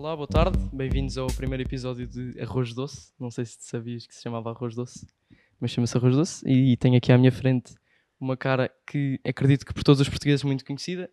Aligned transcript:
Olá, 0.00 0.16
boa 0.16 0.26
tarde. 0.26 0.58
Bem-vindos 0.72 1.18
ao 1.18 1.26
primeiro 1.26 1.62
episódio 1.62 2.06
de 2.06 2.40
Arroz 2.40 2.72
Doce. 2.72 3.12
Não 3.20 3.30
sei 3.30 3.44
se 3.44 3.58
sabias 3.60 4.06
que 4.06 4.14
se 4.14 4.22
chamava 4.22 4.48
Arroz 4.48 4.74
Doce, 4.74 5.06
mas 5.60 5.72
chama-se 5.72 5.94
Arroz 5.94 6.16
Doce. 6.16 6.42
E 6.48 6.74
tenho 6.78 6.96
aqui 6.96 7.12
à 7.12 7.18
minha 7.18 7.30
frente 7.30 7.74
uma 8.18 8.34
cara 8.34 8.72
que 8.86 9.20
acredito 9.22 9.66
que 9.66 9.74
por 9.74 9.84
todos 9.84 10.00
os 10.00 10.08
portugueses 10.08 10.42
muito 10.42 10.64
conhecida. 10.64 11.10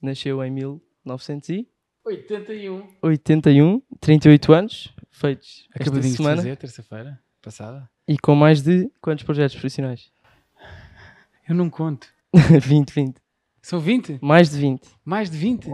Nasceu 0.00 0.42
em 0.42 0.50
1981, 0.50 2.88
81. 3.02 3.82
38 4.00 4.52
anos, 4.54 4.94
feitos 5.10 5.68
esta 5.74 5.82
Acabadinho 5.82 6.10
de 6.10 6.16
semana. 6.16 6.36
fazer, 6.36 6.56
terça-feira 6.56 7.22
passada. 7.42 7.90
E 8.08 8.16
com 8.16 8.34
mais 8.34 8.62
de 8.62 8.90
quantos 9.02 9.22
projetos 9.22 9.54
profissionais? 9.54 10.10
Eu 11.46 11.54
não 11.54 11.68
conto. 11.68 12.08
20, 12.32 12.90
20. 12.90 13.20
São 13.60 13.78
20? 13.78 14.18
Mais 14.22 14.48
de 14.48 14.56
20. 14.56 14.88
Mais 15.04 15.30
de 15.30 15.36
20? 15.36 15.64
Que 15.64 15.70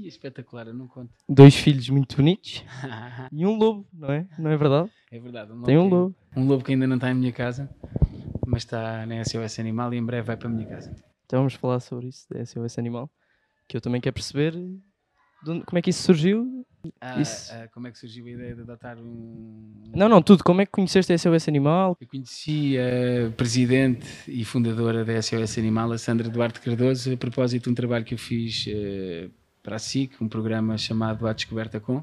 espetacular, 0.00 0.66
eu 0.68 0.74
não 0.74 0.86
conto. 0.88 1.10
Dois 1.28 1.54
filhos 1.54 1.88
muito 1.88 2.16
bonitos 2.16 2.64
e 3.32 3.46
um 3.46 3.56
lobo, 3.56 3.86
não 3.92 4.10
é? 4.12 4.26
Não 4.38 4.50
é 4.50 4.56
verdade? 4.56 4.90
é 5.10 5.18
verdade. 5.18 5.52
Um 5.52 5.62
Tem 5.62 5.78
um 5.78 5.88
que- 5.88 5.94
lobo. 5.94 6.14
Um 6.36 6.46
lobo 6.46 6.64
que 6.64 6.72
ainda 6.72 6.86
não 6.86 6.96
está 6.96 7.10
em 7.10 7.14
minha 7.14 7.32
casa, 7.32 7.68
mas 8.46 8.62
está 8.62 9.04
na 9.06 9.22
SOS 9.24 9.58
Animal 9.58 9.92
e 9.94 9.98
em 9.98 10.04
breve 10.04 10.26
vai 10.26 10.36
para 10.36 10.48
a 10.48 10.50
minha 10.50 10.66
casa. 10.66 10.94
Então 11.26 11.40
vamos 11.40 11.54
falar 11.54 11.80
sobre 11.80 12.08
isso, 12.08 12.26
da 12.30 12.44
SOS 12.44 12.78
Animal. 12.78 13.10
Que 13.68 13.76
eu 13.76 13.80
também 13.80 14.00
quero 14.00 14.14
perceber 14.14 14.52
de 14.52 15.50
onde- 15.50 15.64
como 15.64 15.78
é 15.78 15.82
que 15.82 15.90
isso 15.90 16.02
surgiu. 16.02 16.66
Ah, 17.00 17.20
Isso. 17.20 17.52
ah, 17.54 17.68
como 17.72 17.86
é 17.86 17.92
que 17.92 17.98
surgiu 17.98 18.26
a 18.26 18.30
ideia 18.30 18.56
de 18.56 18.62
adotar 18.62 18.98
um. 18.98 19.72
Não, 19.94 20.08
não, 20.08 20.20
tudo. 20.20 20.42
Como 20.42 20.60
é 20.60 20.66
que 20.66 20.72
conheceste 20.72 21.12
a 21.12 21.16
SOS 21.18 21.46
Animal? 21.48 21.96
Eu 22.00 22.08
conheci 22.08 22.74
a 22.76 23.30
presidente 23.36 24.04
e 24.26 24.44
fundadora 24.44 25.04
da 25.04 25.12
SOS 25.22 25.58
Animal, 25.58 25.92
a 25.92 25.98
Sandra 25.98 26.28
Duarte 26.28 26.60
Cardoso, 26.60 27.12
a 27.12 27.16
propósito 27.16 27.64
de 27.64 27.70
um 27.70 27.74
trabalho 27.74 28.04
que 28.04 28.14
eu 28.14 28.18
fiz 28.18 28.64
eh, 28.68 29.30
para 29.62 29.76
a 29.76 29.78
SIC, 29.78 30.20
um 30.20 30.28
programa 30.28 30.76
chamado 30.76 31.26
A 31.26 31.32
Descoberta 31.32 31.78
Com. 31.80 32.02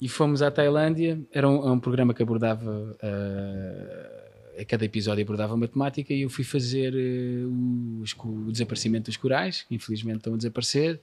E 0.00 0.08
fomos 0.08 0.42
à 0.42 0.50
Tailândia, 0.50 1.18
era 1.32 1.48
um, 1.48 1.66
é 1.68 1.70
um 1.72 1.80
programa 1.80 2.12
que 2.12 2.22
abordava, 2.22 2.96
eh, 3.02 4.60
a 4.60 4.64
cada 4.64 4.84
episódio 4.84 5.22
abordava 5.22 5.54
uma 5.54 5.66
temática 5.68 6.12
e 6.12 6.22
eu 6.22 6.28
fui 6.30 6.44
fazer 6.44 6.92
os 8.02 8.12
co- 8.12 8.28
o 8.28 8.52
desaparecimento 8.52 9.06
dos 9.10 9.16
corais, 9.16 9.62
que 9.62 9.74
infelizmente 9.74 10.18
estão 10.18 10.34
a 10.34 10.36
desaparecer, 10.36 11.00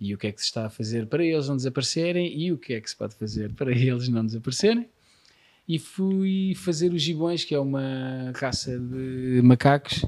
e 0.00 0.12
o 0.12 0.18
que 0.18 0.26
é 0.26 0.32
que 0.32 0.40
se 0.40 0.46
está 0.46 0.66
a 0.66 0.70
fazer 0.70 1.06
para 1.06 1.24
eles 1.24 1.48
não 1.48 1.56
desaparecerem 1.56 2.36
e 2.36 2.50
o 2.50 2.58
que 2.58 2.74
é 2.74 2.80
que 2.80 2.90
se 2.90 2.96
pode 2.96 3.14
fazer 3.14 3.52
para 3.52 3.70
eles 3.76 4.08
não 4.08 4.24
desaparecerem 4.26 4.88
e 5.68 5.78
fui 5.78 6.54
fazer 6.56 6.92
os 6.92 7.00
gibões, 7.00 7.44
que 7.44 7.54
é 7.54 7.58
uma 7.58 8.32
raça 8.34 8.76
de 8.78 9.40
macacos 9.42 10.04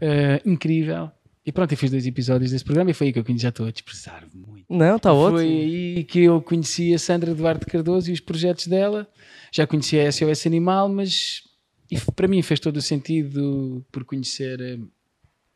eh, 0.00 0.40
incrível. 0.46 1.10
E 1.44 1.50
pronto, 1.50 1.72
eu 1.72 1.78
fiz 1.78 1.90
dois 1.90 2.06
episódios 2.06 2.50
desse 2.50 2.64
programa 2.64 2.90
e 2.90 2.94
foi 2.94 3.08
aí 3.08 3.12
que 3.12 3.18
eu 3.18 3.24
conheci, 3.24 3.42
já 3.42 3.48
estou 3.48 3.66
a 3.66 3.70
dispersar 3.70 4.26
muito. 4.34 4.66
Não, 4.68 4.96
está 4.96 5.10
Foi 5.10 5.18
ótimo. 5.18 5.38
aí 5.38 6.04
que 6.04 6.20
eu 6.20 6.42
conheci 6.42 6.92
a 6.92 6.98
Sandra 6.98 7.34
Duarte 7.34 7.64
Cardoso 7.64 8.10
e 8.10 8.12
os 8.12 8.20
projetos 8.20 8.66
dela. 8.66 9.08
Já 9.50 9.66
conhecia 9.66 10.06
a 10.06 10.12
SOS 10.12 10.46
Animal, 10.46 10.88
mas 10.88 11.42
e 11.90 11.98
para 12.12 12.28
mim 12.28 12.42
fez 12.42 12.60
todo 12.60 12.76
o 12.76 12.82
sentido 12.82 13.84
por 13.90 14.04
conhecer 14.04 14.60
eh, 14.60 14.78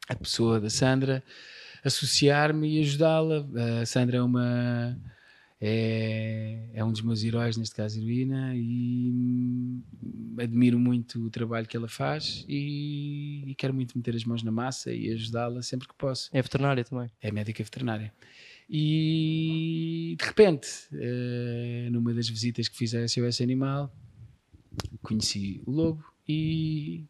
a 0.09 0.17
pessoa 0.17 0.59
da 0.59 0.69
Sandra, 0.69 1.23
associar-me 1.85 2.77
e 2.77 2.81
ajudá-la. 2.81 3.47
A 3.83 3.87
Sandra 3.87 4.17
é 4.17 4.23
uma 4.23 4.97
é, 5.67 6.69
é 6.75 6.85
um 6.85 6.93
dos 6.93 7.01
meus 7.01 7.25
heróis, 7.25 7.57
neste 7.57 7.75
caso 7.75 7.99
heroína, 7.99 8.53
e 8.55 9.81
admiro 10.39 10.79
muito 10.79 11.25
o 11.25 11.31
trabalho 11.31 11.67
que 11.67 11.75
ela 11.75 11.89
faz 11.89 12.45
e, 12.47 13.45
e 13.47 13.55
quero 13.55 13.73
muito 13.73 13.97
meter 13.97 14.15
as 14.15 14.25
mãos 14.27 14.43
na 14.43 14.53
massa 14.53 14.93
e 14.93 15.11
ajudá-la 15.11 15.63
sempre 15.63 15.89
que 15.89 15.95
posso 15.95 16.29
É 16.35 16.43
veterinária 16.43 16.85
também. 16.85 17.11
é 17.19 17.33
médica 17.33 17.65
veterinária. 17.65 18.13
E 18.69 20.15
de 20.19 20.25
repente, 20.27 20.69
eh, 20.93 21.89
numa 21.91 22.13
das 22.13 22.29
visitas 22.29 22.69
que 22.69 22.77
fiz 22.77 22.95
à 22.95 23.09
SOS 23.09 23.41
Animal, 23.41 23.91
conheci 25.03 25.63
o 25.65 25.71
lobo 25.71 26.05
e 26.29 27.07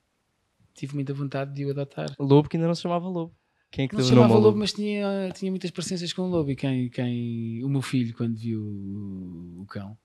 tive 0.74 0.94
muita 0.94 1.12
vontade 1.12 1.52
de 1.54 1.64
o 1.64 1.70
adotar. 1.70 2.14
Lobo 2.20 2.48
que 2.48 2.56
ainda 2.56 2.68
não 2.68 2.74
se 2.74 2.82
chamava 2.82 3.08
Lobo. 3.08 3.34
Quem 3.74 3.86
é 3.86 3.88
que 3.88 3.96
Não 3.96 4.02
o 4.02 4.06
chamava 4.06 4.28
ao 4.28 4.34
lobo, 4.34 4.46
lobo? 4.46 4.58
mas 4.60 4.72
tinha, 4.72 5.32
tinha 5.34 5.50
muitas 5.50 5.72
parecenças 5.72 6.12
com 6.12 6.22
o 6.22 6.28
lobo. 6.28 6.48
E 6.48 6.54
quem, 6.54 6.88
quem, 6.88 7.64
o 7.64 7.68
meu 7.68 7.82
filho, 7.82 8.14
quando 8.14 8.36
viu 8.36 8.60
o, 8.62 9.62
o 9.62 9.66
cão, 9.66 9.98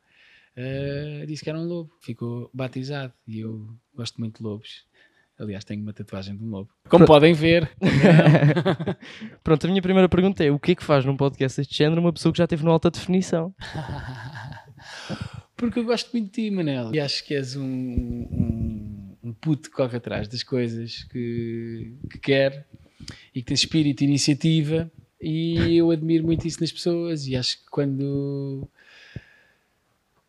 eh, 0.55 1.23
disse 1.27 1.43
que 1.43 1.51
era 1.51 1.59
um 1.59 1.65
lobo. 1.65 1.91
Ficou 2.01 2.49
batizado. 2.51 3.13
E 3.27 3.41
eu 3.41 3.69
gosto 3.95 4.19
muito 4.19 4.37
de 4.37 4.43
lobos. 4.43 4.85
Aliás, 5.37 5.63
tenho 5.63 5.83
uma 5.83 5.93
tatuagem 5.93 6.35
de 6.35 6.43
um 6.43 6.49
lobo. 6.49 6.71
Como 6.89 7.05
podem 7.05 7.31
ver. 7.31 7.69
Pronto, 9.43 9.67
a 9.67 9.69
minha 9.69 9.83
primeira 9.83 10.09
pergunta 10.09 10.43
é: 10.43 10.49
o 10.49 10.57
que 10.57 10.71
é 10.71 10.75
que 10.75 10.83
faz 10.83 11.05
num 11.05 11.15
podcast 11.15 11.61
deste 11.61 11.77
género 11.77 12.01
uma 12.01 12.11
pessoa 12.11 12.31
que 12.33 12.39
já 12.39 12.45
esteve 12.45 12.63
no 12.65 12.71
alta 12.71 12.89
definição? 12.89 13.53
Porque 15.55 15.77
eu 15.77 15.83
gosto 15.83 16.11
muito 16.11 16.25
de 16.25 16.31
ti, 16.31 16.49
Manel. 16.49 16.91
E 16.91 16.99
acho 16.99 17.23
que 17.23 17.35
és 17.35 17.55
um, 17.55 17.63
um, 17.63 19.17
um 19.25 19.33
puto 19.33 19.69
que 19.69 19.75
corre 19.75 19.97
atrás 19.97 20.27
das 20.27 20.41
coisas 20.41 21.03
que, 21.03 21.93
que 22.09 22.17
quer 22.17 22.65
e 23.33 23.41
que 23.41 23.47
tem 23.47 23.55
espírito 23.55 24.01
e 24.01 24.07
iniciativa. 24.07 24.91
E 25.21 25.75
eu 25.75 25.91
admiro 25.91 26.25
muito 26.25 26.47
isso 26.47 26.61
nas 26.61 26.71
pessoas. 26.71 27.27
E 27.27 27.35
acho 27.35 27.59
que 27.59 27.69
quando. 27.69 28.67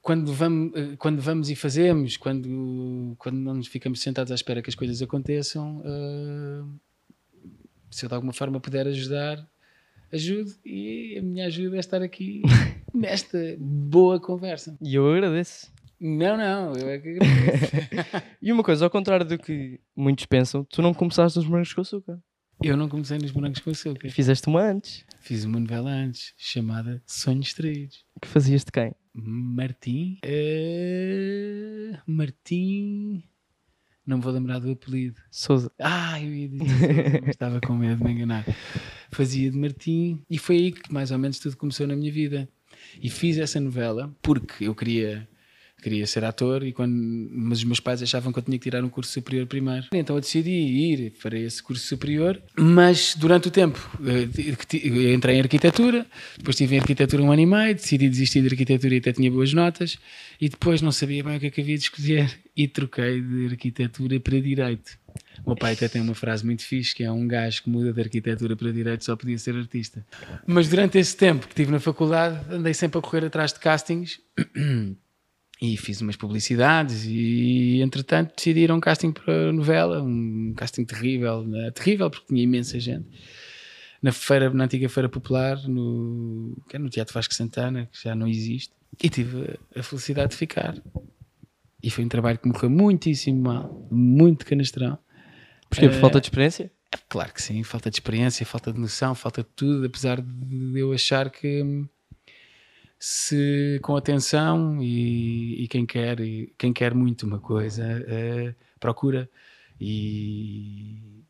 Quando 0.02 0.32
vamos, 0.32 0.72
quando 0.98 1.20
vamos 1.20 1.50
e 1.50 1.54
fazemos, 1.54 2.16
quando, 2.16 3.14
quando 3.18 3.36
não 3.36 3.54
nos 3.54 3.66
ficamos 3.66 4.00
sentados 4.00 4.32
à 4.32 4.34
espera 4.34 4.62
que 4.62 4.70
as 4.70 4.74
coisas 4.74 5.02
aconteçam, 5.02 5.82
eh, 5.84 6.64
se 7.90 8.06
eu 8.06 8.08
de 8.08 8.14
alguma 8.14 8.32
forma 8.32 8.58
puder 8.58 8.86
ajudar, 8.86 9.46
ajude. 10.12 10.56
E 10.64 11.18
a 11.18 11.22
minha 11.22 11.46
ajuda 11.46 11.76
é 11.76 11.80
estar 11.80 12.02
aqui 12.02 12.42
nesta 12.94 13.38
boa 13.58 14.18
conversa. 14.18 14.76
E 14.80 14.94
eu 14.94 15.12
agradeço. 15.12 15.70
Não, 16.00 16.36
não, 16.36 16.72
eu 16.76 16.88
é 16.88 16.98
que 16.98 17.10
agradeço. 17.10 18.30
E 18.40 18.50
uma 18.52 18.62
coisa, 18.62 18.86
ao 18.86 18.90
contrário 18.90 19.26
do 19.26 19.38
que 19.38 19.78
muitos 19.94 20.24
pensam, 20.24 20.64
tu 20.64 20.80
não 20.80 20.94
começaste 20.94 21.38
nos 21.38 21.46
morangos 21.46 21.74
com 21.74 21.82
açúcar. 21.82 22.18
Eu 22.62 22.76
não 22.76 22.88
comecei 22.88 23.18
nos 23.18 23.32
Morangos 23.32 23.60
com 23.60 23.70
Açúcar. 23.70 24.10
Fizeste 24.10 24.48
uma 24.48 24.62
antes. 24.62 25.04
Fiz 25.20 25.44
uma 25.44 25.58
novela 25.60 25.90
antes, 25.90 26.34
chamada 26.36 27.02
Sonhos 27.06 27.52
Traídos. 27.54 28.04
Que 28.20 28.28
fazias 28.28 28.64
de 28.64 28.72
quem? 28.72 28.94
Martim. 29.14 30.18
eh, 30.24 31.98
Martim. 32.06 33.22
Não 34.06 34.16
me 34.18 34.22
vou 34.22 34.32
lembrar 34.32 34.58
do 34.58 34.70
apelido. 34.72 35.20
Souza. 35.30 35.70
Ah, 35.78 36.20
eu 36.20 36.34
ia 36.34 36.48
dizer, 36.48 37.28
estava 37.28 37.60
com 37.60 37.74
medo 37.74 37.96
de 37.98 38.04
me 38.04 38.12
enganar. 38.12 38.44
Fazia 39.10 39.50
de 39.50 39.56
Martim 39.58 40.22
e 40.28 40.38
foi 40.38 40.56
aí 40.56 40.72
que 40.72 40.92
mais 40.92 41.10
ou 41.10 41.18
menos 41.18 41.38
tudo 41.38 41.56
começou 41.56 41.86
na 41.86 41.94
minha 41.96 42.10
vida. 42.12 42.48
E 43.00 43.08
fiz 43.10 43.36
essa 43.38 43.60
novela 43.60 44.14
porque 44.22 44.64
eu 44.64 44.74
queria 44.74 45.28
queria 45.80 46.06
ser 46.06 46.24
ator 46.24 46.62
e 46.62 46.72
quando 46.72 46.94
mas 47.32 47.58
os 47.58 47.64
meus 47.64 47.80
pais 47.80 48.02
achavam 48.02 48.32
que 48.32 48.38
eu 48.38 48.42
tinha 48.42 48.58
que 48.58 48.64
tirar 48.64 48.82
um 48.84 48.88
curso 48.88 49.12
superior 49.12 49.46
primeiro. 49.46 49.86
Então 49.92 50.16
eu 50.16 50.20
decidi 50.20 50.50
ir 50.50 51.12
para 51.22 51.38
esse 51.38 51.62
curso 51.62 51.86
superior, 51.86 52.40
mas 52.58 53.14
durante 53.16 53.48
o 53.48 53.50
tempo 53.50 53.78
eh, 54.04 55.12
entrei 55.12 55.36
em 55.36 55.40
arquitetura, 55.40 56.06
depois 56.36 56.54
estive 56.54 56.76
em 56.76 56.80
arquitetura 56.80 57.22
um 57.22 57.32
ano 57.32 57.42
e 57.42 57.46
meio, 57.46 57.74
decidi 57.74 58.08
desistir 58.08 58.40
de 58.42 58.48
arquitetura 58.48 58.94
e 58.94 58.98
até 58.98 59.12
tinha 59.12 59.30
boas 59.30 59.52
notas 59.52 59.98
e 60.40 60.48
depois 60.48 60.82
não 60.82 60.92
sabia 60.92 61.22
bem 61.22 61.36
o 61.36 61.40
que 61.40 61.46
é 61.46 61.50
que 61.50 61.60
havia 61.60 61.76
de 61.76 61.84
escolher 61.84 62.38
e 62.56 62.68
troquei 62.68 63.20
de 63.20 63.46
arquitetura 63.46 64.20
para 64.20 64.40
direito. 64.40 64.98
O 65.44 65.50
meu 65.50 65.56
pai 65.56 65.72
até 65.72 65.88
tem 65.88 66.00
uma 66.00 66.14
frase 66.14 66.44
muito 66.44 66.62
fixe 66.62 66.94
que 66.94 67.02
é 67.02 67.10
um 67.10 67.26
gajo 67.26 67.62
que 67.62 67.70
muda 67.70 67.92
de 67.92 68.00
arquitetura 68.00 68.56
para 68.56 68.72
direito 68.72 69.04
só 69.04 69.16
podia 69.16 69.38
ser 69.38 69.56
artista. 69.56 70.04
Mas 70.46 70.68
durante 70.68 70.98
esse 70.98 71.16
tempo 71.16 71.46
que 71.46 71.52
estive 71.52 71.72
na 71.72 71.80
faculdade 71.80 72.38
andei 72.54 72.74
sempre 72.74 72.98
a 72.98 73.02
correr 73.02 73.24
atrás 73.24 73.52
de 73.52 73.58
castings 73.58 74.20
e 75.60 75.76
fiz 75.76 76.00
umas 76.00 76.16
publicidades 76.16 77.04
e 77.04 77.80
entretanto 77.82 78.34
decidi 78.34 78.60
ir 78.60 78.70
a 78.70 78.74
um 78.74 78.80
casting 78.80 79.12
para 79.12 79.50
a 79.50 79.52
novela, 79.52 80.02
um 80.02 80.54
casting 80.56 80.84
terrível, 80.86 81.44
né? 81.46 81.70
terrível 81.70 82.10
porque 82.10 82.28
tinha 82.28 82.42
imensa 82.42 82.80
gente. 82.80 83.06
Na 84.02 84.12
feira, 84.12 84.48
na 84.48 84.64
antiga 84.64 84.88
feira 84.88 85.10
popular, 85.10 85.58
no, 85.68 86.56
que 86.66 86.76
é 86.76 86.78
no 86.78 86.88
Teatro 86.88 87.12
Vasco 87.12 87.34
Santana, 87.34 87.86
que 87.92 88.02
já 88.02 88.14
não 88.14 88.26
existe, 88.26 88.72
e 89.02 89.10
tive 89.10 89.58
a 89.76 89.82
felicidade 89.82 90.30
de 90.30 90.36
ficar. 90.36 90.74
E 91.82 91.90
foi 91.90 92.04
um 92.04 92.08
trabalho 92.08 92.38
que 92.38 92.48
me 92.48 92.54
correu 92.54 92.70
muitíssimo 92.70 93.42
mal, 93.42 93.86
muito 93.90 94.46
canastrão. 94.46 94.98
Porquê? 95.68 95.86
Por 95.88 95.94
Eh, 95.96 96.00
falta 96.00 96.18
de 96.18 96.26
experiência? 96.28 96.72
Claro 97.10 97.34
que 97.34 97.42
sim, 97.42 97.62
falta 97.62 97.90
de 97.90 97.96
experiência, 97.96 98.46
falta 98.46 98.72
de 98.72 98.80
noção, 98.80 99.14
falta 99.14 99.42
de 99.42 99.48
tudo, 99.54 99.84
apesar 99.86 100.22
de 100.22 100.78
eu 100.78 100.92
achar 100.94 101.28
que 101.28 101.62
hum, 101.62 101.86
se 103.00 103.80
com 103.82 103.96
atenção 103.96 104.82
e, 104.82 105.64
e 105.64 105.68
quem 105.68 105.86
quer 105.86 106.20
e 106.20 106.54
quem 106.58 106.72
quer 106.72 106.94
muito 106.94 107.26
uma 107.26 107.40
coisa 107.40 107.82
eh, 108.06 108.54
procura 108.78 109.28
e 109.80 111.24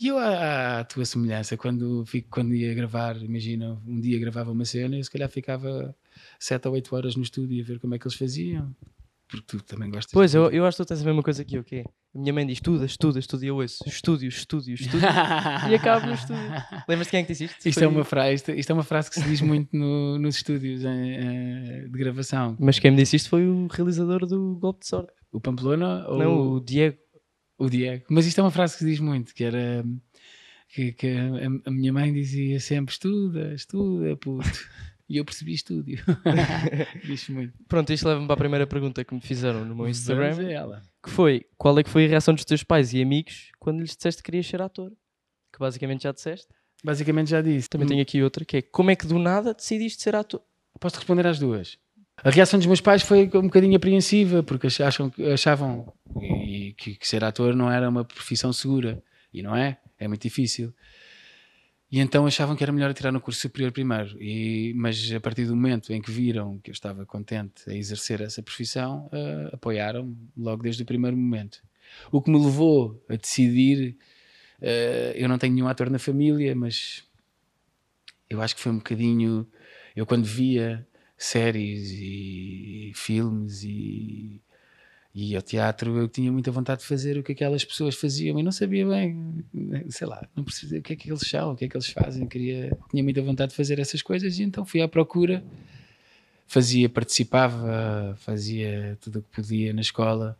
e 0.00 0.08
eu 0.08 0.18
à, 0.18 0.80
à 0.80 0.84
tua 0.84 1.04
semelhança 1.04 1.56
quando 1.56 2.04
fico 2.04 2.28
quando 2.30 2.54
ia 2.54 2.74
gravar 2.74 3.16
imagina 3.22 3.80
um 3.86 4.00
dia 4.00 4.18
gravava 4.18 4.50
uma 4.50 4.64
cena 4.64 4.96
eu 4.96 5.04
se 5.04 5.10
calhar 5.10 5.28
ficava 5.28 5.94
sete 6.38 6.66
ou 6.66 6.74
oito 6.74 6.94
horas 6.96 7.14
no 7.16 7.22
estúdio 7.22 7.62
a 7.62 7.66
ver 7.66 7.78
como 7.78 7.94
é 7.94 7.98
que 7.98 8.06
eles 8.06 8.18
faziam 8.18 8.74
porque 9.28 9.44
tu 9.46 9.62
também 9.62 9.90
gostas. 9.90 10.12
Pois, 10.12 10.34
eu, 10.34 10.50
eu 10.50 10.64
acho 10.64 10.78
que 10.78 10.84
tu 10.84 10.88
tens 10.88 11.02
a 11.02 11.04
mesma 11.04 11.22
coisa 11.22 11.44
que 11.44 11.56
eu, 11.56 11.62
que 11.62 11.76
é. 11.76 11.84
A 12.14 12.18
minha 12.18 12.32
mãe 12.32 12.46
diz 12.46 12.56
estuda, 12.56 12.84
estuda, 12.86 13.18
estuda, 13.18 13.44
e 13.44 13.48
eu 13.48 13.56
ouço 13.56 13.84
estúdio, 13.86 14.28
estúdio, 14.28 14.74
estúdio. 14.74 15.06
e 15.70 15.74
acabo 15.74 16.06
no 16.06 16.14
estúdio. 16.14 16.42
Lembras-te 16.88 17.10
quem 17.10 17.20
é 17.20 17.22
que 17.22 17.32
disse 17.32 17.44
isto? 17.44 17.56
Isto 17.68 17.74
Foi- 17.74 17.84
é, 17.84 17.88
uma 17.88 18.04
frase, 18.04 18.34
isto, 18.34 18.50
isto 18.52 18.70
é 18.70 18.74
uma 18.74 18.82
frase 18.82 19.10
que 19.10 19.20
se 19.20 19.28
diz 19.28 19.40
muito 19.42 19.76
no- 19.76 20.18
nos 20.18 20.36
estúdios 20.36 20.82
em- 20.84 21.12
eh, 21.14 21.82
de 21.82 21.98
gravação. 21.98 22.56
Mas 22.58 22.78
quem 22.78 22.90
me 22.90 22.96
disse 22.96 23.16
isto 23.16 23.28
foi 23.28 23.46
o 23.46 23.66
realizador 23.66 24.26
do 24.26 24.56
Golpe 24.56 24.80
de 24.80 24.88
Sorte. 24.88 25.12
O 25.30 25.40
Pamplona 25.40 26.06
ou 26.08 26.18
Não, 26.18 26.52
o 26.54 26.60
Diego. 26.60 26.96
o 27.58 27.68
Diego? 27.68 28.04
Mas 28.08 28.24
isto 28.26 28.38
é 28.40 28.42
uma 28.44 28.50
frase 28.50 28.72
que 28.74 28.78
se 28.80 28.86
diz 28.86 29.00
muito, 29.00 29.34
que 29.34 29.44
era 29.44 29.84
que, 30.70 30.92
que 30.92 31.06
a, 31.08 31.68
a 31.68 31.70
minha 31.70 31.92
mãe 31.92 32.12
dizia 32.12 32.58
sempre 32.58 32.92
estuda, 32.92 33.52
estuda, 33.54 34.16
puto. 34.16 34.48
E 35.08 35.16
eu 35.16 35.24
percebi 35.24 35.54
estúdio. 35.54 35.98
Diz 37.04 37.28
muito. 37.28 37.54
Pronto, 37.66 37.92
isto 37.92 38.06
leva-me 38.06 38.26
para 38.26 38.34
a 38.34 38.38
primeira 38.38 38.66
pergunta 38.66 39.02
que 39.04 39.14
me 39.14 39.20
fizeram 39.20 39.64
no 39.64 39.74
meu 39.74 39.88
Instagram. 39.88 40.32
Vamos 40.32 40.44
a 40.46 40.52
ela. 40.52 40.82
Que 41.02 41.10
foi, 41.10 41.46
qual 41.56 41.78
é 41.78 41.82
que 41.82 41.88
foi 41.90 42.04
a 42.04 42.08
reação 42.08 42.34
dos 42.34 42.44
teus 42.44 42.62
pais 42.62 42.92
e 42.92 43.00
amigos 43.00 43.50
quando 43.58 43.80
lhes 43.80 43.96
disseste 43.96 44.22
que 44.22 44.26
querias 44.30 44.46
ser 44.46 44.60
ator? 44.60 44.90
Que 45.52 45.58
basicamente 45.58 46.02
já 46.02 46.12
disseste. 46.12 46.48
Basicamente 46.84 47.30
já 47.30 47.40
disse. 47.40 47.68
Também 47.70 47.88
tenho 47.88 48.02
aqui 48.02 48.22
outra, 48.22 48.44
que 48.44 48.58
é, 48.58 48.62
como 48.62 48.90
é 48.90 48.96
que 48.96 49.06
do 49.06 49.18
nada 49.18 49.54
decidiste 49.54 50.02
ser 50.02 50.14
ator? 50.14 50.42
Posso 50.78 50.96
responder 50.96 51.26
às 51.26 51.38
duas. 51.38 51.78
A 52.22 52.30
reação 52.30 52.58
dos 52.58 52.66
meus 52.66 52.80
pais 52.80 53.00
foi 53.02 53.24
um 53.34 53.42
bocadinho 53.42 53.76
apreensiva, 53.76 54.42
porque 54.42 54.66
ach- 54.66 54.80
acham, 54.82 55.12
achavam 55.32 55.92
que, 56.76 56.96
que 56.96 57.08
ser 57.08 57.24
ator 57.24 57.54
não 57.54 57.70
era 57.70 57.88
uma 57.88 58.04
profissão 58.04 58.52
segura. 58.52 59.02
E 59.32 59.42
não 59.42 59.56
é, 59.56 59.78
é 59.98 60.06
muito 60.08 60.22
difícil. 60.22 60.74
E 61.90 62.00
então 62.00 62.26
achavam 62.26 62.54
que 62.54 62.62
era 62.62 62.72
melhor 62.72 62.92
tirar 62.92 63.10
no 63.10 63.20
curso 63.20 63.40
superior 63.40 63.72
primeiro. 63.72 64.20
E, 64.22 64.74
mas 64.76 65.10
a 65.12 65.20
partir 65.20 65.46
do 65.46 65.56
momento 65.56 65.92
em 65.92 66.02
que 66.02 66.10
viram 66.10 66.58
que 66.58 66.70
eu 66.70 66.72
estava 66.72 67.06
contente 67.06 67.68
a 67.68 67.74
exercer 67.74 68.20
essa 68.20 68.42
profissão, 68.42 69.08
eh, 69.12 69.50
apoiaram-me 69.54 70.16
logo 70.36 70.62
desde 70.62 70.82
o 70.82 70.86
primeiro 70.86 71.16
momento. 71.16 71.62
O 72.12 72.20
que 72.20 72.30
me 72.30 72.38
levou 72.38 73.02
a 73.08 73.16
decidir, 73.16 73.96
eh, 74.60 75.14
eu 75.16 75.28
não 75.28 75.38
tenho 75.38 75.54
nenhum 75.54 75.68
ator 75.68 75.90
na 75.90 75.98
família, 75.98 76.54
mas 76.54 77.04
eu 78.28 78.42
acho 78.42 78.54
que 78.54 78.60
foi 78.60 78.72
um 78.72 78.78
bocadinho. 78.78 79.46
Eu 79.96 80.06
quando 80.06 80.24
via 80.24 80.86
séries 81.16 81.90
e 81.92 82.92
filmes 82.94 83.62
e, 83.64 84.42
e 85.20 85.34
ao 85.34 85.42
teatro, 85.42 85.96
eu 85.98 86.06
tinha 86.08 86.30
muita 86.30 86.50
vontade 86.52 86.82
de 86.82 86.86
fazer 86.86 87.18
o 87.18 87.24
que 87.24 87.32
aquelas 87.32 87.64
pessoas 87.64 87.96
faziam 87.96 88.38
e 88.38 88.42
não 88.42 88.52
sabia 88.52 88.86
bem, 88.86 89.44
sei 89.88 90.06
lá, 90.06 90.28
não 90.36 90.44
percebia 90.44 90.78
o 90.78 90.82
que 90.82 90.92
é 90.92 90.96
que 90.96 91.10
eles 91.10 91.28
são, 91.28 91.52
o 91.52 91.56
que 91.56 91.64
é 91.64 91.68
que 91.68 91.76
eles 91.76 91.88
fazem. 91.88 92.26
Queria, 92.28 92.76
tinha 92.90 93.02
muita 93.02 93.20
vontade 93.20 93.50
de 93.50 93.56
fazer 93.56 93.80
essas 93.80 94.00
coisas 94.00 94.38
e 94.38 94.44
então 94.44 94.64
fui 94.64 94.80
à 94.80 94.86
procura. 94.86 95.42
Fazia, 96.46 96.88
participava, 96.88 98.14
fazia 98.20 98.96
tudo 99.00 99.18
o 99.18 99.22
que 99.22 99.30
podia 99.42 99.72
na 99.72 99.80
escola. 99.80 100.38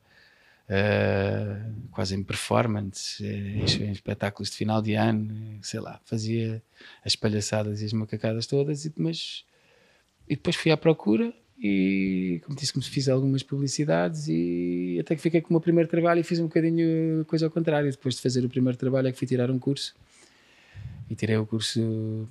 eh, 0.69 1.60
quase 1.90 2.14
em 2.14 2.22
performance, 2.22 3.25
eh, 3.25 3.84
em 3.84 3.90
espetáculos 3.92 4.50
de 4.50 4.56
final 4.56 4.82
de 4.82 4.94
ano, 4.94 5.58
sei 5.62 5.80
lá, 5.80 6.00
fazia 6.04 6.62
as 7.04 7.16
palhaçadas 7.16 7.80
e 7.82 7.86
as 7.86 7.92
macacadas 7.92 8.46
todas, 8.46 8.84
e, 8.84 8.92
mas 8.96 9.44
e 10.28 10.36
depois 10.36 10.56
fui 10.56 10.70
à 10.70 10.76
procura 10.76 11.32
e, 11.60 12.40
como 12.44 12.56
disse, 12.56 12.81
fiz 12.82 13.08
algumas 13.08 13.43
publicidades 13.43 14.28
e 14.28 14.99
até 15.00 15.16
que 15.16 15.22
fiquei 15.22 15.40
com 15.40 15.50
o 15.50 15.52
meu 15.55 15.60
primeiro 15.60 15.88
trabalho 15.88 16.20
e 16.20 16.22
fiz 16.22 16.38
um 16.38 16.44
bocadinho 16.44 17.25
coisa 17.26 17.46
ao 17.46 17.50
contrário. 17.50 17.90
Depois 17.90 18.14
de 18.14 18.22
fazer 18.22 18.44
o 18.44 18.49
primeiro 18.49 18.78
trabalho 18.78 19.08
é 19.08 19.12
que 19.12 19.19
fui 19.19 19.26
tirar 19.26 19.50
um 19.50 19.58
curso 19.58 19.94
e 21.10 21.14
tirei 21.16 21.37
o 21.37 21.44
curso 21.44 22.28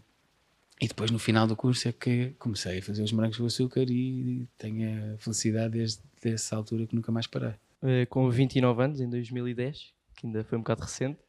e 0.80 0.88
depois 0.88 1.12
no 1.12 1.20
final 1.20 1.48
do 1.48 1.56
curso 1.56 1.90
é 1.90 1.92
que 1.92 2.34
comecei 2.38 2.80
a 2.80 2.82
fazer 2.82 3.04
os 3.04 3.12
morangos 3.12 3.38
com 3.38 3.46
açúcar 3.46 3.86
e 3.90 4.48
tenho 4.58 5.16
a 5.16 5.18
felicidade 5.18 5.74
desde 5.74 6.02
essa 6.24 6.56
altura 6.56 6.86
que 6.86 6.96
nunca 6.96 7.12
mais 7.12 7.28
parei. 7.28 7.54
Eh, 7.82 8.06
com 8.06 8.30
29 8.30 8.84
anos, 8.84 9.02
em 9.02 9.10
2010, 9.10 9.94
que 10.16 10.28
ainda 10.28 10.44
foi 10.44 10.58
um 10.58 10.62
bocado 10.62 10.82
recente, 10.82 11.20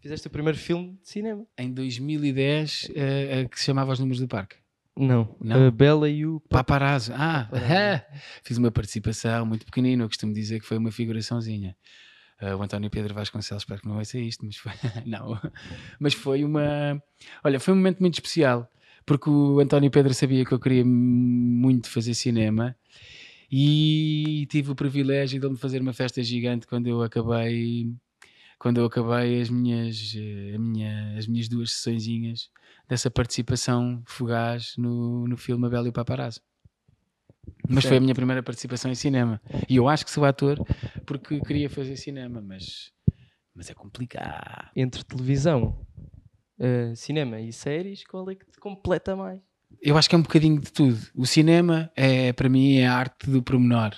fizeste 0.00 0.26
o 0.26 0.30
primeiro 0.30 0.58
filme 0.58 0.98
de 1.02 1.08
cinema. 1.08 1.46
Em 1.56 1.72
2010, 1.72 2.90
eh, 2.94 3.40
eh, 3.40 3.48
que 3.48 3.58
se 3.58 3.66
chamava 3.66 3.92
Os 3.92 3.98
Números 3.98 4.20
do 4.20 4.28
Parque. 4.28 4.56
Não, 4.98 5.36
Não? 5.40 5.66
a 5.66 5.70
Bela 5.70 6.08
e 6.10 6.26
o 6.26 6.40
Papa. 6.40 6.64
Paparazzo. 6.64 7.12
Ah, 7.14 7.48
Paparazzo. 7.50 8.02
fiz 8.42 8.58
uma 8.58 8.70
participação 8.70 9.46
muito 9.46 9.64
pequenina. 9.64 10.02
Eu 10.04 10.08
costumo 10.08 10.32
dizer 10.34 10.60
que 10.60 10.66
foi 10.66 10.76
uma 10.78 10.90
figuraçãozinha. 10.90 11.76
Ah, 12.40 12.56
o 12.56 12.62
António 12.62 12.90
Pedro 12.90 13.14
Vasconcelos, 13.14 13.62
espero 13.62 13.80
que 13.80 13.88
não 13.88 13.98
ouça 13.98 14.18
isto, 14.18 14.44
mas 14.44 14.56
foi, 14.56 14.72
não. 15.06 15.40
Mas 15.98 16.14
foi 16.14 16.44
uma. 16.44 17.00
Olha, 17.44 17.58
foi 17.60 17.74
um 17.74 17.76
momento 17.76 18.00
muito 18.00 18.14
especial, 18.14 18.68
porque 19.06 19.28
o 19.30 19.60
António 19.60 19.90
Pedro 19.90 20.12
sabia 20.14 20.44
que 20.44 20.52
eu 20.52 20.58
queria 20.60 20.84
muito 20.84 21.88
fazer 21.88 22.14
cinema 22.14 22.76
e 23.50 24.46
tive 24.50 24.70
o 24.70 24.74
privilégio 24.74 25.40
de 25.40 25.46
ele 25.46 25.54
me 25.54 25.58
fazer 25.58 25.80
uma 25.80 25.92
festa 25.92 26.22
gigante 26.22 26.66
quando 26.66 26.86
eu 26.86 27.02
acabei. 27.02 27.90
Quando 28.58 28.78
eu 28.78 28.86
acabei 28.86 29.40
as 29.40 29.48
minhas, 29.48 30.14
eh, 30.16 30.54
a 30.56 30.58
minha, 30.58 31.16
as 31.16 31.26
minhas 31.26 31.48
duas 31.48 31.72
sessõezinhas 31.72 32.50
dessa 32.88 33.10
participação 33.10 34.02
fugaz 34.06 34.74
no, 34.76 35.28
no 35.28 35.36
filme 35.36 35.66
A 35.66 35.70
Bela 35.70 35.86
e 35.86 35.90
o 35.90 35.92
Paparazzo. 35.92 36.40
Mas 37.68 37.84
foi 37.84 37.90
a 37.90 37.92
Certo. 37.92 38.02
minha 38.02 38.14
primeira 38.14 38.42
participação 38.42 38.90
em 38.90 38.94
cinema. 38.94 39.40
E 39.68 39.76
eu 39.76 39.88
acho 39.88 40.04
que 40.04 40.10
sou 40.10 40.24
ator 40.24 40.58
porque 41.06 41.40
queria 41.40 41.70
fazer 41.70 41.96
cinema, 41.96 42.40
mas, 42.40 42.92
mas 43.54 43.70
é 43.70 43.74
complicado. 43.74 44.70
Entre 44.74 45.04
televisão, 45.04 45.86
eh, 46.58 46.92
cinema 46.96 47.40
e 47.40 47.52
séries, 47.52 48.04
qual 48.04 48.28
é 48.30 48.34
que 48.34 48.44
te 48.44 48.58
completa 48.58 49.14
mais? 49.14 49.40
Eu 49.80 49.96
acho 49.96 50.08
que 50.08 50.14
é 50.14 50.18
um 50.18 50.22
bocadinho 50.22 50.60
de 50.60 50.72
tudo. 50.72 50.98
O 51.14 51.26
cinema, 51.26 51.92
é 51.94 52.32
para 52.32 52.48
mim, 52.48 52.78
é 52.78 52.86
a 52.86 52.94
arte 52.94 53.30
do 53.30 53.42
pormenor. 53.42 53.94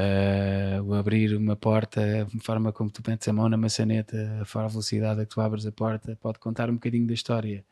Ah, 0.00 0.80
o 0.82 0.94
abrir 0.94 1.34
uma 1.36 1.56
porta, 1.56 2.00
a 2.24 2.40
forma 2.40 2.72
como 2.72 2.90
tu 2.90 3.02
metes 3.06 3.26
a 3.28 3.32
mão 3.32 3.48
na 3.48 3.56
maçaneta, 3.56 4.16
a 4.42 4.44
for- 4.44 4.60
a 4.64 4.68
velocidade 4.68 5.20
a 5.20 5.24
que 5.26 5.34
tu 5.34 5.40
abres 5.40 5.66
a 5.66 5.72
porta, 5.72 6.16
pode 6.20 6.38
contar 6.38 6.70
um 6.70 6.74
bocadinho 6.74 7.06
da 7.06 7.14
história. 7.14 7.64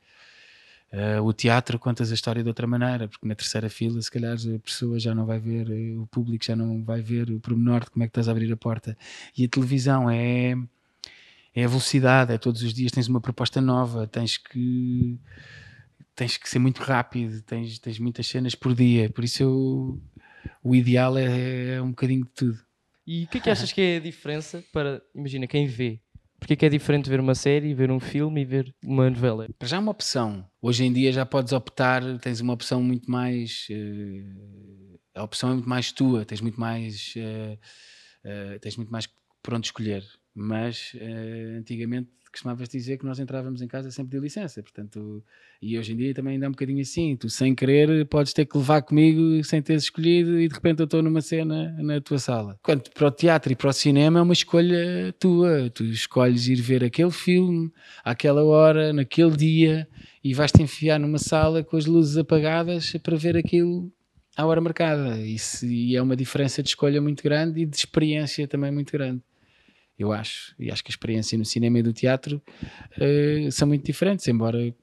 Ah, 0.93 1.21
o 1.23 1.33
teatro 1.33 1.79
contas 1.79 2.11
a 2.11 2.15
história 2.15 2.43
de 2.43 2.49
outra 2.49 2.67
maneira, 2.67 3.09
porque 3.09 3.27
na 3.27 3.35
terceira 3.35 3.69
fila, 3.69 4.01
se 4.01 4.11
calhar, 4.11 4.35
a 4.37 4.59
pessoa 4.61 4.99
já 4.99 5.15
não 5.15 5.27
vai 5.27 5.39
ver, 5.39 5.69
eh, 5.71 5.97
o 5.99 6.07
público 6.07 6.45
já 6.45 6.55
não 6.57 6.83
vai 6.85 7.01
ver 7.03 7.31
o 7.31 7.41
pormenor 7.41 7.85
de 7.85 7.91
como 7.91 8.05
é 8.05 8.07
que 8.07 8.11
estás 8.11 8.29
a 8.29 8.33
abrir 8.33 8.53
a 8.53 8.57
porta. 8.57 8.97
E 9.37 9.45
a 9.45 9.49
televisão 9.49 10.09
é, 10.11 10.55
é 11.55 11.65
a 11.65 11.69
velocidade, 11.69 12.33
é 12.33 12.39
todos 12.39 12.63
os 12.63 12.75
dias 12.75 12.93
tens 12.93 13.09
uma 13.09 13.21
proposta 13.21 13.61
nova, 13.61 14.07
tens 14.07 14.37
que 14.37 15.19
tens 16.15 16.37
que 16.37 16.49
ser 16.49 16.59
muito 16.59 16.83
rápido, 16.83 17.43
tens, 17.43 17.79
tens 17.79 17.99
muitas 17.99 18.27
cenas 18.27 18.55
por 18.55 18.75
dia, 18.75 19.11
por 19.11 19.23
isso 19.25 19.43
eu, 19.43 20.01
o 20.63 20.75
ideal 20.75 21.17
é, 21.19 21.75
é 21.77 21.83
um 21.83 21.91
bocadinho 21.91 22.25
de 22.25 22.31
tudo. 22.31 22.59
E 23.07 23.25
o 23.25 23.29
que 23.29 23.39
é 23.39 23.41
que 23.41 23.51
achas 23.51 23.73
que 23.73 23.81
é 23.81 23.97
a 23.97 24.01
diferença 24.01 24.65
para, 24.73 25.01
imagina, 25.15 25.47
quem 25.47 25.67
vê? 25.67 26.01
Porque 26.39 26.53
é 26.53 26.57
que 26.57 26.67
é 26.67 26.69
diferente 26.69 27.09
ver 27.09 27.21
uma 27.21 27.35
série, 27.35 27.73
ver 27.73 27.91
um 27.91 28.01
filme 28.01 28.43
e 28.43 28.45
ver 28.45 28.75
uma 28.85 29.09
novela? 29.09 29.49
Para 29.59 29.69
já 29.69 29.77
é 29.77 29.81
uma 29.81 29.91
opção. 29.93 30.45
Hoje 30.61 30.85
em 30.85 30.93
dia 30.93 31.13
já 31.13 31.25
podes 31.25 31.53
optar, 31.53 32.03
tens 32.19 32.41
uma 32.41 32.53
opção 32.53 32.83
muito 32.83 33.11
mais. 33.11 33.67
eh, 33.71 34.25
a 35.15 35.23
opção 35.23 35.51
é 35.51 35.53
muito 35.55 35.69
mais 35.69 35.93
tua, 35.93 36.25
tens 36.25 36.41
muito 36.41 36.61
mais. 36.61 37.15
eh, 37.17 37.59
eh, 38.25 38.59
tens 38.59 38.77
muito 38.77 38.91
mais 38.91 39.09
por 39.43 39.55
onde 39.55 39.67
escolher. 39.69 40.05
Mas 40.35 40.93
antigamente 41.59 42.11
costumavas 42.37 42.69
dizer 42.69 42.99
que 42.99 43.07
nós 43.07 43.19
entrávamos 43.19 43.63
em 43.63 43.67
casa 43.67 43.91
sempre 43.91 44.19
de 44.19 44.23
licença, 44.23 44.63
portanto, 44.63 45.25
e 45.61 45.79
hoje 45.79 45.93
em 45.93 45.97
dia 45.97 46.15
também 46.15 46.35
ainda 46.35 46.47
é 46.47 46.49
um 46.49 46.53
bocadinho 46.53 46.81
assim, 46.81 47.17
tu 47.17 47.29
sem 47.29 47.55
querer 47.55 48.07
podes 48.07 48.33
ter 48.33 48.45
que 48.45 48.57
levar 48.57 48.83
comigo 48.83 49.43
sem 49.43 49.63
teres 49.63 49.85
escolhido 49.85 50.39
e 50.39 50.47
de 50.47 50.55
repente 50.55 50.81
eu 50.81 50.85
estou 50.85 51.03
numa 51.03 51.21
cena 51.21 51.75
na 51.83 52.01
tua 52.01 52.19
sala. 52.19 52.59
Quanto 52.63 52.91
para 52.91 53.09
o 53.09 53.11
teatro 53.11 53.53
e 53.53 53.57
para 53.57 53.71
o 53.71 53.73
cinema 53.73 54.19
é 54.19 54.23
uma 54.23 54.33
escolha 54.33 55.15
tua, 55.19 55.71
tu 55.71 55.85
escolhes 55.85 56.47
ir 56.47 56.61
ver 56.61 56.85
aquele 56.85 57.11
filme 57.11 57.73
àquela 58.05 58.45
hora, 58.45 58.93
naquele 58.93 59.37
dia 59.37 59.89
e 60.23 60.35
vais-te 60.35 60.63
enfiar 60.63 61.01
numa 61.01 61.19
sala 61.19 61.65
com 61.65 61.77
as 61.77 61.87
luzes 61.87 62.17
apagadas 62.17 62.93
para 63.03 63.17
ver 63.17 63.37
aquilo 63.37 63.91
à 64.37 64.45
hora 64.45 64.61
marcada. 64.61 65.19
Isso, 65.21 65.65
e 65.67 65.97
é 65.97 66.03
uma 66.03 66.15
diferença 66.15 66.63
de 66.63 66.69
escolha 66.69 67.01
muito 67.01 67.23
grande 67.23 67.63
e 67.63 67.67
de 67.67 67.77
experiência 67.77 68.47
também 68.47 68.71
muito 68.71 68.93
grande. 68.93 69.23
Eu 69.99 70.13
acho, 70.13 70.55
e 70.59 70.71
acho 70.71 70.85
que 70.85 70.91
a 70.91 70.93
experiência 70.93 71.39
no 71.39 71.45
cinema 71.45 71.79
e 71.79 71.83
do 71.83 71.93
teatro 71.93 72.43
eh, 73.01 73.49
são 73.51 73.67
muito 73.67 73.85
diferentes, 73.85 74.29
embora 74.29 74.75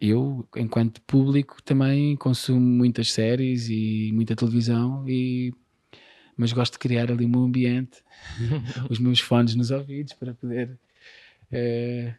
eu, 0.00 0.46
enquanto 0.56 1.02
público, 1.02 1.62
também 1.62 2.14
consumo 2.16 2.60
muitas 2.60 3.12
séries 3.12 3.68
e 3.68 4.10
muita 4.12 4.36
televisão, 4.36 5.04
e, 5.08 5.52
mas 6.36 6.52
gosto 6.52 6.74
de 6.74 6.78
criar 6.78 7.10
ali 7.10 7.24
o 7.24 7.28
meu 7.28 7.42
ambiente, 7.42 8.02
os 8.88 8.98
meus 8.98 9.18
fones 9.20 9.54
nos 9.54 9.70
ouvidos 9.70 10.12
para 10.12 10.34
poder, 10.34 10.78
eh, 11.50 12.14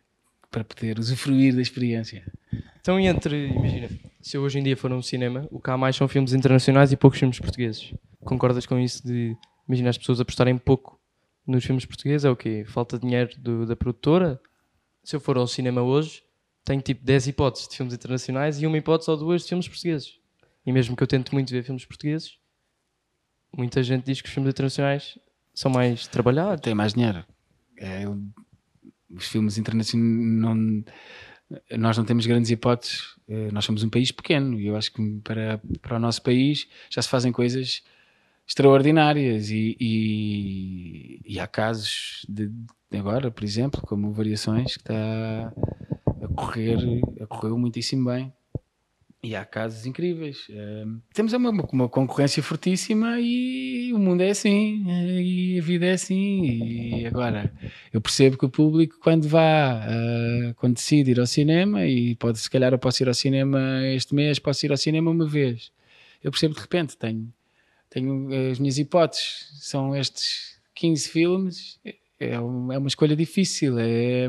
para 0.51 0.63
poder 0.63 0.99
usufruir 0.99 1.55
da 1.55 1.61
experiência. 1.61 2.23
Então, 2.81 2.99
entre, 2.99 3.47
imagina, 3.47 3.89
se 4.19 4.35
eu 4.35 4.41
hoje 4.41 4.59
em 4.59 4.63
dia 4.63 4.75
for 4.75 4.91
a 4.91 4.95
um 4.95 5.01
cinema, 5.01 5.47
o 5.51 5.59
que 5.59 5.69
há 5.69 5.77
mais 5.77 5.95
são 5.95 6.07
filmes 6.07 6.33
internacionais 6.33 6.91
e 6.91 6.97
poucos 6.97 7.19
filmes 7.19 7.39
portugueses. 7.39 7.93
Concordas 8.21 8.65
com 8.65 8.77
isso 8.79 9.05
de, 9.05 9.37
imagina, 9.67 9.89
as 9.89 9.97
pessoas 9.97 10.19
apostarem 10.19 10.57
pouco 10.57 10.98
nos 11.49 11.65
filmes 11.65 11.85
portugueses? 11.85 12.25
É 12.25 12.29
o 12.29 12.35
quê? 12.35 12.63
Falta 12.67 12.97
dinheiro 12.99 13.31
do- 13.39 13.65
da 13.65 13.75
produtora? 13.75 14.39
Se 15.03 15.15
eu 15.15 15.19
for 15.19 15.37
ao 15.37 15.47
cinema 15.47 15.81
hoje, 15.81 16.21
tenho 16.63 16.81
tipo 16.81 17.03
10 17.03 17.27
hipóteses 17.27 17.67
de 17.67 17.75
filmes 17.77 17.93
internacionais 17.93 18.61
e 18.61 18.67
uma 18.67 18.77
hipótese 18.77 19.09
ou 19.09 19.17
duas 19.17 19.41
de 19.43 19.49
filmes 19.49 19.67
portugueses. 19.67 20.19
E 20.65 20.71
mesmo 20.71 20.95
que 20.95 21.01
eu 21.03 21.07
tente 21.07 21.33
muito 21.33 21.49
ver 21.51 21.63
filmes 21.63 21.85
portugueses, 21.85 22.37
muita 23.55 23.81
gente 23.83 24.05
diz 24.05 24.21
que 24.21 24.27
os 24.27 24.33
filmes 24.33 24.51
internacionais 24.51 25.17
são 25.53 25.71
mais 25.71 26.07
trabalhados. 26.07 26.61
Tem 26.61 26.75
mais 26.75 26.93
dinheiro. 26.93 27.25
É, 27.77 28.03
os 29.09 29.25
filmes 29.27 29.57
internacionais 29.57 30.05
não, 30.05 30.83
nós 31.77 31.97
não 31.97 32.05
temos 32.05 32.25
grandes 32.25 32.51
hipóteses. 32.51 33.15
Eh, 33.27 33.49
nós 33.51 33.65
somos 33.65 33.83
um 33.83 33.89
país 33.89 34.11
pequeno 34.11 34.59
e 34.59 34.67
eu 34.67 34.75
acho 34.75 34.91
que 34.93 35.19
para, 35.23 35.59
para 35.81 35.95
o 35.97 35.99
nosso 35.99 36.21
país 36.21 36.67
já 36.89 37.01
se 37.01 37.09
fazem 37.09 37.31
coisas 37.31 37.81
extraordinárias 38.49 39.51
e, 39.51 39.77
e, 39.79 41.21
e 41.23 41.39
há 41.39 41.45
casos 41.45 42.25
de, 42.27 42.51
agora, 42.91 43.29
por 43.29 43.43
exemplo, 43.43 43.79
como 43.81 44.11
Variações, 44.11 44.73
que 44.73 44.81
está 44.81 45.53
a 46.23 46.27
correr, 46.35 46.79
a 47.21 47.27
correr 47.27 47.55
muitíssimo 47.55 48.09
bem. 48.09 48.33
E 49.21 49.35
há 49.35 49.43
casos 49.43 49.85
incríveis. 49.85 50.47
Uh, 50.49 50.99
temos 51.13 51.33
uma, 51.33 51.49
uma, 51.49 51.89
concorrência 51.89 52.41
fortíssima 52.41 53.19
e 53.19 53.91
o 53.93 53.99
mundo 53.99 54.21
é 54.21 54.29
assim, 54.29 54.83
e 54.87 55.59
a 55.59 55.61
vida 55.61 55.85
é 55.85 55.91
assim. 55.91 57.01
E 57.01 57.05
agora, 57.05 57.53
eu 57.93 57.99
percebo 57.99 58.37
que 58.37 58.45
o 58.45 58.49
público, 58.49 58.95
quando 58.99 59.27
vá, 59.27 59.85
uh, 59.85 60.55
quando 60.55 60.75
decide 60.75 61.11
ir 61.11 61.19
ao 61.19 61.27
cinema, 61.27 61.85
e 61.85 62.15
pode 62.15 62.39
se 62.39 62.49
calhar 62.49 62.71
eu 62.71 62.79
posso 62.79 63.03
ir 63.03 63.09
ao 63.09 63.13
cinema 63.13 63.85
este 63.87 64.15
mês, 64.15 64.39
posso 64.39 64.65
ir 64.65 64.71
ao 64.71 64.77
cinema 64.77 65.11
uma 65.11 65.27
vez. 65.27 65.69
Eu 66.23 66.31
percebo 66.31 66.55
de 66.55 66.61
repente, 66.61 66.97
tenho, 66.97 67.31
tenho 67.89 68.51
as 68.51 68.59
minhas 68.59 68.77
hipóteses, 68.77 69.49
são 69.61 69.95
estes 69.95 70.59
15 70.75 71.09
filmes, 71.09 71.79
é, 71.83 71.95
é 72.19 72.39
uma 72.39 72.87
escolha 72.87 73.15
difícil. 73.15 73.77
É 73.79 74.27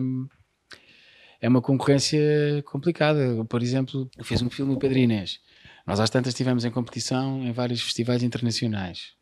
é 1.41 1.49
uma 1.49 1.63
concorrência 1.63 2.63
complicada. 2.67 3.45
Por 3.47 3.63
exemplo, 3.63 4.09
fez 4.23 4.43
um 4.43 4.51
filme 4.51 4.75
o 4.75 4.79
Pedro 4.79 4.99
Inês. 4.99 5.41
Nós 5.87 5.99
às 5.99 6.11
tantas 6.11 6.33
estivemos 6.33 6.65
em 6.65 6.71
competição 6.71 7.43
em 7.43 7.53
vários 7.53 7.81
festivais 7.81 8.23
internacionais. 8.23 9.15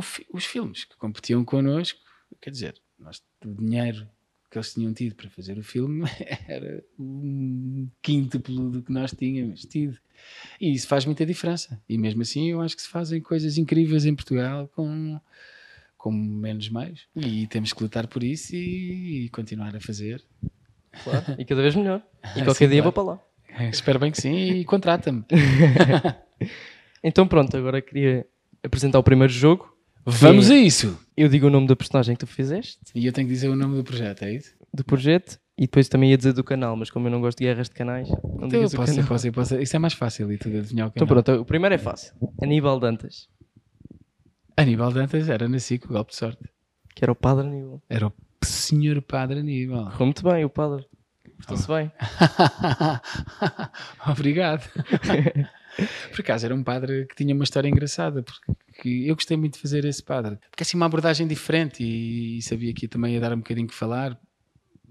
Fi 0.00 0.26
os 0.32 0.44
filmes 0.44 0.84
que 0.84 0.96
competiam 0.96 1.44
connosco, 1.44 2.00
quer 2.40 2.50
dizer, 2.50 2.74
nós, 2.98 3.22
o 3.44 3.54
dinheiro 3.54 4.08
que 4.54 4.58
eles 4.58 4.72
tinham 4.72 4.94
tido 4.94 5.16
para 5.16 5.28
fazer 5.28 5.58
o 5.58 5.64
filme 5.64 6.04
era 6.46 6.80
um 6.96 7.88
quíntuplo 8.00 8.70
do 8.70 8.82
que 8.82 8.92
nós 8.92 9.10
tínhamos 9.10 9.62
tido. 9.62 9.98
E 10.60 10.72
isso 10.72 10.86
faz 10.86 11.04
muita 11.04 11.26
diferença. 11.26 11.82
E 11.88 11.98
mesmo 11.98 12.22
assim, 12.22 12.52
eu 12.52 12.60
acho 12.60 12.76
que 12.76 12.82
se 12.82 12.88
fazem 12.88 13.20
coisas 13.20 13.58
incríveis 13.58 14.06
em 14.06 14.14
Portugal 14.14 14.68
com, 14.68 15.20
com 15.98 16.12
menos 16.12 16.68
meios. 16.68 17.08
E 17.16 17.48
temos 17.48 17.72
que 17.72 17.82
lutar 17.82 18.06
por 18.06 18.22
isso 18.22 18.54
e, 18.54 19.24
e 19.24 19.28
continuar 19.30 19.74
a 19.74 19.80
fazer. 19.80 20.22
Claro, 21.02 21.34
e 21.36 21.44
cada 21.44 21.60
vez 21.60 21.74
melhor. 21.74 22.00
E 22.36 22.44
qualquer 22.44 22.66
sim, 22.66 22.70
dia 22.70 22.82
claro. 22.82 22.82
vou 22.84 22.92
para 22.92 23.02
lá. 23.02 23.68
Espero 23.70 23.98
bem 23.98 24.12
que 24.12 24.22
sim 24.22 24.34
e 24.34 24.64
contrata-me. 24.64 25.24
então 27.02 27.26
pronto, 27.26 27.56
agora 27.56 27.82
queria 27.82 28.24
apresentar 28.62 29.00
o 29.00 29.02
primeiro 29.02 29.32
jogo. 29.32 29.76
Vamos 30.06 30.48
a 30.48 30.56
isso! 30.56 31.03
Eu 31.16 31.28
digo 31.28 31.46
o 31.46 31.50
nome 31.50 31.66
da 31.66 31.76
personagem 31.76 32.16
que 32.16 32.24
tu 32.24 32.26
fizeste. 32.26 32.78
E 32.94 33.06
eu 33.06 33.12
tenho 33.12 33.28
que 33.28 33.34
dizer 33.34 33.48
o 33.48 33.56
nome 33.56 33.76
do 33.76 33.84
projeto, 33.84 34.24
é 34.24 34.34
isso? 34.34 34.54
Do 34.72 34.84
projeto 34.84 35.38
e 35.56 35.62
depois 35.62 35.88
também 35.88 36.10
ia 36.10 36.16
dizer 36.16 36.32
do 36.32 36.42
canal, 36.42 36.76
mas 36.76 36.90
como 36.90 37.06
eu 37.06 37.12
não 37.12 37.20
gosto 37.20 37.38
de 37.38 37.44
guerras 37.44 37.68
de 37.68 37.74
canais, 37.74 38.08
não 38.08 38.46
então, 38.46 38.60
eu 38.60 38.70
posso, 38.70 38.92
canal. 38.92 39.06
Posso, 39.06 39.32
posso, 39.32 39.56
isso 39.60 39.76
é 39.76 39.78
mais 39.78 39.92
fácil 39.92 40.32
e 40.32 40.36
tudo 40.36 40.58
adivinhar 40.58 40.88
o 40.88 40.90
canal. 40.90 41.04
Então 41.04 41.06
pronto, 41.06 41.42
o 41.42 41.44
primeiro 41.44 41.74
é 41.74 41.78
fácil. 41.78 42.12
Aníbal 42.42 42.80
Dantas. 42.80 43.28
Aníbal 44.56 44.92
Dantas 44.92 45.28
era 45.28 45.48
nasci 45.48 45.78
com 45.78 45.90
o 45.90 45.92
golpe 45.92 46.10
de 46.10 46.16
sorte. 46.16 46.42
Que 46.94 47.04
era 47.04 47.12
o 47.12 47.14
padre 47.14 47.46
Aníbal. 47.46 47.80
Era 47.88 48.08
o 48.08 48.12
senhor 48.42 49.00
padre 49.02 49.38
Aníbal. 49.38 49.84
Correu 49.92 50.06
muito 50.06 50.24
bem 50.24 50.44
o 50.44 50.50
padre. 50.50 50.84
Portou-se 51.36 51.68
bem. 51.68 51.92
Obrigado. 54.10 54.62
Por 56.10 56.20
acaso 56.20 56.46
era 56.46 56.54
um 56.54 56.62
padre 56.62 57.06
que 57.06 57.14
tinha 57.14 57.34
uma 57.34 57.44
história 57.44 57.68
engraçada, 57.68 58.22
porque 58.22 58.88
eu 59.06 59.14
gostei 59.14 59.36
muito 59.36 59.54
de 59.54 59.60
fazer 59.60 59.84
esse 59.84 60.02
padre. 60.02 60.38
Porque 60.50 60.62
assim 60.62 60.76
uma 60.76 60.86
abordagem 60.86 61.26
diferente 61.26 61.82
e, 61.82 62.40
sabia 62.42 62.72
que 62.72 62.88
também 62.88 63.14
ia 63.14 63.20
dar 63.20 63.32
um 63.32 63.38
bocadinho 63.38 63.66
que 63.66 63.74
falar. 63.74 64.18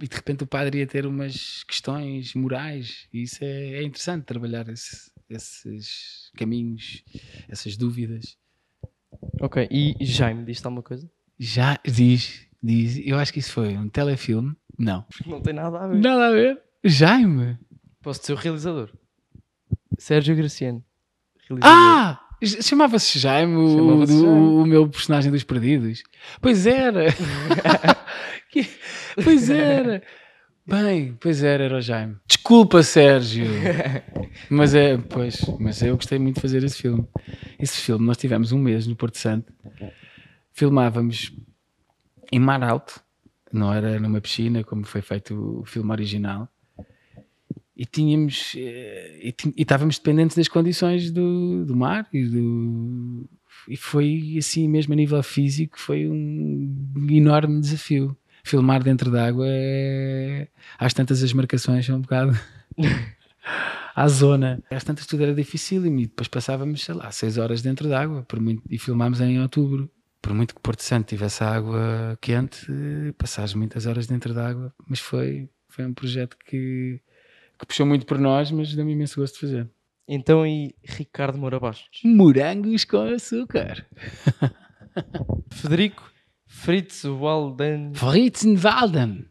E 0.02 0.08
de 0.08 0.16
repente 0.16 0.44
o 0.44 0.48
padre 0.48 0.80
ia 0.80 0.88
ter 0.88 1.06
umas 1.06 1.64
questões 1.64 2.34
morais 2.34 3.08
e 3.14 3.24
isso 3.24 3.44
é, 3.44 3.76
é 3.76 3.84
interessante 3.84 4.26
trabalhar 4.26 4.68
esse, 4.70 5.12
esses 5.30 6.32
caminhos, 6.36 7.04
essas 7.48 7.78
dúvidas. 7.78 8.38
Ok, 9.40 9.68
e 9.70 9.96
Jaime, 10.02 10.44
diz-te 10.44 10.66
alguma 10.66 10.82
coisa? 10.82 11.10
Já 11.38 11.80
diz, 11.86 12.48
diz. 12.62 13.00
Eu 13.06 13.20
acho 13.20 13.32
que 13.32 13.40
isso 13.40 13.52
foi 13.52 13.78
um 13.78 13.88
telefilme 13.88 14.56
não. 14.78 15.06
Não 15.26 15.42
tem 15.42 15.54
nada 15.54 15.80
a 15.80 15.88
ver. 15.88 16.00
Nada 16.00 16.28
a 16.28 16.32
ver. 16.32 16.62
Jaime. 16.84 17.58
Posso 18.02 18.24
ser 18.24 18.34
o 18.34 18.36
realizador. 18.36 18.92
Sérgio 20.04 20.36
Graciano. 20.36 20.84
Ah! 21.62 22.20
Chamava-se 22.62 23.18
Jaime, 23.18 23.56
o, 23.56 23.78
Chamava 23.78 24.06
Jaime. 24.06 24.26
O, 24.26 24.66
meu 24.66 24.90
personagem 24.90 25.32
dos 25.32 25.46
Perdidos. 25.46 26.04
Pois 26.42 26.68
era. 26.68 27.06
pois 29.24 29.50
era. 29.50 30.04
Bem, 30.68 31.18
pois 31.22 31.42
era, 31.42 31.64
era 31.64 31.78
o 31.78 31.82
Jaime. 31.82 32.18
Desculpa, 32.28 32.84
Sérgio. 32.84 33.46
mas 34.50 34.76
é, 34.76 34.98
pois, 34.98 35.40
mas 35.58 35.82
eu 35.82 35.96
gostei 35.96 36.20
muito 36.20 36.36
de 36.36 36.42
fazer 36.42 36.62
esse 36.66 36.82
filme. 36.82 37.08
Esse 37.58 37.80
filme, 37.80 38.06
nós 38.06 38.18
tivemos 38.18 38.52
um 38.52 38.60
mês 38.60 38.86
no 38.86 38.98
Porto 38.98 39.18
Santo. 39.18 39.54
Filmávamos 40.52 41.32
em 42.30 42.40
Mar 42.40 42.62
Alto, 42.62 43.02
não 43.54 43.74
era 43.74 43.98
numa 44.02 44.20
piscina 44.20 44.66
como 44.66 44.84
foi 44.84 45.02
feito 45.02 45.62
o 45.62 45.66
filme 45.66 45.92
original. 45.92 46.53
E 47.76 47.86
tínhamos 47.86 48.54
eh, 48.56 49.20
e, 49.24 49.36
e 49.58 49.62
estávamos 49.62 49.98
dependentes 49.98 50.38
das 50.38 50.48
condições 50.48 51.12
do, 51.12 51.66
do 51.66 51.76
mar 51.76 52.08
e, 52.14 52.24
do, 52.26 53.28
e 53.68 53.76
foi 53.76 54.36
assim 54.38 54.68
mesmo 54.68 54.94
a 54.94 54.96
nível 54.96 55.22
físico 55.24 55.80
foi 55.80 56.08
um 56.08 56.86
enorme 57.10 57.60
desafio. 57.60 58.16
Filmar 58.44 58.84
dentro 58.84 59.10
d'água 59.10 59.46
é... 59.48 60.50
às 60.78 60.94
tantas 60.94 61.24
as 61.24 61.32
marcações 61.34 61.86
são 61.86 61.98
um 61.98 62.02
bocado 62.02 62.38
à 63.96 64.08
zona. 64.08 64.62
Às 64.70 64.84
tantas 64.84 65.08
tudo 65.08 65.24
era 65.24 65.34
difícil 65.34 65.86
e 65.86 66.06
depois 66.06 66.28
passávamos, 66.28 66.84
sei 66.84 66.94
lá, 66.94 67.10
seis 67.10 67.38
horas 67.38 67.62
dentro 67.62 67.88
d'água 67.90 68.28
e 68.70 68.78
filmámos 68.78 69.22
em 69.22 69.42
outubro 69.42 69.90
por 70.24 70.34
muito 70.34 70.56
que 70.56 70.62
Porto 70.62 70.82
Santo 70.82 71.10
tivesse 71.10 71.44
água 71.44 72.18
quente, 72.22 72.66
passaste 73.18 73.58
muitas 73.58 73.86
horas 73.86 74.08
dentro 74.08 74.34
da 74.34 74.48
água, 74.48 74.74
mas 74.88 75.02
foi, 75.02 75.50
foi 75.68 75.86
um 75.86 75.94
projeto 75.94 76.38
que, 76.46 77.02
que 77.64 77.68
puxou 77.68 77.86
muito 77.86 78.06
por 78.06 78.20
nós, 78.20 78.52
mas 78.52 78.76
deu-me 78.76 78.94
imenso 78.94 79.20
gosto 79.20 79.36
de 79.36 79.40
fazer. 79.40 79.70
Então, 80.08 80.46
e 80.46 80.76
Ricardo 80.84 81.38
Moura 81.38 81.60
Bastos? 81.60 82.02
Morangos 82.04 82.84
com 82.84 82.98
açúcar. 82.98 83.88
Frederico 85.50 86.12
Fritzwalden. 86.46 87.94
Fritzenwalden. 87.94 89.26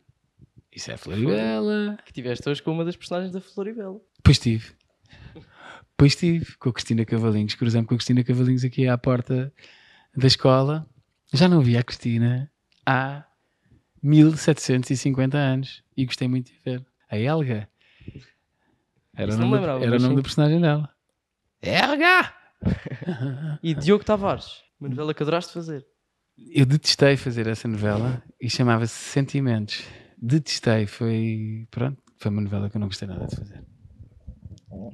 Isso 0.75 0.91
é 0.91 0.97
Floribela. 0.97 1.99
Que 2.05 2.13
tiveste 2.13 2.49
hoje 2.49 2.63
com 2.63 2.73
uma 2.73 2.85
das 2.85 2.97
personagens 2.97 3.33
da 3.33 3.41
Floribela. 3.41 4.01
Pois 4.23 4.39
tive. 4.39 4.73
Pois 5.97 6.17
tive, 6.17 6.57
com 6.57 6.71
a 6.71 6.73
Cristina 6.73 7.05
Cavalinhos. 7.05 7.55
Cruzamos 7.55 7.87
com 7.87 7.95
a 7.95 7.99
Cristina 7.99 8.25
Cavalinhos 8.25 8.65
aqui 8.65 8.89
à 8.89 8.97
porta 8.97 9.53
da 10.17 10.27
escola, 10.27 10.87
já 11.33 11.49
não 11.49 11.63
via 11.63 11.81
a 11.81 11.83
Cristina 11.83 12.51
há 12.85 13.25
1750 14.03 15.39
anos 15.39 15.83
e 15.97 16.05
gostei 16.05 16.29
muito 16.29 16.53
de 16.53 16.59
ver. 16.65 16.85
A 17.11 17.19
Helga. 17.19 17.69
Era, 19.15 19.35
o 19.35 19.37
nome, 19.37 19.55
lembrava, 19.55 19.85
era 19.85 19.97
o 19.97 20.01
nome 20.01 20.17
do 20.17 20.23
personagem 20.23 20.61
dela. 20.61 20.89
Helga! 21.61 22.33
e 23.63 23.75
Diogo 23.75 24.05
Tavares, 24.05 24.63
uma 24.81 24.89
novela 24.89 25.13
que 25.13 25.23
adoraste 25.23 25.53
fazer. 25.53 25.87
Eu 26.37 26.65
detestei 26.65 27.17
fazer 27.17 27.47
essa 27.47 27.69
novela 27.69 28.23
e 28.41 28.49
chamava-se 28.49 28.95
Sentimentos. 28.95 29.85
Detestei, 30.17 30.87
foi. 30.87 31.67
Pronto, 31.71 31.99
foi 32.17 32.31
uma 32.31 32.41
novela 32.41 32.71
que 32.71 32.77
eu 32.77 32.81
não 32.81 32.89
gostei 32.89 33.07
nada 33.07 33.27
de 33.27 33.37
fazer. 33.37 33.63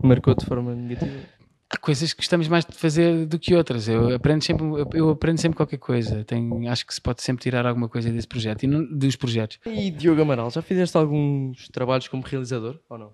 Marcou 0.03 0.35
de 0.35 0.45
forma 0.45 0.75
negativa? 0.75 1.39
há 1.71 1.77
coisas 1.77 2.13
que 2.13 2.19
gostamos 2.19 2.49
mais 2.49 2.65
de 2.65 2.75
fazer 2.75 3.27
do 3.27 3.39
que 3.39 3.55
outras. 3.55 3.89
Eu 3.89 4.15
aprendo 4.15 4.43
sempre, 4.43 4.67
eu 4.95 5.11
aprendo 5.11 5.41
sempre 5.41 5.57
qualquer 5.57 5.79
coisa. 5.79 6.25
Tenho, 6.25 6.69
acho 6.71 6.87
que 6.87 6.95
se 6.95 7.01
pode 7.01 7.23
sempre 7.23 7.43
tirar 7.43 7.67
alguma 7.67 7.89
coisa 7.89 8.11
desse 8.11 8.27
projeto 8.27 8.63
e 8.63 8.67
não, 8.67 8.85
dos 8.85 9.17
projetos. 9.17 9.59
E 9.67 9.91
Diogo 9.91 10.23
Amaral, 10.23 10.51
já 10.51 10.63
fizeste 10.63 10.97
alguns 10.97 11.69
trabalhos 11.69 12.09
como 12.09 12.23
realizador 12.23 12.81
ou 12.89 12.99
não? 12.99 13.13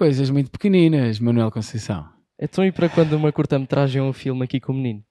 Coisas 0.00 0.30
muito 0.30 0.50
pequeninas, 0.50 1.20
Manuel 1.20 1.50
Conceição. 1.50 2.08
Então 2.40 2.64
e 2.64 2.72
para 2.72 2.88
quando 2.88 3.12
uma 3.12 3.30
curta-metragem 3.30 4.00
ou 4.00 4.08
um 4.08 4.14
filme 4.14 4.42
aqui 4.42 4.58
com 4.58 4.72
o 4.72 4.74
menino? 4.74 5.04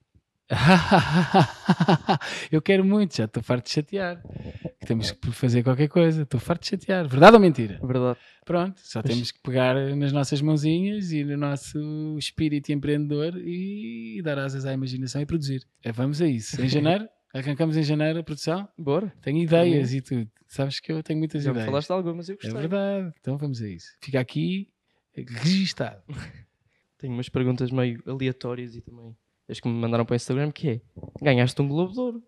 eu 2.50 2.60
quero 2.60 2.84
muito, 2.84 3.16
já 3.16 3.26
estou 3.26 3.40
farto 3.40 3.66
de 3.66 3.70
chatear. 3.70 4.20
Temos 4.84 5.12
que 5.12 5.30
fazer 5.30 5.62
qualquer 5.62 5.86
coisa, 5.86 6.22
estou 6.22 6.40
farto 6.40 6.62
de 6.62 6.70
chatear. 6.70 7.06
Verdade 7.06 7.34
ou 7.34 7.40
mentira? 7.40 7.78
Verdade. 7.80 8.18
Pronto, 8.44 8.80
só 8.82 9.00
temos 9.00 9.30
que 9.30 9.38
pegar 9.44 9.76
nas 9.94 10.12
nossas 10.12 10.42
mãozinhas 10.42 11.12
e 11.12 11.22
no 11.22 11.36
nosso 11.36 11.78
espírito 12.18 12.72
empreendedor 12.72 13.36
e 13.36 14.20
dar 14.24 14.40
asas 14.40 14.66
à 14.66 14.72
imaginação 14.72 15.22
e 15.22 15.24
produzir. 15.24 15.62
É, 15.84 15.92
vamos 15.92 16.20
a 16.20 16.26
isso. 16.26 16.60
Em 16.60 16.68
janeiro, 16.68 17.08
arrancamos 17.32 17.76
em 17.76 17.84
janeiro 17.84 18.18
a 18.18 18.24
produção? 18.24 18.68
Bora. 18.76 19.12
Tenho 19.22 19.38
ideias 19.38 19.94
e 19.94 20.00
tudo. 20.00 20.28
Sabes 20.48 20.80
que 20.80 20.90
eu 20.90 21.00
tenho 21.00 21.20
muitas 21.20 21.44
Já 21.44 21.52
ideias. 21.52 21.66
Já 21.66 21.70
falaste 21.70 21.86
de 21.86 21.92
algumas, 21.92 22.28
eu 22.28 22.34
gostei. 22.34 22.50
É 22.50 22.60
verdade. 22.60 23.14
Então 23.20 23.38
vamos 23.38 23.62
a 23.62 23.68
isso. 23.68 23.86
Fica 24.02 24.18
aqui 24.18 24.68
registado. 25.16 26.02
Tenho 26.98 27.14
umas 27.14 27.28
perguntas 27.28 27.70
meio 27.70 28.02
aleatórias 28.06 28.76
e 28.76 28.80
também 28.80 29.16
as 29.48 29.58
que 29.58 29.68
me 29.68 29.74
mandaram 29.74 30.04
para 30.04 30.14
o 30.14 30.16
Instagram, 30.16 30.52
que 30.52 30.68
é 30.68 30.80
ganhaste 31.20 31.60
um 31.60 31.68
Globo 31.68 31.92
de 31.92 32.00
Ouro. 32.00 32.22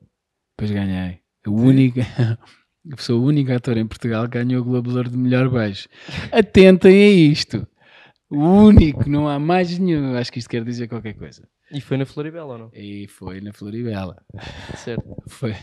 Depois 0.56 0.70
ganhei. 0.70 1.20
O 1.46 1.52
único. 1.52 1.98
Eu 2.84 2.98
sou 2.98 3.20
o 3.20 3.24
único 3.24 3.52
ator 3.52 3.76
em 3.76 3.86
Portugal 3.86 4.24
que 4.28 4.42
ganhou 4.42 4.60
o 4.60 4.64
Globo 4.64 4.90
de 4.90 4.96
Ouro 4.96 5.10
de 5.10 5.16
melhor 5.16 5.48
beijo. 5.48 5.88
Atentem 6.32 7.04
a 7.04 7.08
isto. 7.30 7.66
O 8.28 8.38
único, 8.38 9.08
não 9.08 9.28
há 9.28 9.38
mais 9.38 9.78
nenhum. 9.78 10.16
Acho 10.16 10.32
que 10.32 10.40
isto 10.40 10.48
quer 10.48 10.64
dizer 10.64 10.88
qualquer 10.88 11.14
coisa. 11.14 11.48
E 11.70 11.80
foi 11.80 11.96
na 11.96 12.04
Floribela 12.04 12.52
ou 12.52 12.58
não? 12.58 12.70
E 12.74 13.06
foi 13.08 13.40
na 13.40 13.52
Floribela. 13.52 14.22
Certo. 14.76 15.04
Foi. 15.28 15.54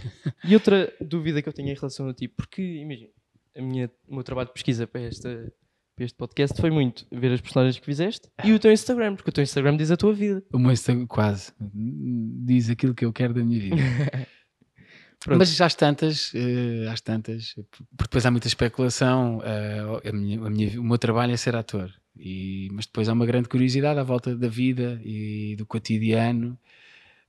E 0.43 0.55
outra 0.55 0.91
dúvida 0.99 1.41
que 1.41 1.47
eu 1.47 1.53
tenho 1.53 1.69
em 1.69 1.75
relação 1.75 2.09
a 2.09 2.13
ti, 2.13 2.27
porque 2.27 2.61
imagina, 2.61 3.09
a 3.55 3.61
minha, 3.61 3.91
o 4.07 4.15
meu 4.15 4.23
trabalho 4.23 4.47
de 4.47 4.53
pesquisa 4.53 4.87
para, 4.87 5.01
esta, 5.01 5.51
para 5.99 6.05
este 6.05 6.15
podcast 6.17 6.61
foi 6.61 6.69
muito 6.71 7.05
ver 7.11 7.29
as 7.33 7.41
personagens 7.41 7.77
que 7.77 7.85
fizeste 7.85 8.29
e 8.45 8.53
o 8.53 8.59
teu 8.59 8.71
Instagram, 8.71 9.15
porque 9.17 9.31
o 9.31 9.33
teu 9.33 9.43
Instagram 9.43 9.75
diz 9.75 9.91
a 9.91 9.97
tua 9.97 10.13
vida. 10.13 10.41
O 10.53 10.57
meu 10.57 10.71
Instagram 10.71 11.05
quase 11.05 11.51
diz 11.59 12.69
aquilo 12.69 12.95
que 12.95 13.03
eu 13.03 13.11
quero 13.11 13.33
da 13.33 13.43
minha 13.43 13.59
vida. 13.59 13.75
Mas 15.27 15.59
às 15.59 15.75
tantas, 15.75 16.31
eh, 16.33 16.87
às 16.89 17.01
tantas, 17.01 17.53
porque 17.69 17.83
depois 18.03 18.25
há 18.25 18.31
muita 18.31 18.47
especulação. 18.47 19.41
eh, 19.43 20.09
a 20.09 20.13
minha- 20.13 20.39
a 20.39 20.49
minha- 20.49 20.79
o 20.79 20.83
meu 20.85 20.97
trabalho 20.97 21.33
é 21.33 21.35
ser 21.37 21.53
ator, 21.57 21.93
e, 22.17 22.69
mas 22.71 22.85
depois 22.85 23.09
há 23.09 23.11
uma 23.13 23.25
grande 23.25 23.49
curiosidade 23.49 23.99
à 23.99 24.03
volta 24.03 24.33
da 24.33 24.47
vida 24.47 25.01
e 25.03 25.57
do 25.57 25.65
cotidiano 25.65 26.57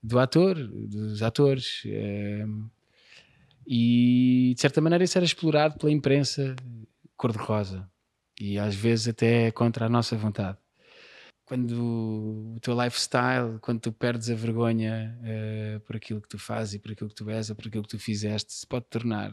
do 0.01 0.21
ator, 0.21 0.55
dos 0.57 1.21
atores. 1.25 1.83
eh, 1.87 2.47
e 3.67 4.53
de 4.55 4.61
certa 4.61 4.81
maneira 4.81 5.03
isso 5.03 5.19
era 5.19 5.25
explorado 5.25 5.77
pela 5.77 5.91
imprensa 5.91 6.55
cor-de-rosa 7.17 7.91
e 8.41 8.59
às 8.59 8.75
vezes 8.75 9.09
até 9.09 9.51
contra 9.51 9.87
a 9.87 9.89
nossa 9.89 10.17
vontade. 10.17 10.59
Quando 11.45 12.55
o 12.57 12.61
teu 12.61 12.81
lifestyle, 12.81 13.59
quando 13.61 13.81
tu 13.81 13.93
perdes 13.93 14.31
a 14.31 14.35
vergonha 14.35 15.19
eh, 15.23 15.81
por 15.85 15.97
aquilo 15.97 16.21
que 16.23 16.29
tu 16.29 16.39
fazes 16.39 16.75
e 16.75 16.79
por 16.79 16.93
aquilo 16.93 17.11
que 17.11 17.17
tu 17.17 17.29
és 17.29 17.51
ou 17.51 17.57
por 17.57 17.67
aquilo 17.67 17.83
que 17.83 17.91
tu 17.91 17.99
fizeste, 17.99 18.53
se 18.53 18.67
pode 18.67 18.87
tornar 18.87 19.31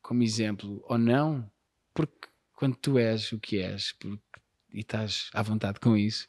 como 0.00 0.22
exemplo 0.22 0.82
ou 0.88 0.96
não, 0.96 1.50
porque 1.92 2.28
quando 2.54 2.76
tu 2.76 2.98
és 2.98 3.32
o 3.32 3.38
que 3.40 3.58
és 3.58 3.92
porque, 3.98 4.22
e 4.72 4.80
estás 4.80 5.28
à 5.34 5.42
vontade 5.42 5.80
com 5.80 5.96
isso, 5.96 6.26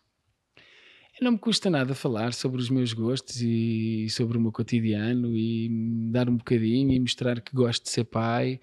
não 1.22 1.32
me 1.32 1.40
custa 1.40 1.70
nada 1.70 1.96
falar 1.96 2.34
sobre 2.34 2.62
os 2.62 2.70
meus 2.70 2.94
gostos 2.94 3.42
e 3.42 4.08
sobre 4.10 4.38
o 4.38 4.42
meu 4.42 4.52
cotidiano 4.52 5.36
e 5.36 5.68
dar 6.12 6.30
um 6.30 6.38
bocadinho 6.38 6.92
e 6.94 7.00
mostrar 7.00 7.42
que 7.42 7.56
gosto 7.56 7.84
de 7.84 7.90
ser 7.90 8.04
pai 8.04 8.60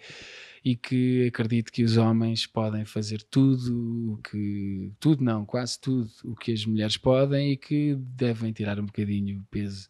e 0.64 0.74
que 0.74 1.26
acredito 1.26 1.70
que 1.70 1.84
os 1.84 1.96
homens 1.98 2.46
podem 2.46 2.84
fazer 2.86 3.22
tudo 3.22 4.14
o 4.14 4.16
que 4.22 4.90
tudo 4.98 5.22
não, 5.22 5.44
quase 5.44 5.78
tudo 5.78 6.08
o 6.24 6.34
que 6.34 6.52
as 6.52 6.64
mulheres 6.64 6.96
podem 6.96 7.52
e 7.52 7.56
que 7.56 7.94
devem 7.96 8.50
tirar 8.52 8.80
um 8.80 8.86
bocadinho 8.86 9.40
o 9.40 9.44
peso 9.50 9.88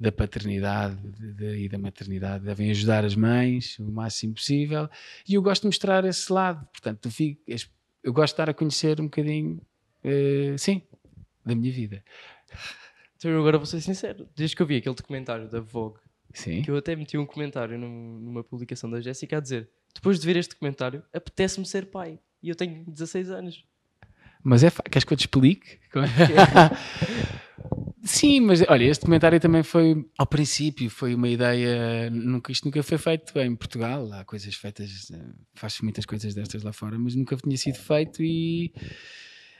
da 0.00 0.10
paternidade 0.12 0.96
de- 1.12 1.32
de- 1.32 1.58
e 1.64 1.68
da 1.68 1.78
maternidade, 1.78 2.44
devem 2.44 2.70
ajudar 2.70 3.04
as 3.04 3.14
mães 3.16 3.78
o 3.78 3.90
máximo 3.90 4.34
possível. 4.34 4.88
E 5.28 5.34
eu 5.34 5.42
gosto 5.42 5.62
de 5.62 5.68
mostrar 5.68 6.04
esse 6.04 6.32
lado, 6.32 6.66
portanto 6.72 7.08
eu 8.02 8.12
gosto 8.12 8.34
de 8.34 8.38
dar 8.38 8.50
a 8.50 8.54
conhecer 8.54 9.00
um 9.00 9.04
bocadinho 9.04 9.60
eh, 10.04 10.54
sim, 10.58 10.82
da 11.44 11.54
minha 11.54 11.72
vida. 11.72 12.04
Então 13.16 13.36
agora 13.38 13.58
vou 13.58 13.66
ser 13.66 13.80
sincero, 13.80 14.28
desde 14.36 14.54
que 14.54 14.62
eu 14.62 14.66
vi 14.66 14.76
aquele 14.76 14.94
documentário 14.94 15.48
da 15.48 15.60
Vogue, 15.60 15.98
sim, 16.32 16.62
que 16.62 16.70
eu 16.70 16.76
até 16.76 16.94
meti 16.96 17.16
um 17.18 17.26
comentário 17.26 17.78
num- 17.78 18.18
numa 18.20 18.44
publicação 18.44 18.88
da 18.90 19.00
Jéssica 19.00 19.36
a 19.38 19.40
dizer 19.40 19.68
depois 19.94 20.20
de 20.20 20.26
ver 20.26 20.36
este 20.36 20.50
documentário, 20.50 21.02
apetece-me 21.12 21.66
ser 21.66 21.86
pai. 21.86 22.18
E 22.42 22.48
eu 22.48 22.54
tenho 22.54 22.84
16 22.86 23.30
anos. 23.30 23.64
Mas 24.44 24.62
é. 24.62 24.70
fa- 24.70 24.82
Queres 24.84 25.04
que 25.04 25.12
eu 25.12 25.16
te 25.16 25.22
explique? 25.22 25.78
Como 25.92 26.04
é 26.04 26.08
que 26.08 26.32
é? 26.32 27.88
Sim, 28.04 28.40
mas 28.40 28.62
olha, 28.68 28.84
este 28.84 29.04
comentário 29.04 29.40
também 29.40 29.62
foi, 29.62 30.06
ao 30.16 30.26
princípio, 30.26 30.88
foi 30.88 31.14
uma 31.14 31.28
ideia. 31.28 32.08
Nunca, 32.10 32.52
isto 32.52 32.64
nunca 32.64 32.82
foi 32.82 32.96
feito 32.96 33.36
em 33.40 33.54
Portugal. 33.56 34.10
Há 34.12 34.24
coisas 34.24 34.54
feitas, 34.54 35.10
eh, 35.12 35.18
faz 35.54 35.80
muitas 35.80 36.06
coisas 36.06 36.32
destas 36.34 36.62
lá 36.62 36.72
fora, 36.72 36.96
mas 36.98 37.14
nunca 37.16 37.36
tinha 37.36 37.56
sido 37.56 37.76
feito 37.78 38.22
e 38.22 38.72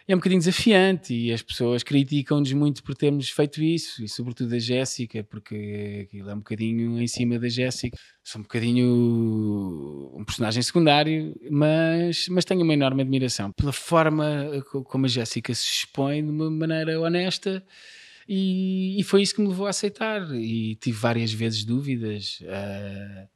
é 0.08 0.14
um 0.14 0.18
bocadinho 0.18 0.40
desafiante. 0.40 1.14
E 1.14 1.32
as 1.32 1.42
pessoas 1.42 1.82
criticam-nos 1.82 2.52
muito 2.52 2.82
por 2.82 2.94
termos 2.96 3.30
feito 3.30 3.62
isso, 3.62 4.02
e 4.02 4.08
sobretudo 4.08 4.54
a 4.54 4.58
Jéssica, 4.58 5.22
porque 5.22 6.06
aquilo 6.08 6.30
é 6.30 6.34
um 6.34 6.38
bocadinho 6.38 7.00
em 7.00 7.06
cima 7.06 7.38
da 7.38 7.48
Jéssica. 7.48 7.96
Sou 8.24 8.40
um 8.40 8.42
bocadinho 8.42 10.12
um 10.16 10.24
personagem 10.24 10.62
secundário, 10.62 11.34
mas, 11.50 12.28
mas 12.28 12.44
tenho 12.44 12.62
uma 12.62 12.74
enorme 12.74 13.02
admiração 13.02 13.52
pela 13.52 13.72
forma 13.72 14.24
co- 14.70 14.82
como 14.82 15.06
a 15.06 15.08
Jéssica 15.08 15.54
se 15.54 15.64
expõe 15.64 16.24
de 16.24 16.30
uma 16.30 16.50
maneira 16.50 17.00
honesta 17.00 17.62
e, 18.28 19.00
e 19.00 19.02
foi 19.04 19.22
isso 19.22 19.34
que 19.34 19.40
me 19.40 19.48
levou 19.48 19.66
a 19.66 19.70
aceitar. 19.70 20.22
E 20.34 20.74
tive 20.76 20.98
várias 20.98 21.32
vezes 21.32 21.64
dúvidas, 21.64 22.42
ah, 22.48 23.26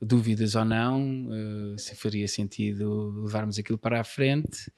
dúvidas 0.00 0.54
ou 0.54 0.64
não, 0.64 1.28
ah, 1.30 1.78
se 1.78 1.94
faria 1.96 2.28
sentido 2.28 3.22
levarmos 3.24 3.58
aquilo 3.58 3.78
para 3.78 4.00
a 4.00 4.04
frente. 4.04 4.70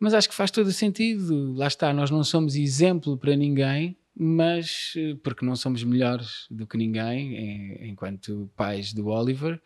Mas 0.00 0.14
acho 0.14 0.28
que 0.30 0.34
faz 0.34 0.50
todo 0.50 0.66
o 0.68 0.72
sentido. 0.72 1.52
Lá 1.52 1.66
está, 1.66 1.92
nós 1.92 2.10
não 2.10 2.24
somos 2.24 2.56
exemplo 2.56 3.16
para 3.18 3.36
ninguém, 3.36 3.96
mas 4.16 4.94
eh, 4.96 5.14
porque 5.22 5.44
não 5.44 5.54
somos 5.54 5.84
melhores 5.84 6.46
do 6.50 6.66
que 6.66 6.76
ninguém 6.78 7.36
em- 7.36 7.90
enquanto 7.90 8.50
pais 8.56 8.92
do 8.94 9.08
Oliver. 9.08 9.60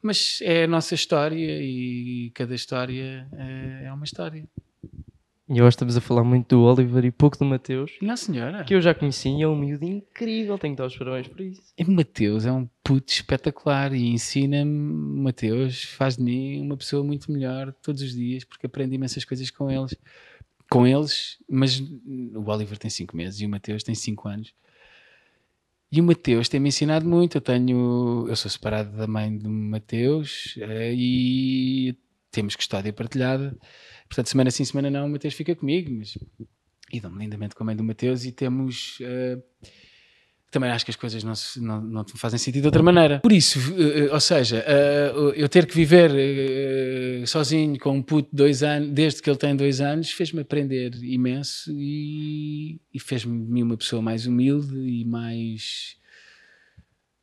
Mas 0.00 0.38
é 0.42 0.64
a 0.64 0.68
nossa 0.68 0.94
história 0.94 1.58
e 1.60 2.30
cada 2.34 2.54
história 2.54 3.28
eh, 3.32 3.82
é 3.86 3.92
uma 3.92 4.04
história. 4.04 4.48
E 5.48 5.60
hoje 5.60 5.70
estamos 5.70 5.96
a 5.96 6.00
falar 6.00 6.22
muito 6.24 6.48
do 6.56 6.62
Oliver 6.62 7.04
e 7.04 7.10
pouco 7.10 7.36
do 7.36 7.44
Mateus, 7.44 7.92
Não, 8.00 8.16
senhora. 8.16 8.64
que 8.64 8.74
eu 8.74 8.80
já 8.80 8.94
conheci 8.94 9.28
e 9.28 9.42
é 9.42 9.48
um 9.48 9.56
miúdo 9.56 9.84
incrível, 9.84 10.56
tenho 10.56 10.74
que 10.74 10.78
dar 10.78 10.86
os 10.86 10.96
parabéns 10.96 11.26
por 11.28 11.40
isso. 11.40 11.62
E 11.76 11.84
Mateus 11.84 12.46
é 12.46 12.52
um 12.52 12.66
puto 12.82 13.12
espetacular 13.12 13.92
e 13.92 14.06
ensina-me, 14.08 15.20
Mateus 15.20 15.82
faz 15.82 16.16
de 16.16 16.22
mim 16.22 16.60
uma 16.62 16.76
pessoa 16.76 17.02
muito 17.04 17.30
melhor 17.30 17.72
todos 17.82 18.00
os 18.02 18.12
dias 18.14 18.44
porque 18.44 18.66
aprendo 18.66 18.94
imensas 18.94 19.24
coisas 19.24 19.50
com 19.50 19.70
eles. 19.70 19.94
Com 20.70 20.86
eles, 20.86 21.36
mas 21.50 21.80
o 21.80 22.48
Oliver 22.48 22.78
tem 22.78 22.88
5 22.90 23.14
meses 23.14 23.40
e 23.40 23.44
o 23.46 23.48
Mateus 23.48 23.82
tem 23.82 23.94
5 23.94 24.28
anos. 24.28 24.54
E 25.90 26.00
o 26.00 26.04
Mateus 26.04 26.48
tem-me 26.48 26.70
ensinado 26.70 27.06
muito. 27.06 27.36
Eu 27.36 27.42
tenho, 27.42 28.24
eu 28.26 28.34
sou 28.36 28.50
separado 28.50 28.96
da 28.96 29.06
mãe 29.06 29.36
do 29.36 29.50
Mateus 29.50 30.54
eh, 30.58 30.94
e 30.94 31.94
temos 32.32 32.56
custódia 32.56 32.92
partilhada. 32.92 33.56
Portanto, 34.08 34.28
semana 34.28 34.50
sim, 34.50 34.64
semana 34.64 34.90
não, 34.90 35.06
o 35.06 35.10
Mateus 35.10 35.34
fica 35.34 35.54
comigo, 35.54 35.90
mas 35.96 36.18
e 36.92 37.00
dou-me 37.00 37.18
lindamente 37.24 37.54
com 37.54 37.62
a 37.62 37.66
mãe 37.66 37.76
do 37.76 37.84
Mateus 37.84 38.24
e 38.24 38.32
temos 38.32 38.98
eh, 39.00 39.38
também 40.50 40.70
acho 40.70 40.84
que 40.84 40.90
as 40.90 40.96
coisas 40.96 41.24
não, 41.24 41.34
se- 41.34 41.58
não, 41.62 41.80
não 41.80 42.04
fazem 42.04 42.38
sentido 42.38 42.62
de 42.62 42.68
outra 42.68 42.82
maneira. 42.82 43.20
Por 43.20 43.32
isso, 43.32 43.58
eh, 43.78 44.12
ou 44.12 44.20
seja, 44.20 44.62
eh, 44.66 45.12
eu 45.34 45.48
ter 45.48 45.64
que 45.66 45.74
viver 45.74 46.10
sozinho 47.26 47.78
com 47.78 47.92
um 47.96 48.02
puto 48.02 48.28
de 48.30 48.36
dois 48.36 48.62
anos, 48.62 48.90
desde 48.90 49.22
que 49.22 49.30
ele 49.30 49.38
tem 49.38 49.56
dois 49.56 49.80
anos, 49.80 50.10
fez-me 50.10 50.40
aprender 50.42 50.92
imenso 51.02 51.72
e, 51.78 52.78
e 52.92 53.00
fez-me 53.00 53.62
uma 53.62 53.76
pessoa 53.78 54.02
mais 54.02 54.26
humilde 54.26 54.76
e 54.76 55.04
mais 55.06 55.96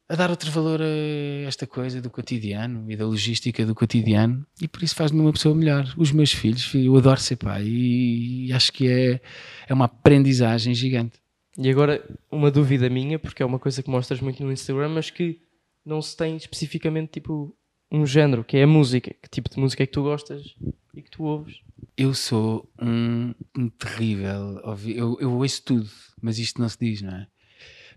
a 0.09 0.15
dar 0.15 0.31
outro 0.31 0.49
valor 0.51 0.81
a 0.81 1.47
esta 1.47 1.67
coisa 1.67 2.01
do 2.01 2.09
cotidiano 2.09 2.91
e 2.91 2.95
da 2.95 3.05
logística 3.05 3.63
do 3.63 3.75
cotidiano 3.75 4.43
e 4.59 4.67
por 4.67 4.81
isso 4.81 4.95
faz-me 4.95 5.19
uma 5.21 5.31
pessoa 5.31 5.53
melhor. 5.53 5.93
Os 5.95 6.11
meus 6.11 6.33
filhos, 6.33 6.73
eu 6.73 6.97
adoro 6.97 7.19
ser 7.19 7.35
pai 7.35 7.63
e, 7.63 8.51
acho 8.51 8.73
que 8.73 8.87
é, 8.87 9.21
é 9.67 9.73
uma 9.73 9.85
aprendizagem 9.85 10.73
gigante. 10.73 11.19
E 11.55 11.69
agora, 11.69 12.03
uma 12.31 12.49
dúvida 12.49 12.89
minha, 12.89 13.19
porque 13.19 13.43
é 13.43 13.45
uma 13.45 13.59
coisa 13.59 13.83
que 13.83 13.89
mostras 13.89 14.19
muito 14.19 14.43
no 14.43 14.51
Instagram, 14.51 14.89
mas 14.89 15.11
que 15.11 15.39
não 15.85 16.01
se 16.01 16.17
tem 16.17 16.35
especificamente 16.35 17.11
tipo 17.11 17.55
um 17.91 18.05
género, 18.05 18.43
que 18.43 18.57
é 18.57 18.63
a 18.63 18.67
música. 18.67 19.13
Que 19.21 19.29
tipo 19.29 19.49
de 19.49 19.59
música 19.59 19.83
é 19.83 19.85
que 19.85 19.91
tu 19.91 20.01
gostas 20.01 20.55
e 20.95 21.01
que 21.03 21.11
tu 21.11 21.23
ouves? 21.23 21.59
Eu 21.95 22.13
sou 22.15 22.67
um, 22.81 23.33
um 23.55 23.69
terrível. 23.69 24.59
Eu, 24.85 25.17
eu 25.19 25.33
ouço 25.33 25.61
tudo, 25.63 25.89
mas 26.19 26.39
isto 26.39 26.59
não 26.61 26.69
se 26.69 26.77
diz, 26.79 27.01
não 27.01 27.11
é? 27.11 27.27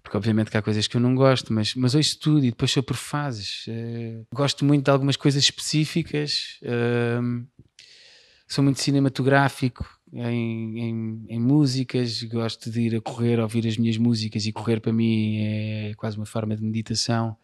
Porque 0.02 0.16
obviamente 0.16 0.50
que 0.50 0.56
há 0.56 0.62
coisas 0.62 0.86
que 0.86 0.96
eu 0.96 1.00
não 1.00 1.14
gosto, 1.14 1.52
mas, 1.52 1.74
mas 1.74 1.94
ouço 1.94 2.18
tudo 2.18 2.44
e 2.44 2.50
depois 2.50 2.70
sou 2.70 2.82
por 2.82 2.96
fases. 2.96 3.64
Eh, 3.68 4.22
gosto 4.34 4.64
muito 4.64 4.84
de 4.84 4.90
algumas 4.90 5.16
coisas 5.16 5.42
específicas. 5.42 6.58
ehm, 6.62 7.44
sou 8.48 8.64
muito 8.64 8.80
cinematográfico 8.80 9.88
em, 10.12 10.78
em, 10.78 11.24
em 11.28 11.40
músicas. 11.40 12.22
Gosto 12.24 12.70
de 12.70 12.80
ir 12.80 12.96
a 12.96 13.00
correr, 13.00 13.38
ouvir 13.38 13.66
as 13.66 13.76
minhas 13.76 13.96
músicas 13.96 14.44
e 14.44 14.52
correr 14.52 14.80
para 14.80 14.92
mim 14.92 15.38
é 15.38 15.94
quase 15.96 16.16
uma 16.16 16.26
forma 16.26 16.56
de 16.56 16.62
meditação. 16.62 17.36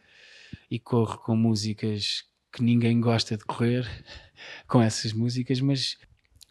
E 0.71 0.79
corro 0.79 1.19
com 1.19 1.37
músicas 1.37 2.25
que 2.53 2.63
ninguém 2.63 3.01
gosta 3.01 3.37
de 3.37 3.45
correr 3.45 3.87
com 4.67 4.83
essas 4.83 5.13
músicas, 5.13 5.61
mas 5.61 5.97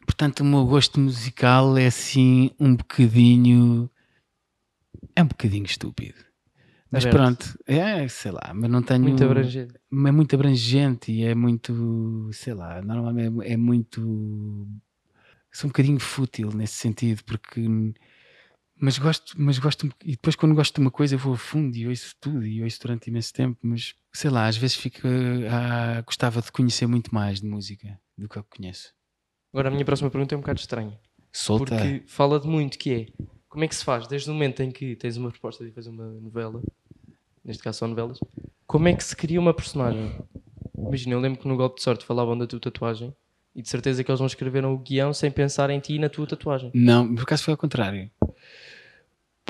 portanto 0.06 0.40
o 0.40 0.46
meu 0.46 0.66
gosto 0.66 1.00
musical 1.00 1.78
é 1.78 1.88
assim 1.88 2.52
um 2.60 2.76
bocadinho 2.76 3.90
é 5.16 5.24
um 5.24 5.28
bocadinho 5.28 5.66
estúpido 5.66 6.28
mas 6.92 7.06
Aberto. 7.06 7.18
pronto, 7.18 7.60
é, 7.66 8.08
sei 8.08 8.32
lá, 8.32 8.54
mas 8.56 8.70
não 8.70 8.82
tenho 8.82 9.02
Muito 9.02 9.24
abrangente. 9.24 9.74
é 9.92 10.12
muito 10.12 10.36
abrangente 10.36 11.12
e 11.12 11.24
é 11.26 11.36
muito, 11.36 12.30
sei 12.32 12.54
lá, 12.54 12.82
normalmente 12.82 13.46
é, 13.46 13.54
é 13.54 13.58
muito 13.58 14.66
sou 15.52 15.68
um 15.68 15.70
bocadinho 15.70 16.00
fútil 16.00 16.50
nesse 16.54 16.76
sentido, 16.76 17.24
porque 17.26 17.62
mas 18.80 18.98
gosto, 19.00 19.34
mas 19.38 19.58
gosto, 19.58 19.90
e 20.06 20.12
depois 20.12 20.36
quando 20.36 20.54
gosto 20.56 20.76
de 20.76 20.82
uma 20.82 20.92
coisa 20.92 21.16
eu 21.16 21.20
vou 21.20 21.34
a 21.34 21.38
fundo 21.38 21.76
e 21.76 21.88
ouço 21.88 22.16
tudo 22.22 22.46
e 22.46 22.64
ouço 22.64 22.80
durante 22.80 23.10
imenso 23.10 23.34
tempo, 23.34 23.58
mas 23.64 23.96
sei 24.14 24.30
lá, 24.30 24.48
às 24.48 24.56
vezes 24.56 24.78
fico, 24.78 25.08
ah, 25.52 26.02
gostava 26.06 26.42
de 26.42 26.52
conhecer 26.52 26.88
muito 26.88 27.14
mais 27.14 27.42
de 27.42 27.48
música 27.48 28.00
do 28.18 28.30
que 28.30 28.38
eu 28.38 28.44
conheço. 28.44 28.94
Agora 29.52 29.70
a 29.70 29.72
minha 29.72 29.84
próxima 29.84 30.10
pergunta 30.10 30.36
é 30.36 30.38
um 30.38 30.42
bocado 30.42 30.60
estranha. 30.60 30.98
Solta. 31.34 31.76
Porque 31.76 32.04
fala 32.08 32.40
de 32.40 32.48
muito 32.48 32.78
que 32.78 32.94
é 32.94 33.24
como 33.58 33.66
é 33.66 33.68
que 33.68 33.76
se 33.76 33.84
faz 33.84 34.06
desde 34.06 34.30
o 34.30 34.34
momento 34.34 34.62
em 34.62 34.70
que 34.70 34.96
tens 34.96 35.18
uma 35.18 35.32
proposta 35.32 35.66
de 35.66 35.72
fazer 35.72 35.90
uma 35.90 36.06
novela, 36.06 36.62
neste 37.44 37.64
caso 37.64 37.80
são 37.80 37.88
novelas, 37.88 38.20
como 38.68 38.88
é 38.88 38.94
que 38.94 39.04
se 39.04 39.16
cria 39.16 39.40
uma 39.40 39.52
personagem? 39.52 40.14
Imagina, 40.78 41.16
eu 41.16 41.20
lembro 41.20 41.40
que 41.40 41.48
no 41.48 41.58
Golpe 41.58 41.78
de 41.78 41.82
Sorte 41.82 42.06
falavam 42.06 42.38
da 42.38 42.46
tua 42.46 42.60
tatuagem 42.60 43.12
e 43.56 43.62
de 43.64 43.68
certeza 43.68 44.04
que 44.04 44.12
eles 44.12 44.20
não 44.20 44.28
escreveram 44.28 44.76
o 44.76 44.78
guião 44.78 45.12
sem 45.12 45.32
pensar 45.32 45.72
em 45.72 45.80
ti 45.80 45.96
e 45.96 45.98
na 46.00 46.08
tua 46.08 46.28
tatuagem. 46.28 46.70
Não, 46.72 47.16
por 47.16 47.24
acaso 47.24 47.46
foi 47.46 47.54
ao 47.54 47.58
contrário. 47.58 48.12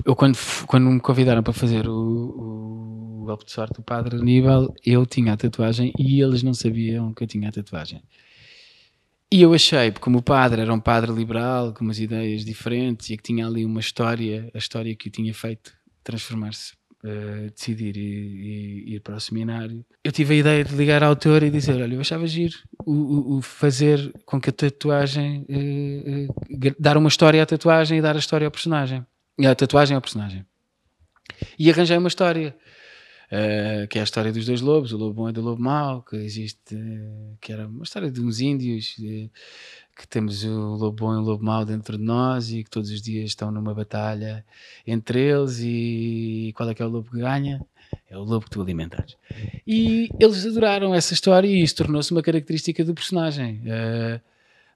Eu 0.05 0.15
quando, 0.15 0.37
quando 0.67 0.89
me 0.89 1.01
convidaram 1.01 1.43
para 1.43 1.51
fazer 1.51 1.85
o, 1.85 1.93
o 1.93 3.25
Golpe 3.25 3.43
de 3.43 3.51
Sorte, 3.51 3.81
o 3.81 3.83
Padre 3.83 4.15
Aníbal, 4.15 4.73
eu 4.85 5.05
tinha 5.05 5.33
a 5.33 5.37
tatuagem 5.37 5.91
e 5.99 6.21
eles 6.21 6.43
não 6.43 6.53
sabiam 6.53 7.13
que 7.13 7.25
eu 7.25 7.27
tinha 7.27 7.49
a 7.49 7.51
tatuagem. 7.51 8.01
E 9.31 9.41
eu 9.41 9.53
achei, 9.53 9.91
como 9.91 10.19
o 10.19 10.21
padre 10.21 10.61
era 10.61 10.73
um 10.73 10.79
padre 10.79 11.11
liberal, 11.11 11.73
com 11.73 11.83
umas 11.83 11.99
ideias 11.99 12.45
diferentes 12.45 13.09
e 13.09 13.17
que 13.17 13.23
tinha 13.23 13.45
ali 13.45 13.65
uma 13.65 13.81
história, 13.81 14.49
a 14.53 14.57
história 14.57 14.95
que 14.95 15.09
o 15.09 15.11
tinha 15.11 15.33
feito 15.33 15.73
transformar-se, 16.01 16.73
uh, 17.03 17.51
decidir 17.51 17.97
e, 17.97 17.99
e, 17.99 18.95
ir 18.95 19.01
para 19.01 19.17
o 19.17 19.19
seminário, 19.19 19.85
eu 20.01 20.13
tive 20.13 20.35
a 20.35 20.37
ideia 20.37 20.63
de 20.63 20.73
ligar 20.73 21.03
ao 21.03 21.09
autor 21.09 21.43
e 21.43 21.49
dizer: 21.49 21.81
Olha, 21.81 21.93
eu 21.93 21.99
achava 21.99 22.25
giro 22.25 22.57
o, 22.85 22.93
o, 22.93 23.37
o 23.37 23.41
fazer 23.41 24.13
com 24.25 24.39
que 24.39 24.49
a 24.49 24.53
tatuagem, 24.53 25.45
uh, 25.49 26.31
uh, 26.31 26.75
dar 26.79 26.95
uma 26.95 27.09
história 27.09 27.43
à 27.43 27.45
tatuagem 27.45 27.97
e 27.97 28.01
dar 28.01 28.15
a 28.15 28.19
história 28.19 28.47
ao 28.47 28.51
personagem. 28.51 29.05
E 29.37 29.45
a 29.45 29.53
tatuagem 29.53 29.93
ao 29.93 30.01
personagem. 30.01 30.45
E 31.59 31.69
arranjei 31.69 31.97
uma 31.97 32.07
história. 32.07 32.55
Uh, 33.27 33.85
que 33.89 33.97
é 33.97 34.01
a 34.01 34.05
história 34.05 34.31
dos 34.31 34.45
dois 34.45 34.61
lobos, 34.61 34.93
o 34.93 34.97
lobo 34.97 35.13
bom 35.13 35.29
e 35.29 35.37
o 35.37 35.41
lobo 35.41 35.61
mau, 35.61 36.01
que 36.01 36.15
existe, 36.15 36.77
que 37.41 37.51
era 37.51 37.67
uma 37.67 37.83
história 37.83 38.09
de 38.09 38.21
uns 38.21 38.39
índios, 38.39 38.95
que 39.97 40.07
temos 40.07 40.45
o 40.45 40.75
lobo 40.75 40.93
bom 40.93 41.13
e 41.13 41.17
o 41.17 41.21
lobo 41.21 41.43
mau 41.43 41.65
dentro 41.65 41.97
de 41.97 42.03
nós 42.05 42.53
e 42.53 42.63
que 42.63 42.69
todos 42.69 42.89
os 42.89 43.01
dias 43.01 43.25
estão 43.25 43.51
numa 43.51 43.73
batalha 43.73 44.45
entre 44.85 45.19
eles 45.19 45.59
e, 45.59 46.53
qual 46.55 46.69
é 46.69 46.73
que 46.73 46.81
é 46.81 46.85
o 46.85 46.89
lobo 46.89 47.11
que 47.11 47.17
ganha? 47.17 47.59
É 48.09 48.17
o 48.17 48.23
lobo 48.23 48.45
que 48.45 48.51
tu 48.51 48.61
alimentares. 48.61 49.17
E 49.65 50.09
eles 50.19 50.45
adoraram 50.45 50.95
essa 50.95 51.13
história 51.13 51.47
e 51.47 51.61
isso 51.61 51.75
tornou-se 51.75 52.11
uma 52.13 52.21
característica 52.21 52.85
do 52.85 52.93
personagem. 52.93 53.61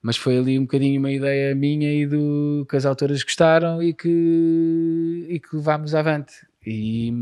mas 0.02 0.18
foi 0.18 0.38
ali 0.38 0.60
um 0.60 0.64
bocadinho 0.64 1.00
uma 1.00 1.12
ideia 1.12 1.56
minha 1.56 1.94
e 1.94 2.06
do 2.06 2.66
que 2.70 2.76
as 2.76 2.86
autoras 2.86 3.24
gostaram 3.24 3.82
e 3.82 3.94
que, 3.94 5.28
e 5.30 5.40
que 5.40 5.56
levámos 5.56 5.96
avante. 5.96 6.34
E, 6.66 7.14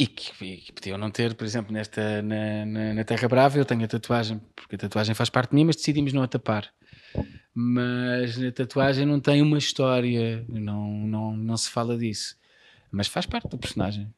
e 0.00 0.06
que, 0.06 0.32
que 0.58 0.72
podiam 0.72 0.96
não 0.96 1.10
ter, 1.10 1.34
por 1.34 1.44
exemplo, 1.44 1.72
nesta, 1.72 2.22
na, 2.22 2.64
na, 2.64 2.94
na, 2.94 3.04
Terra 3.04 3.26
Brava, 3.26 3.58
eu 3.58 3.64
tenho 3.64 3.84
a 3.84 3.88
tatuagem, 3.88 4.40
porque 4.54 4.76
a 4.76 4.78
tatuagem 4.78 5.14
faz 5.14 5.28
parte 5.28 5.50
de 5.50 5.56
mim, 5.56 5.64
mas 5.64 5.74
decidimos 5.74 6.12
não 6.12 6.22
a 6.22 6.28
tapar. 6.28 6.72
Mas 7.52 8.40
a 8.40 8.52
tatuagem 8.52 9.04
não 9.04 9.18
tem 9.18 9.42
uma 9.42 9.58
história, 9.58 10.44
não, 10.48 10.88
não, 11.06 11.36
não 11.36 11.56
se 11.56 11.68
fala 11.68 11.98
disso. 11.98 12.36
Mas 12.92 13.08
faz 13.08 13.26
parte 13.26 13.48
do 13.48 13.58
personagem. 13.58 14.08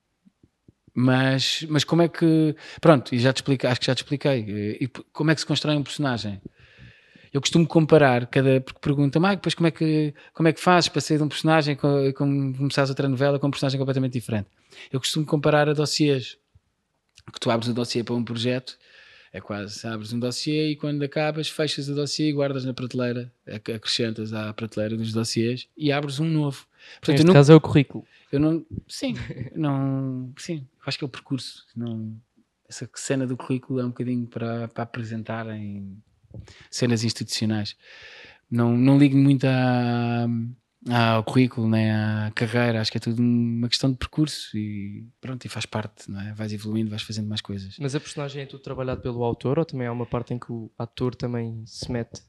Mas, 0.92 1.64
mas 1.68 1.82
como 1.82 2.02
é 2.02 2.08
que. 2.08 2.54
Pronto, 2.80 3.14
e 3.14 3.18
já 3.18 3.32
te 3.32 3.38
expliquei, 3.38 3.70
acho 3.70 3.80
que 3.80 3.86
já 3.86 3.94
te 3.94 4.02
expliquei. 4.02 4.78
E 4.80 4.88
como 5.12 5.30
é 5.30 5.34
que 5.34 5.40
se 5.40 5.46
constrói 5.46 5.76
um 5.76 5.82
personagem? 5.82 6.42
Eu 7.32 7.40
costumo 7.40 7.66
comparar 7.66 8.26
cada 8.26 8.60
porque 8.60 8.80
pergunta-me 8.80 9.26
ah, 9.26 9.34
depois 9.34 9.54
como 9.54 9.66
é 9.66 9.70
que 9.70 10.14
como 10.34 10.48
é 10.48 10.52
que 10.52 10.60
fazes 10.60 10.88
para 10.88 11.00
sair 11.00 11.18
de 11.18 11.22
um 11.22 11.28
personagem 11.28 11.76
e 12.06 12.12
começares 12.12 12.90
outra 12.90 13.08
novela 13.08 13.38
com 13.38 13.46
um 13.46 13.50
personagem 13.50 13.78
completamente 13.78 14.12
diferente? 14.12 14.48
Eu 14.92 14.98
costumo 14.98 15.24
comparar 15.24 15.68
a 15.68 15.72
dossiês. 15.72 16.36
Que 17.32 17.38
tu 17.38 17.50
abres 17.50 17.68
o 17.68 17.74
dossiê 17.74 18.02
para 18.02 18.14
um 18.14 18.24
projeto 18.24 18.76
é 19.32 19.40
quase 19.40 19.86
abres 19.86 20.12
um 20.12 20.18
dossiê 20.18 20.70
e 20.70 20.76
quando 20.76 21.02
acabas 21.04 21.48
fechas 21.48 21.88
o 21.88 21.94
dossiê 21.94 22.30
e 22.30 22.32
guardas 22.32 22.64
na 22.64 22.74
prateleira 22.74 23.32
acrescentas 23.46 24.32
à 24.32 24.52
prateleira 24.52 24.96
dos 24.96 25.12
dossiês 25.12 25.68
e 25.76 25.92
abres 25.92 26.18
um 26.18 26.24
novo. 26.24 26.66
Portanto, 26.94 27.10
neste 27.10 27.26
não, 27.26 27.34
caso 27.34 27.52
é 27.52 27.54
o 27.54 27.60
currículo. 27.60 28.04
Eu 28.32 28.40
não 28.40 28.66
sim 28.88 29.14
não 29.54 30.32
sim 30.36 30.66
acho 30.84 30.98
que 30.98 31.04
é 31.04 31.06
o 31.06 31.10
percurso 31.10 31.66
não 31.76 32.16
essa 32.68 32.88
cena 32.94 33.26
do 33.26 33.36
currículo 33.36 33.80
é 33.80 33.84
um 33.84 33.88
bocadinho 33.88 34.26
para, 34.26 34.68
para 34.68 34.84
apresentar 34.84 35.48
em 35.48 35.96
cenas 36.70 37.04
institucionais. 37.04 37.76
Não, 38.50 38.76
não 38.76 38.98
ligo 38.98 39.16
muito 39.16 39.44
a, 39.46 40.26
ao 40.88 41.22
currículo, 41.22 41.68
nem 41.68 41.90
à 41.90 42.32
carreira, 42.34 42.80
acho 42.80 42.90
que 42.90 42.96
é 42.96 43.00
tudo 43.00 43.20
uma 43.20 43.68
questão 43.68 43.90
de 43.90 43.96
percurso 43.96 44.56
e 44.56 45.06
pronto, 45.20 45.44
e 45.44 45.48
faz 45.48 45.66
parte, 45.66 46.10
não 46.10 46.20
é? 46.20 46.32
Vais 46.32 46.52
evoluindo, 46.52 46.90
vais 46.90 47.02
fazendo 47.02 47.28
mais 47.28 47.40
coisas. 47.40 47.76
Mas 47.78 47.94
a 47.94 48.00
personagem 48.00 48.42
é 48.42 48.46
tudo 48.46 48.62
trabalhado 48.62 49.00
pelo 49.00 49.22
autor 49.22 49.58
ou 49.58 49.64
também 49.64 49.86
há 49.86 49.92
uma 49.92 50.06
parte 50.06 50.32
em 50.32 50.38
que 50.38 50.50
o 50.50 50.70
ator 50.78 51.14
também 51.14 51.62
se 51.66 51.90
mete? 51.92 52.22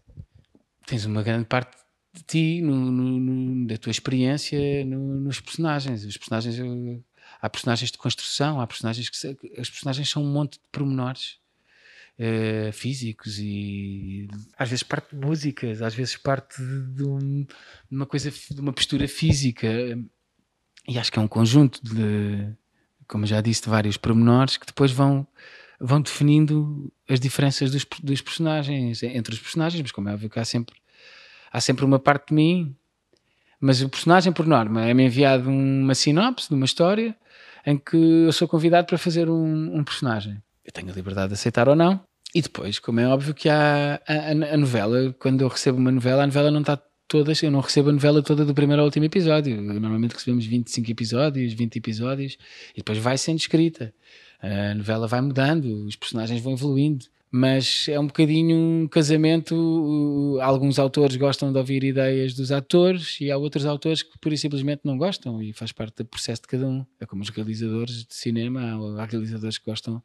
Tens 0.85 1.05
uma 1.05 1.23
grande 1.23 1.45
parte 1.45 1.77
de 2.13 2.23
ti, 2.23 2.61
no, 2.61 2.75
no, 2.75 3.19
no, 3.19 3.67
da 3.67 3.77
tua 3.77 3.91
experiência 3.91 4.59
nos 4.85 5.39
personagens. 5.39 6.03
Os 6.03 6.17
personagens, 6.17 6.59
há 7.41 7.49
personagens 7.49 7.89
de 7.91 7.97
construção, 7.97 8.59
há 8.59 8.67
personagens 8.67 9.09
que. 9.09 9.27
As 9.57 9.69
personagens 9.69 10.09
são 10.09 10.23
um 10.23 10.31
monte 10.31 10.53
de 10.53 10.67
pormenores 10.71 11.40
uh, 12.21 12.71
físicos 12.71 13.39
e 13.39 14.27
às 14.57 14.69
vezes 14.69 14.83
parte 14.83 15.15
de 15.15 15.25
músicas, 15.25 15.81
às 15.81 15.95
vezes 15.95 16.15
parte 16.15 16.61
de, 16.61 17.03
um, 17.03 17.43
de 17.43 17.95
uma 17.95 18.05
coisa, 18.05 18.29
de 18.29 18.61
uma 18.61 18.71
postura 18.71 19.07
física. 19.07 19.67
E 20.87 20.97
acho 20.97 21.11
que 21.11 21.19
é 21.19 21.21
um 21.21 21.27
conjunto 21.27 21.79
de, 21.83 22.53
como 23.07 23.25
já 23.25 23.41
disse, 23.41 23.63
de 23.63 23.69
vários 23.69 23.97
pormenores 23.97 24.57
que 24.57 24.65
depois 24.65 24.91
vão 24.91 25.27
vão 25.83 25.99
definindo 25.99 26.93
as 27.09 27.19
diferenças 27.19 27.71
dos, 27.71 27.83
dos 28.03 28.21
personagens, 28.21 29.01
entre 29.01 29.33
os 29.33 29.39
personagens, 29.39 29.81
mas 29.81 29.91
como 29.91 30.09
é 30.09 30.13
óbvio 30.13 30.29
que 30.29 30.39
há 30.39 30.45
sempre, 30.45 30.75
há 31.51 31.59
sempre 31.59 31.83
uma 31.83 31.97
parte 31.97 32.27
de 32.27 32.35
mim, 32.35 32.75
mas 33.59 33.81
o 33.81 33.89
personagem, 33.89 34.31
por 34.31 34.45
norma, 34.45 34.85
é-me 34.85 35.05
enviado 35.05 35.49
uma 35.49 35.95
sinopse 35.95 36.49
de 36.49 36.53
uma 36.53 36.65
história 36.65 37.17
em 37.65 37.77
que 37.77 37.97
eu 37.97 38.31
sou 38.31 38.47
convidado 38.47 38.85
para 38.85 38.97
fazer 38.97 39.27
um, 39.27 39.75
um 39.75 39.83
personagem. 39.83 40.41
Eu 40.63 40.71
tenho 40.71 40.91
a 40.91 40.93
liberdade 40.93 41.29
de 41.29 41.33
aceitar 41.33 41.67
ou 41.67 41.75
não, 41.75 41.99
e 42.33 42.41
depois, 42.41 42.79
como 42.79 42.99
é 42.99 43.07
óbvio 43.07 43.33
que 43.33 43.49
há 43.49 44.01
a, 44.07 44.13
a, 44.13 44.53
a, 44.53 44.57
novela, 44.57 45.13
quando 45.19 45.41
eu 45.41 45.47
recebo 45.47 45.77
uma 45.77 45.91
novela, 45.91 46.23
a 46.23 46.27
novela 46.27 46.49
não 46.49 46.61
está 46.61 46.81
toda, 47.07 47.33
eu 47.43 47.51
não 47.51 47.59
recebo 47.59 47.89
a 47.89 47.93
novela 47.93 48.23
toda 48.23 48.45
do 48.45 48.53
primeiro 48.53 48.81
ao 48.81 48.85
último 48.85 49.05
episódio. 49.05 49.61
Normalmente 49.61 50.13
recebemos 50.13 50.45
25 50.45 50.91
episódios, 50.91 51.53
20 51.53 51.75
episódios, 51.75 52.37
e 52.73 52.77
depois 52.77 52.97
vai 52.99 53.17
sendo 53.17 53.37
escrita. 53.37 53.93
A 54.41 54.73
novela 54.73 55.07
vai 55.07 55.19
mudando, 55.19 55.85
os 55.85 55.97
personagens 55.97 56.41
vão 56.41 56.53
evoluindo. 56.53 57.05
Mas 57.33 57.87
é 57.87 57.97
um 57.97 58.07
bocadinho 58.07 58.57
um 58.57 58.87
casamento. 58.89 60.37
Alguns 60.41 60.77
autores 60.77 61.15
gostam 61.15 61.51
de 61.51 61.57
ouvir 61.57 61.81
ideias 61.81 62.33
dos 62.33 62.51
atores 62.51 63.17
e 63.21 63.31
há 63.31 63.37
outros 63.37 63.65
autores 63.65 64.03
que 64.03 64.17
pura 64.19 64.35
e 64.35 64.37
simplesmente 64.37 64.81
não 64.83 64.97
gostam, 64.97 65.41
e 65.41 65.53
faz 65.53 65.71
parte 65.71 65.97
do 65.97 66.05
processo 66.05 66.41
de 66.41 66.49
cada 66.49 66.67
um. 66.67 66.85
É 66.99 67.05
como 67.05 67.21
os 67.21 67.29
realizadores 67.29 68.05
de 68.05 68.13
cinema, 68.13 68.77
há 68.99 69.05
realizadores 69.05 69.57
que 69.57 69.65
gostam 69.65 70.03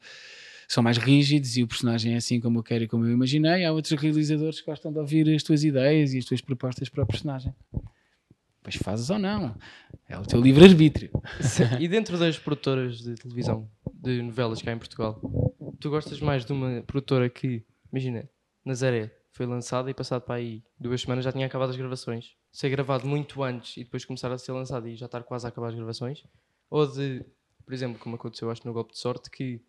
são 0.68 0.82
mais 0.82 0.98
rígidos 0.98 1.56
e 1.56 1.62
o 1.62 1.66
personagem 1.66 2.14
é 2.14 2.16
assim 2.16 2.40
como 2.40 2.58
eu 2.58 2.62
quero 2.62 2.84
e 2.84 2.88
como 2.88 3.04
eu 3.04 3.12
imaginei. 3.12 3.64
Há 3.64 3.72
outros 3.72 3.98
realizadores 4.00 4.60
que 4.60 4.66
gostam 4.66 4.92
de 4.92 4.98
ouvir 4.98 5.28
as 5.34 5.42
tuas 5.42 5.64
ideias 5.64 6.12
e 6.12 6.18
as 6.18 6.24
tuas 6.24 6.40
propostas 6.40 6.88
para 6.88 7.04
o 7.04 7.06
personagem. 7.06 7.54
Pois 8.62 8.76
fazes 8.76 9.10
ou 9.10 9.18
não. 9.18 9.56
É 10.08 10.18
o 10.18 10.22
teu 10.22 10.40
livre-arbítrio. 10.40 11.10
E 11.78 11.86
dentro 11.86 12.18
das 12.18 12.38
produtoras 12.38 12.98
de 12.98 13.14
televisão, 13.14 13.70
de 13.94 14.20
novelas 14.22 14.60
cá 14.60 14.72
em 14.72 14.78
Portugal, 14.78 15.20
tu 15.78 15.88
gostas 15.88 16.20
mais 16.20 16.44
de 16.44 16.52
uma 16.52 16.82
produtora 16.82 17.30
que, 17.30 17.64
imagina, 17.92 18.28
Nazaré 18.64 19.12
foi 19.32 19.46
lançada 19.46 19.90
e 19.90 19.94
passado 19.94 20.22
para 20.22 20.36
aí 20.36 20.64
duas 20.80 21.00
semanas 21.00 21.24
já 21.24 21.30
tinha 21.30 21.46
acabado 21.46 21.70
as 21.70 21.76
gravações. 21.76 22.34
Ser 22.50 22.70
gravado 22.70 23.06
muito 23.06 23.42
antes 23.42 23.76
e 23.76 23.84
depois 23.84 24.04
começar 24.04 24.32
a 24.32 24.38
ser 24.38 24.50
lançado 24.52 24.88
e 24.88 24.96
já 24.96 25.06
estar 25.06 25.22
quase 25.22 25.46
a 25.46 25.48
acabar 25.48 25.68
as 25.68 25.74
gravações. 25.74 26.24
Ou 26.68 26.86
de, 26.86 27.24
por 27.64 27.72
exemplo, 27.72 27.98
como 28.00 28.16
aconteceu 28.16 28.50
acho 28.50 28.66
no 28.66 28.72
Golpe 28.72 28.94
de 28.94 28.98
Sorte, 28.98 29.30
que 29.30 29.60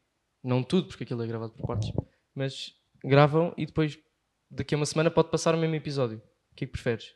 não 0.48 0.64
tudo, 0.64 0.88
porque 0.88 1.04
aquilo 1.04 1.22
é 1.24 1.28
gravado 1.28 1.52
por 1.52 1.68
partes. 1.68 1.92
Mas 2.34 2.74
gravam 3.04 3.54
e 3.58 3.66
depois, 3.66 4.00
daqui 4.50 4.74
a 4.74 4.78
uma 4.78 4.86
semana, 4.86 5.12
pode 5.12 5.30
passar 5.30 5.54
o 5.54 5.58
mesmo 5.58 5.76
episódio. 5.76 6.22
O 6.52 6.56
que 6.56 6.64
é 6.64 6.68
que 6.68 6.72
preferes? 6.72 7.14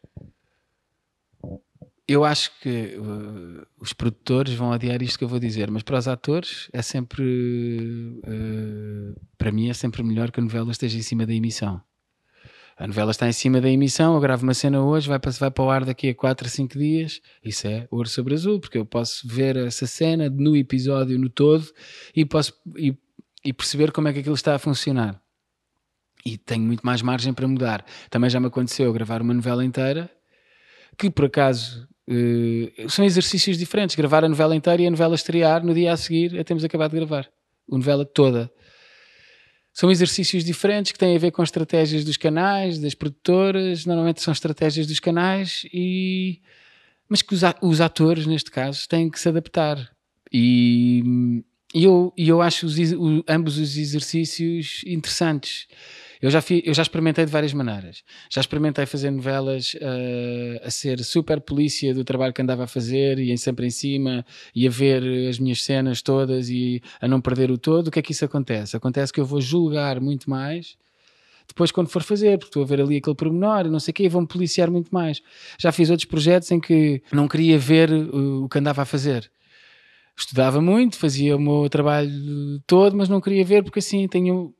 Eu 2.07 2.25
acho 2.25 2.51
que 2.59 2.97
uh, 2.97 3.65
os 3.79 3.93
produtores 3.93 4.53
vão 4.53 4.73
adiar 4.73 5.01
isto 5.01 5.17
que 5.17 5.23
eu 5.23 5.29
vou 5.29 5.39
dizer, 5.39 5.71
mas 5.71 5.81
para 5.81 5.97
os 5.97 6.07
atores 6.07 6.67
é 6.73 6.81
sempre, 6.81 7.23
uh, 7.23 9.19
para 9.37 9.51
mim, 9.51 9.69
é 9.69 9.73
sempre 9.73 10.03
melhor 10.03 10.29
que 10.29 10.39
a 10.39 10.43
novela 10.43 10.71
esteja 10.71 10.97
em 10.97 11.01
cima 11.01 11.25
da 11.25 11.33
emissão. 11.33 11.81
A 12.75 12.87
novela 12.87 13.11
está 13.11 13.29
em 13.29 13.31
cima 13.31 13.61
da 13.61 13.69
emissão, 13.69 14.15
eu 14.15 14.19
gravo 14.19 14.43
uma 14.43 14.53
cena 14.53 14.83
hoje, 14.83 15.07
vai 15.07 15.19
para, 15.19 15.31
vai 15.31 15.51
para 15.51 15.63
o 15.63 15.69
ar 15.69 15.85
daqui 15.85 16.09
a 16.09 16.15
4 16.15 16.47
a 16.47 16.49
5 16.49 16.79
dias. 16.79 17.21
Isso 17.43 17.67
é 17.67 17.87
ouro 17.91 18.09
sobre 18.09 18.33
azul, 18.33 18.59
porque 18.59 18.77
eu 18.77 18.85
posso 18.85 19.27
ver 19.27 19.55
essa 19.55 19.85
cena 19.85 20.29
no 20.29 20.55
episódio 20.55 21.19
no 21.19 21.29
todo 21.29 21.65
e 22.15 22.25
posso 22.25 22.53
e 22.75 22.97
e 23.43 23.53
perceber 23.53 23.91
como 23.91 24.07
é 24.07 24.13
que 24.13 24.19
aquilo 24.19 24.35
está 24.35 24.55
a 24.55 24.59
funcionar. 24.59 25.21
E 26.25 26.37
tenho 26.37 26.63
muito 26.63 26.85
mais 26.85 27.01
margem 27.01 27.33
para 27.33 27.47
mudar. 27.47 27.83
Também 28.09 28.29
já 28.29 28.39
me 28.39 28.47
aconteceu 28.47 28.91
gravar 28.93 29.21
uma 29.21 29.33
novela 29.33 29.65
inteira 29.65 30.09
que 30.97 31.09
por 31.09 31.25
acaso 31.25 31.87
Uh, 32.11 32.89
são 32.89 33.05
exercícios 33.05 33.57
diferentes. 33.57 33.95
Gravar 33.95 34.25
a 34.25 34.29
novela 34.29 34.55
inteira 34.55 34.81
e 34.81 34.87
a 34.87 34.91
novela 34.91 35.15
estrear 35.15 35.63
no 35.63 35.73
dia 35.73 35.93
a 35.93 35.97
seguir 35.97 36.37
a 36.37 36.43
temos 36.43 36.63
acabado 36.63 36.91
de 36.91 36.97
gravar. 36.97 37.29
A 37.71 37.77
novela 37.77 38.03
toda. 38.03 38.51
São 39.71 39.89
exercícios 39.89 40.43
diferentes 40.43 40.91
que 40.91 40.99
têm 40.99 41.15
a 41.15 41.19
ver 41.19 41.31
com 41.31 41.41
estratégias 41.41 42.03
dos 42.03 42.17
canais, 42.17 42.79
das 42.79 42.93
produtoras, 42.93 43.85
normalmente 43.85 44.21
são 44.21 44.33
estratégias 44.33 44.85
dos 44.85 44.99
canais, 44.99 45.65
e... 45.73 46.41
mas 47.07 47.21
que 47.21 47.33
os, 47.33 47.41
os 47.61 47.79
atores, 47.79 48.25
neste 48.25 48.51
caso, 48.51 48.85
têm 48.89 49.09
que 49.09 49.17
se 49.17 49.29
adaptar. 49.29 49.89
E, 50.33 51.41
e 51.73 51.83
eu, 51.85 52.13
e 52.17 52.27
eu 52.27 52.41
acho 52.41 52.65
os, 52.65 52.77
o, 52.93 53.23
ambos 53.27 53.57
os 53.57 53.77
exercícios 53.77 54.81
interessantes. 54.85 55.67
Eu 56.21 56.29
já, 56.29 56.39
fi, 56.39 56.61
eu 56.63 56.73
já 56.73 56.83
experimentei 56.83 57.25
de 57.25 57.31
várias 57.31 57.51
maneiras. 57.51 58.03
Já 58.29 58.41
experimentei 58.41 58.85
fazer 58.85 59.09
novelas 59.09 59.73
uh, 59.73 60.67
a 60.67 60.69
ser 60.69 61.03
super 61.03 61.41
polícia 61.41 61.95
do 61.95 62.03
trabalho 62.03 62.31
que 62.31 62.41
andava 62.41 62.65
a 62.65 62.67
fazer 62.67 63.17
e 63.17 63.35
sempre 63.39 63.65
em 63.65 63.71
cima 63.71 64.23
e 64.53 64.67
a 64.67 64.69
ver 64.69 65.01
as 65.27 65.39
minhas 65.39 65.63
cenas 65.63 66.01
todas 66.03 66.47
e 66.47 66.79
a 67.01 67.07
não 67.07 67.19
perder 67.19 67.49
o 67.49 67.57
todo. 67.57 67.87
O 67.87 67.91
que 67.91 67.97
é 67.97 68.01
que 68.03 68.11
isso 68.11 68.23
acontece? 68.23 68.77
Acontece 68.77 69.11
que 69.11 69.19
eu 69.19 69.25
vou 69.25 69.41
julgar 69.41 69.99
muito 69.99 70.29
mais 70.29 70.77
depois 71.47 71.71
quando 71.71 71.89
for 71.89 72.01
fazer, 72.01 72.37
porque 72.37 72.49
estou 72.49 72.63
a 72.63 72.65
ver 72.65 72.79
ali 72.79 72.97
aquele 72.97 73.15
pormenor 73.15 73.65
e 73.65 73.69
não 73.69 73.79
sei 73.79 73.91
o 73.91 73.95
quê, 73.95 74.07
vão-me 74.07 74.27
policiar 74.27 74.71
muito 74.71 74.89
mais. 74.89 75.21
Já 75.57 75.71
fiz 75.71 75.89
outros 75.89 76.05
projetos 76.05 76.49
em 76.51 76.59
que 76.59 77.01
não 77.11 77.27
queria 77.27 77.57
ver 77.57 77.91
o 77.91 78.47
que 78.47 78.57
andava 78.57 78.83
a 78.83 78.85
fazer. 78.85 79.29
Estudava 80.17 80.61
muito, 80.61 80.97
fazia 80.97 81.35
o 81.35 81.39
meu 81.39 81.69
trabalho 81.69 82.61
todo, 82.67 82.95
mas 82.95 83.09
não 83.09 83.21
queria 83.21 83.43
ver 83.43 83.63
porque 83.63 83.79
assim 83.79 84.07
tenho 84.07 84.53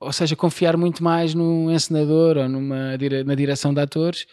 ou 0.00 0.12
seja, 0.12 0.34
confiar 0.34 0.76
muito 0.78 1.04
mais 1.04 1.34
num 1.34 1.70
encenador 1.70 2.38
ou 2.38 2.48
numa, 2.48 2.96
na 3.26 3.34
direção 3.34 3.74
de 3.74 3.80
atores, 3.80 4.26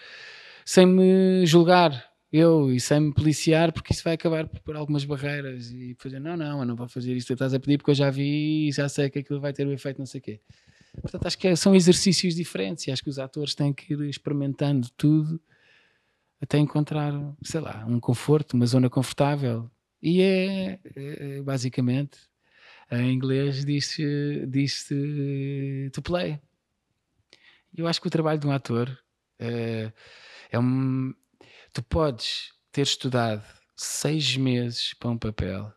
sem 0.65 0.85
me 0.85 1.45
julgar 1.45 2.07
eu 2.31 2.71
e 2.71 2.79
sem 2.79 2.99
me 2.99 3.13
policiar, 3.13 3.71
porque 3.71 3.93
isso 3.93 4.03
vai 4.03 4.13
acabar 4.13 4.47
por, 4.47 4.75
algumas 4.75 5.03
barreiras 5.03 5.69
e 5.71 5.95
fazer, 5.99 6.19
não, 6.19 6.37
não, 6.37 6.59
eu 6.59 6.65
não 6.65 6.75
vou 6.75 6.87
fazer 6.87 7.13
isto 7.15 7.27
que 7.27 7.33
estás 7.33 7.53
a 7.53 7.59
pedir 7.59 7.77
porque 7.77 7.91
eu 7.91 7.95
já 7.95 8.09
vi 8.09 8.69
e 8.69 8.71
já 8.71 8.87
sei 8.87 9.09
que 9.09 9.19
aquilo 9.19 9.39
vai 9.41 9.53
ter 9.53 9.65
o 9.67 9.69
um 9.69 9.73
efeito 9.73 9.99
não 9.99 10.05
sei 10.05 10.19
o 10.19 10.23
quê. 10.23 10.41
Portanto, 11.01 11.27
acho 11.27 11.37
que 11.37 11.47
é, 11.47 11.55
são 11.55 11.75
exercícios 11.75 12.33
diferentes 12.35 12.87
e 12.87 12.91
acho 12.91 13.03
que 13.03 13.09
os 13.09 13.19
atores 13.19 13.53
têm 13.53 13.73
que 13.73 13.93
ir 13.93 14.01
experimentando 14.09 14.87
tudo 14.97 15.39
até 16.41 16.57
encontrar, 16.57 17.13
sei 17.43 17.59
lá, 17.59 17.85
um 17.87 17.99
conforto, 17.99 18.53
uma 18.53 18.65
zona 18.65 18.89
confortável. 18.89 19.69
E 20.01 20.21
é, 20.21 20.79
é 20.95 21.41
basicamente 21.41 22.19
em 22.91 23.11
inglês 23.11 23.65
diz-se 23.65 24.45
diz 24.47 24.87
to 25.93 26.01
play. 26.01 26.39
Eu 27.75 27.87
acho 27.87 28.01
que 28.01 28.07
o 28.07 28.11
trabalho 28.11 28.39
de 28.39 28.47
um 28.47 28.51
ator 28.51 28.97
é, 29.39 29.91
é 30.51 30.59
um. 30.59 31.13
Tu 31.73 31.83
podes 31.83 32.53
ter 32.71 32.81
estudado 32.83 33.43
seis 33.75 34.35
meses 34.37 34.93
para 34.93 35.09
um 35.09 35.17
papel, 35.17 35.71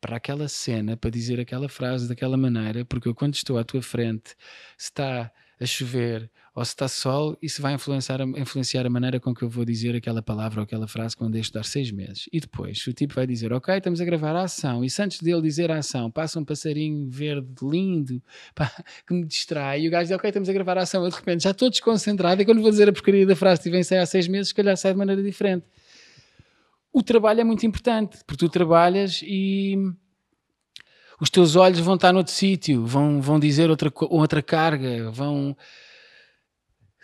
para 0.00 0.16
aquela 0.16 0.48
cena, 0.48 0.96
para 0.96 1.10
dizer 1.10 1.38
aquela 1.38 1.68
frase 1.68 2.08
daquela 2.08 2.36
maneira, 2.36 2.84
porque 2.84 3.08
eu, 3.08 3.14
quando 3.14 3.34
estou 3.34 3.58
à 3.58 3.64
tua 3.64 3.82
frente, 3.82 4.34
está 4.78 5.30
a 5.60 5.66
chover 5.66 6.30
ou 6.54 6.64
se 6.64 6.70
está 6.70 6.88
sol, 6.88 7.36
isso 7.42 7.60
vai 7.60 7.74
influenciar, 7.74 8.18
influenciar 8.22 8.86
a 8.86 8.90
maneira 8.90 9.20
com 9.20 9.34
que 9.34 9.42
eu 9.42 9.48
vou 9.48 9.62
dizer 9.62 9.94
aquela 9.94 10.22
palavra 10.22 10.60
ou 10.60 10.64
aquela 10.64 10.88
frase 10.88 11.14
quando 11.14 11.34
deixo 11.34 11.50
de 11.50 11.54
dar 11.54 11.64
seis 11.64 11.90
meses. 11.90 12.30
E 12.32 12.40
depois, 12.40 12.86
o 12.86 12.94
tipo 12.94 13.12
vai 13.12 13.26
dizer, 13.26 13.52
ok, 13.52 13.76
estamos 13.76 14.00
a 14.00 14.04
gravar 14.06 14.34
a 14.34 14.44
ação, 14.44 14.82
e 14.82 14.88
se 14.88 15.02
antes 15.02 15.20
dele 15.20 15.42
dizer 15.42 15.70
a 15.70 15.76
ação, 15.76 16.10
passa 16.10 16.40
um 16.40 16.44
passarinho 16.46 17.10
verde 17.10 17.48
lindo 17.62 18.22
pá, 18.54 18.72
que 19.06 19.12
me 19.12 19.26
distrai, 19.26 19.82
e 19.82 19.88
o 19.88 19.90
gajo 19.90 20.08
diz, 20.08 20.16
ok, 20.16 20.30
estamos 20.30 20.48
a 20.48 20.52
gravar 20.54 20.78
a 20.78 20.82
ação, 20.82 21.04
eu 21.04 21.10
de 21.10 21.16
repente 21.16 21.42
já 21.42 21.50
estou 21.50 21.68
desconcentrado, 21.68 22.40
e 22.40 22.46
quando 22.46 22.62
vou 22.62 22.70
dizer 22.70 22.88
a 22.88 22.92
porcaria 22.92 23.26
da 23.26 23.36
frase 23.36 23.60
que 23.60 23.68
vem 23.68 23.82
sair 23.82 23.98
há 23.98 24.06
seis 24.06 24.26
meses, 24.26 24.48
se 24.48 24.54
calhar 24.54 24.76
sai 24.78 24.92
de 24.92 24.98
maneira 24.98 25.22
diferente. 25.22 25.66
O 26.90 27.02
trabalho 27.02 27.42
é 27.42 27.44
muito 27.44 27.66
importante, 27.66 28.16
porque 28.26 28.46
tu 28.46 28.48
trabalhas 28.48 29.20
e 29.22 29.76
os 31.20 31.30
teus 31.30 31.56
olhos 31.56 31.80
vão 31.80 31.94
estar 31.94 32.12
noutro 32.12 32.32
sítio, 32.32 32.84
vão, 32.86 33.20
vão 33.20 33.38
dizer 33.38 33.70
outra, 33.70 33.92
outra 34.10 34.42
carga, 34.42 35.10
vão 35.10 35.56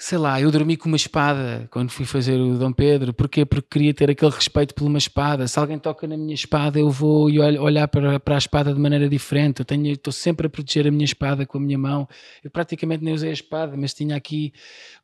sei 0.03 0.19
lá, 0.19 0.41
eu 0.41 0.51
dormi 0.51 0.77
com 0.77 0.89
uma 0.89 0.97
espada 0.97 1.69
quando 1.71 1.91
fui 1.91 2.05
fazer 2.05 2.35
o 2.35 2.59
Dom 2.59 2.73
Pedro. 2.73 3.15
Porquê? 3.15 3.47
Porque 3.47 3.69
queria 3.71 3.95
ter 3.95 4.11
aquele 4.11 4.33
respeito 4.33 4.75
por 4.75 4.85
uma 4.85 4.99
espada. 4.99 5.47
Se 5.47 5.57
alguém 5.61 5.79
toca 5.79 6.09
na 6.09 6.17
minha 6.17 6.35
espada, 6.35 6.77
eu 6.77 6.91
vou 6.91 7.27
olhar 7.27 7.87
para, 7.87 8.19
para 8.19 8.35
a 8.35 8.39
espada 8.39 8.75
de 8.75 8.81
maneira 8.81 9.09
diferente. 9.09 9.61
Eu 9.61 9.65
tenho, 9.65 9.93
estou 9.93 10.13
sempre 10.13 10.49
a 10.49 10.51
proteger 10.51 10.89
a 10.89 10.91
minha 10.91 11.05
espada 11.05 11.47
com 11.47 11.57
a 11.57 11.61
minha 11.61 11.79
mão. 11.79 12.09
Eu 12.43 12.51
praticamente 12.51 13.05
nem 13.05 13.15
usei 13.15 13.31
a 13.31 13.33
espada, 13.33 13.77
mas 13.77 13.95
tinha 13.95 14.17
aqui, 14.17 14.53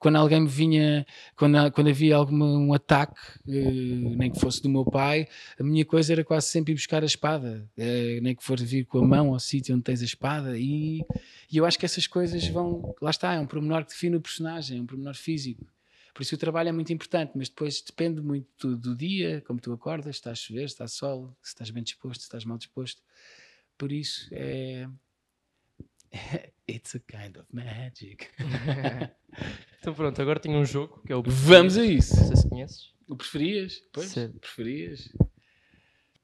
quando 0.00 0.16
alguém 0.16 0.40
me 0.40 0.48
vinha, 0.48 1.06
quando, 1.37 1.70
quando 1.70 1.90
havia 1.90 2.16
algum 2.16 2.66
um 2.66 2.74
ataque, 2.74 3.20
eh, 3.48 4.16
nem 4.16 4.32
que 4.32 4.40
fosse 4.40 4.61
do 4.61 4.68
meu 4.68 4.84
pai, 4.84 5.28
a 5.61 5.62
minha 5.62 5.84
coisa 5.84 6.12
era 6.12 6.24
quase 6.24 6.48
sempre 6.48 6.72
ir 6.72 6.74
buscar 6.74 7.04
a 7.04 7.06
espada, 7.06 7.64
eh, 7.78 8.18
nem 8.20 8.34
que 8.34 8.42
for 8.42 8.58
vir 8.58 8.84
com 8.84 8.98
a 8.98 9.06
mão 9.06 9.32
ao 9.32 9.38
sítio 9.38 9.76
onde 9.76 9.84
tens 9.84 10.02
a 10.02 10.04
espada. 10.04 10.58
E, 10.58 11.04
e 11.52 11.56
eu 11.56 11.64
acho 11.64 11.78
que 11.78 11.87
essas 11.87 12.08
coisas 12.08 12.44
vão, 12.48 12.96
lá 13.00 13.11
está, 13.11 13.34
é 13.34 13.38
um 13.38 13.46
pormenor 13.46 13.84
que 13.84 13.92
define 13.92 14.16
o 14.16 14.20
personagem, 14.20 14.88
pormenor 14.88 15.14
físico. 15.14 15.64
Por 16.12 16.22
isso 16.22 16.35
o 16.35 16.38
trabalho 16.38 16.70
é 16.70 16.72
muito 16.72 16.92
importante, 16.92 17.33
mas 17.37 17.48
depois 17.48 17.81
depende 17.81 18.20
muito 18.20 18.77
do 18.77 18.96
dia, 18.96 19.40
como 19.46 19.61
tu 19.61 19.72
acordas, 19.72 20.16
se 20.16 20.20
está 20.20 20.33
a 20.33 20.35
chover, 20.35 20.68
se 20.68 20.74
está 20.74 20.88
sol, 20.88 21.37
se 21.40 21.51
estás 21.51 21.70
bem 21.70 21.83
disposto, 21.83 22.20
se 22.20 22.27
estás 22.27 22.44
mal 22.44 22.59
disposto. 22.59 23.01
Por 23.77 23.92
isso 23.92 24.29
é. 24.33 24.88
It's 26.68 26.96
a 26.96 26.98
kind 26.98 27.37
of 27.37 27.46
magic. 27.53 28.27
então 29.79 29.94
pronto, 29.94 30.20
agora 30.20 30.40
tenho 30.40 30.59
um 30.59 30.64
jogo 30.64 31.01
que 31.07 31.12
é 31.12 31.16
o 31.16 31.22
Vamos 31.22 31.79
a 31.79 31.85
isso. 31.85 32.16
Não 32.16 32.27
sei 32.27 32.37
se 32.37 32.48
conheces. 32.48 32.94
O 33.09 33.16
preferias? 33.16 33.81
Pois, 33.92 34.09
certo. 34.09 34.38
preferias. 34.40 35.09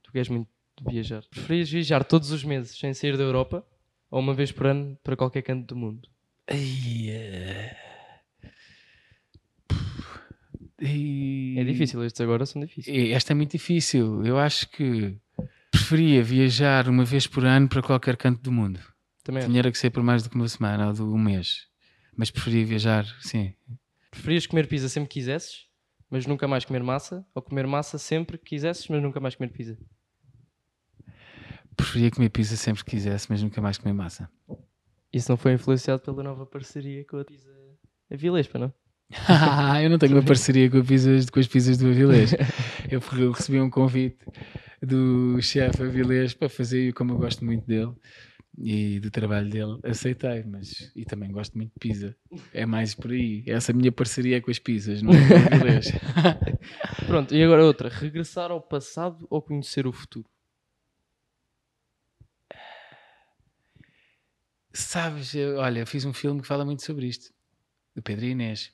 Tu 0.02 0.12
queres 0.12 0.28
muito 0.28 0.50
viajar. 0.86 1.22
Preferias 1.30 1.70
viajar 1.70 2.04
todos 2.04 2.30
os 2.30 2.44
meses 2.44 2.76
sem 2.76 2.92
sair 2.92 3.16
da 3.16 3.22
Europa 3.22 3.66
ou 4.10 4.20
uma 4.20 4.34
vez 4.34 4.52
por 4.52 4.66
ano 4.66 4.98
para 5.02 5.16
qualquer 5.16 5.42
canto 5.42 5.66
do 5.66 5.76
mundo? 5.76 6.08
Yeah. 6.50 7.83
E... 10.84 11.58
É 11.58 11.64
difícil, 11.64 12.04
estes 12.04 12.20
agora 12.20 12.44
são 12.44 12.60
difíceis. 12.60 13.10
Esta 13.10 13.32
é 13.32 13.34
muito 13.34 13.52
difícil. 13.52 14.24
Eu 14.24 14.38
acho 14.38 14.68
que 14.68 15.16
preferia 15.70 16.22
viajar 16.22 16.88
uma 16.88 17.04
vez 17.04 17.26
por 17.26 17.44
ano 17.44 17.68
para 17.68 17.82
qualquer 17.82 18.16
canto 18.16 18.42
do 18.42 18.52
mundo. 18.52 18.80
Também 19.22 19.46
Tinha 19.46 19.62
que 19.62 19.78
ser 19.78 19.90
por 19.90 20.02
mais 20.02 20.22
do 20.22 20.30
que 20.30 20.36
uma 20.36 20.48
semana 20.48 20.88
ou 20.88 20.92
de 20.92 21.02
um 21.02 21.18
mês. 21.18 21.66
Mas 22.16 22.30
preferia 22.30 22.64
viajar, 22.64 23.04
sim. 23.20 23.54
Preferias 24.10 24.46
comer 24.46 24.68
pizza 24.68 24.88
sempre 24.88 25.08
que 25.08 25.14
quisesses, 25.14 25.66
mas 26.10 26.26
nunca 26.26 26.46
mais 26.46 26.64
comer 26.64 26.82
massa? 26.82 27.26
Ou 27.34 27.42
comer 27.42 27.66
massa 27.66 27.98
sempre 27.98 28.38
que 28.38 28.44
quisesses, 28.44 28.86
mas 28.88 29.02
nunca 29.02 29.18
mais 29.18 29.34
comer 29.34 29.48
pizza? 29.48 29.76
Preferia 31.74 32.10
comer 32.10 32.28
pizza 32.28 32.56
sempre 32.56 32.84
que 32.84 32.90
quisesse, 32.90 33.26
mas 33.28 33.42
nunca 33.42 33.60
mais 33.60 33.78
comer 33.78 33.94
massa. 33.94 34.30
Isso 35.12 35.30
não 35.30 35.36
foi 35.36 35.54
influenciado 35.54 36.02
pela 36.02 36.22
nova 36.22 36.46
parceria 36.46 37.04
com 37.04 37.16
a 37.16 37.24
pizza 37.24 37.50
a 38.10 38.16
Vilespa, 38.16 38.58
não? 38.58 38.72
eu 39.82 39.90
não 39.90 39.98
tenho 39.98 40.12
uma 40.12 40.22
parceria 40.22 40.68
com, 40.70 40.82
pizzas, 40.84 41.30
com 41.30 41.40
as 41.40 41.46
pizzas 41.46 41.78
do 41.78 41.88
Avilés. 41.88 42.34
eu 42.90 43.00
recebi 43.32 43.60
um 43.60 43.70
convite 43.70 44.18
do 44.82 45.40
chefe 45.40 45.82
Avilés 45.82 46.34
para 46.34 46.48
fazer, 46.48 46.92
como 46.92 47.12
eu 47.12 47.18
gosto 47.18 47.44
muito 47.44 47.66
dele 47.66 47.92
e 48.56 49.00
do 49.00 49.10
trabalho 49.10 49.50
dele, 49.50 49.80
aceitei, 49.82 50.44
mas 50.44 50.92
e 50.94 51.04
também 51.04 51.30
gosto 51.32 51.56
muito 51.56 51.72
de 51.72 51.78
pizza. 51.80 52.16
É 52.52 52.64
mais 52.64 52.94
por 52.94 53.10
aí. 53.10 53.42
Essa 53.46 53.72
minha 53.72 53.90
parceria 53.90 54.36
é 54.36 54.40
com 54.40 54.50
as 54.50 54.58
pizzas, 54.58 55.02
não 55.02 55.12
é 55.12 55.16
com 55.16 55.54
Avilés. 55.54 55.92
Pronto, 57.06 57.34
e 57.34 57.42
agora 57.42 57.64
outra: 57.64 57.88
regressar 57.88 58.50
ao 58.50 58.60
passado 58.60 59.26
ou 59.30 59.42
conhecer 59.42 59.86
o 59.86 59.92
futuro? 59.92 60.28
Sabes, 64.72 65.32
eu, 65.34 65.56
olha, 65.58 65.86
fiz 65.86 66.04
um 66.04 66.12
filme 66.12 66.40
que 66.40 66.48
fala 66.48 66.64
muito 66.64 66.82
sobre 66.82 67.06
isto, 67.06 67.32
do 67.94 68.02
Pedro 68.02 68.24
Inês 68.24 68.73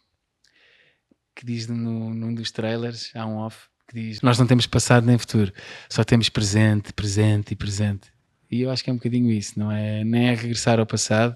que 1.40 1.46
diz 1.46 1.66
no, 1.66 2.12
num 2.12 2.34
dos 2.34 2.50
trailers, 2.50 3.10
há 3.14 3.24
um 3.24 3.38
off, 3.38 3.66
que 3.88 3.94
diz: 3.94 4.20
Nós 4.20 4.38
não 4.38 4.46
temos 4.46 4.66
passado 4.66 5.06
nem 5.06 5.16
futuro, 5.16 5.50
só 5.88 6.04
temos 6.04 6.28
presente, 6.28 6.92
presente 6.92 7.52
e 7.52 7.56
presente. 7.56 8.12
E 8.50 8.60
eu 8.60 8.70
acho 8.70 8.84
que 8.84 8.90
é 8.90 8.92
um 8.92 8.96
bocadinho 8.96 9.30
isso, 9.30 9.58
não 9.58 9.72
é? 9.72 10.04
Nem 10.04 10.28
é 10.28 10.34
regressar 10.34 10.78
ao 10.78 10.84
passado, 10.84 11.34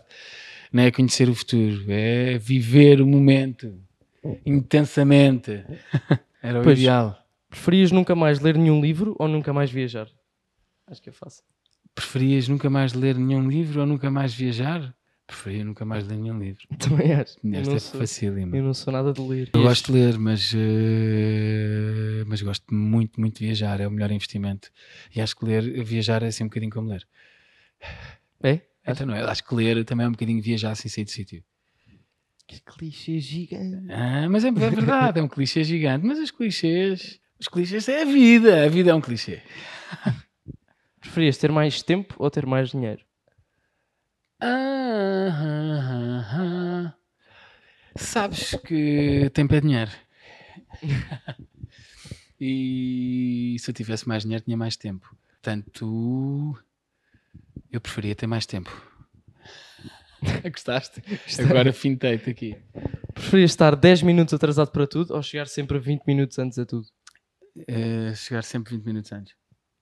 nem 0.70 0.84
é 0.84 0.90
conhecer 0.90 1.26
o 1.30 1.34
futuro, 1.34 1.86
é 1.88 2.36
viver 2.36 3.00
o 3.00 3.06
momento 3.06 3.80
intensamente. 4.44 5.64
Era 6.42 6.60
o 6.60 6.64
pois, 6.64 6.78
ideal. 6.78 7.18
Preferias 7.48 7.90
nunca 7.90 8.14
mais 8.14 8.40
ler 8.40 8.58
nenhum 8.58 8.82
livro 8.82 9.16
ou 9.18 9.26
nunca 9.26 9.54
mais 9.54 9.70
viajar? 9.70 10.08
Acho 10.86 11.00
que 11.00 11.08
é 11.08 11.12
fácil. 11.12 11.42
Preferias 11.94 12.46
nunca 12.46 12.68
mais 12.68 12.92
ler 12.92 13.16
nenhum 13.16 13.48
livro 13.48 13.80
ou 13.80 13.86
nunca 13.86 14.10
mais 14.10 14.34
viajar? 14.34 14.94
Preferia 15.26 15.64
nunca 15.64 15.84
mais 15.84 16.06
ler 16.06 16.18
nenhum 16.18 16.38
livro. 16.38 16.66
Também 16.78 17.12
acho. 17.12 17.38
Esta 17.52 17.74
é 17.74 17.78
sou, 17.78 18.00
facílima. 18.00 18.56
Eu 18.56 18.62
não 18.62 18.74
sou 18.74 18.92
nada 18.92 19.12
de 19.12 19.20
ler. 19.20 19.50
Eu 19.54 19.62
gosto 19.62 19.86
de 19.86 19.98
ler, 19.98 20.18
mas, 20.18 20.52
uh, 20.52 22.24
mas 22.26 22.42
gosto 22.42 22.74
muito, 22.74 23.18
muito 23.18 23.38
de 23.38 23.46
viajar. 23.46 23.80
É 23.80 23.88
o 23.88 23.90
melhor 23.90 24.10
investimento. 24.10 24.70
E 25.14 25.20
acho 25.20 25.34
que 25.34 25.44
ler, 25.46 25.82
viajar 25.82 26.22
é 26.22 26.26
assim 26.26 26.44
um 26.44 26.48
bocadinho 26.48 26.72
como 26.72 26.90
ler. 26.90 27.06
É? 28.42 28.60
Então 28.86 29.06
não 29.06 29.14
é. 29.14 29.22
Acho 29.22 29.42
que 29.42 29.54
ler 29.54 29.82
também 29.84 30.04
é 30.04 30.08
um 30.08 30.12
bocadinho 30.12 30.42
viajar 30.42 30.74
sem 30.74 30.90
sair 30.90 31.04
de 31.04 31.12
sítio. 31.12 31.42
Que 32.46 32.60
clichê 32.60 33.18
gigante. 33.18 33.90
Ah, 33.90 34.28
mas 34.28 34.44
é, 34.44 34.48
é 34.48 34.52
verdade, 34.52 35.18
é 35.18 35.22
um 35.22 35.28
clichê 35.28 35.64
gigante. 35.64 36.04
Mas 36.04 36.18
os 36.18 36.30
clichês 36.30 37.18
Os 37.40 37.48
clichês 37.48 37.88
é 37.88 38.02
a 38.02 38.04
vida. 38.04 38.64
A 38.66 38.68
vida 38.68 38.90
é 38.90 38.94
um 38.94 39.00
clichê. 39.00 39.40
Preferias 41.00 41.38
ter 41.38 41.50
mais 41.50 41.82
tempo 41.82 42.14
ou 42.18 42.30
ter 42.30 42.44
mais 42.44 42.70
dinheiro? 42.70 43.02
Ah, 44.46 45.30
ah, 45.32 45.80
ah, 45.88 46.36
ah. 46.36 46.94
Sabes 47.96 48.54
que 48.66 49.30
tempo 49.30 49.54
é 49.54 49.60
dinheiro. 49.62 49.90
e 52.38 53.56
se 53.58 53.70
eu 53.70 53.74
tivesse 53.74 54.06
mais 54.06 54.22
dinheiro, 54.22 54.44
tinha 54.44 54.56
mais 54.56 54.76
tempo. 54.76 55.16
Portanto, 55.28 56.58
eu 57.72 57.80
preferia 57.80 58.14
ter 58.14 58.26
mais 58.26 58.44
tempo. 58.44 58.70
Gostaste? 60.52 61.02
Agora 61.48 61.72
fintei-te 61.72 62.28
aqui. 62.28 62.54
Preferias 63.14 63.50
estar 63.50 63.74
10 63.74 64.02
minutos 64.02 64.34
atrasado 64.34 64.70
para 64.72 64.86
tudo 64.86 65.14
ou 65.14 65.22
chegar 65.22 65.46
sempre 65.46 65.78
20 65.78 66.02
minutos 66.06 66.38
antes 66.38 66.58
a 66.58 66.66
tudo? 66.66 66.86
Uh, 67.56 68.14
chegar 68.14 68.44
sempre 68.44 68.76
20 68.76 68.84
minutos 68.84 69.10
antes. 69.10 69.34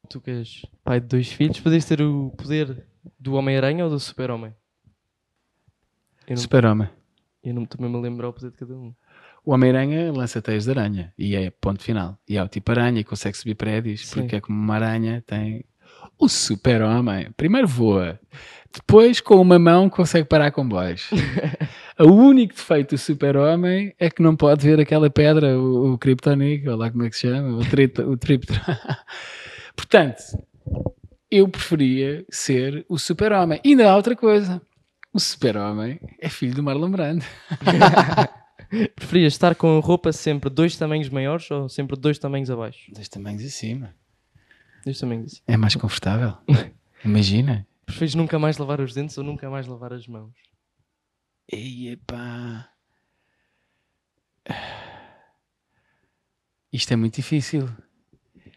Tu 0.09 0.21
que 0.21 0.31
és 0.31 0.63
pai 0.85 1.01
de 1.01 1.09
dois 1.09 1.33
filhos, 1.33 1.59
podias 1.59 1.85
ter 1.85 2.01
o 2.01 2.31
poder 2.31 2.92
do 3.19 3.35
Homem-Aranha 3.35 3.85
ou 3.85 3.91
do 3.91 3.99
Super-Homem? 3.99 4.55
Super-Homem. 6.37 6.89
eu 7.43 7.55
não 7.55 7.65
também 7.65 7.91
me 7.91 8.01
lembro 8.01 8.29
o 8.29 8.33
poder 8.33 8.51
de 8.51 8.57
cada 8.57 8.75
um. 8.75 8.95
O 9.45 9.53
Homem-Aranha 9.53 10.13
lança 10.13 10.41
teias 10.41 10.65
de 10.65 10.71
aranha 10.71 11.13
e 11.19 11.35
é 11.35 11.51
ponto 11.51 11.83
final. 11.83 12.17
E 12.29 12.37
é 12.37 12.43
o 12.43 12.49
tipo 12.49 12.71
aranha 12.71 13.01
e 13.01 13.05
consegue 13.05 13.37
subir 13.37 13.57
prédios 13.57 14.07
Sim. 14.07 14.21
porque 14.21 14.37
é 14.37 14.41
como 14.41 14.59
uma 14.59 14.75
aranha 14.75 15.23
tem. 15.27 15.65
O 16.19 16.29
Super-Homem 16.29 17.33
primeiro 17.37 17.67
voa, 17.67 18.21
depois 18.73 19.21
com 19.21 19.35
uma 19.35 19.59
mão 19.59 19.91
consegue 19.91 20.29
parar 20.29 20.53
comboios. 20.53 21.11
o 21.99 22.07
único 22.13 22.55
defeito 22.55 22.95
do 22.95 22.99
Super-Homem 22.99 23.95
é 23.99 24.09
que 24.09 24.23
não 24.23 24.37
pode 24.37 24.65
ver 24.65 24.81
aquela 24.81 25.11
pedra, 25.11 25.59
o, 25.59 25.93
o 25.93 25.99
Kryptonic, 25.99 26.69
ou 26.69 26.77
lá 26.77 26.91
como 26.91 27.05
é 27.05 27.11
que 27.11 27.17
se 27.17 27.23
chama, 27.23 27.59
o, 27.59 27.65
tri, 27.69 27.93
o. 27.99 28.17
Portanto, 29.77 30.23
eu 31.33 31.49
preferia 31.49 32.27
ser 32.31 32.85
o 32.91 32.99
Super-Homem. 32.99 33.59
E 33.65 33.71
ainda 33.71 33.91
há 33.91 33.97
outra 33.97 34.15
coisa. 34.15 34.61
O 35.15 35.19
Super-Homem 35.19 35.99
é 36.21 36.29
filho 36.29 36.55
do 36.55 36.63
Marlon 36.63 36.91
Brando. 36.91 37.25
Preferias 38.95 39.33
estar 39.33 39.55
com 39.55 39.79
a 39.79 39.81
roupa 39.81 40.13
sempre 40.13 40.51
dois 40.51 40.77
tamanhos 40.77 41.09
maiores 41.09 41.51
ou 41.51 41.71
sempre 41.71 41.97
dois 41.99 42.19
tamanhos 42.19 42.51
abaixo? 42.51 42.93
Dois 42.93 43.09
tamanhos 43.09 43.43
acima. 43.45 43.95
Dois 44.85 44.99
tamanhos 44.99 45.33
assim. 45.33 45.43
É 45.47 45.57
mais 45.57 45.75
confortável. 45.75 46.37
Imagina. 47.03 47.67
Preferes 47.87 48.15
nunca 48.15 48.39
mais 48.39 48.59
lavar 48.59 48.81
os 48.81 48.93
dentes 48.93 49.17
ou 49.17 49.25
nunca 49.25 49.49
mais 49.49 49.67
lavar 49.67 49.95
as 49.95 50.07
mãos? 50.07 50.35
Ei, 51.51 51.93
epá. 51.93 52.71
Isto 56.71 56.93
é 56.93 56.97
muito 56.97 57.17
difícil. 57.17 57.69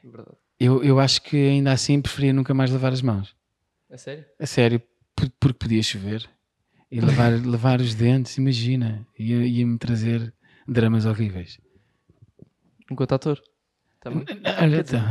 Verdade. 0.03 0.44
Eu, 0.59 0.83
eu 0.83 0.99
acho 0.99 1.21
que 1.21 1.35
ainda 1.35 1.71
assim 1.71 2.01
preferia 2.01 2.33
nunca 2.33 2.53
mais 2.53 2.71
lavar 2.71 2.93
as 2.93 3.01
mãos. 3.01 3.35
A 3.91 3.97
sério? 3.97 4.25
A 4.39 4.45
sério, 4.45 4.81
por- 5.15 5.29
porque 5.39 5.57
podia 5.59 5.83
chover. 5.83 6.27
E 6.91 6.99
lavar, 7.01 7.31
lavar 7.45 7.81
os 7.81 7.93
dentes, 7.93 8.37
imagina. 8.37 9.05
Ia- 9.17 9.45
Ia-me 9.45 9.77
trazer 9.77 10.33
dramas 10.67 11.05
horríveis. 11.05 11.59
Enquanto 12.89 13.13
ator? 13.15 13.41
Também? 13.99 14.23
Olha, 14.61 14.77
então, 14.79 15.01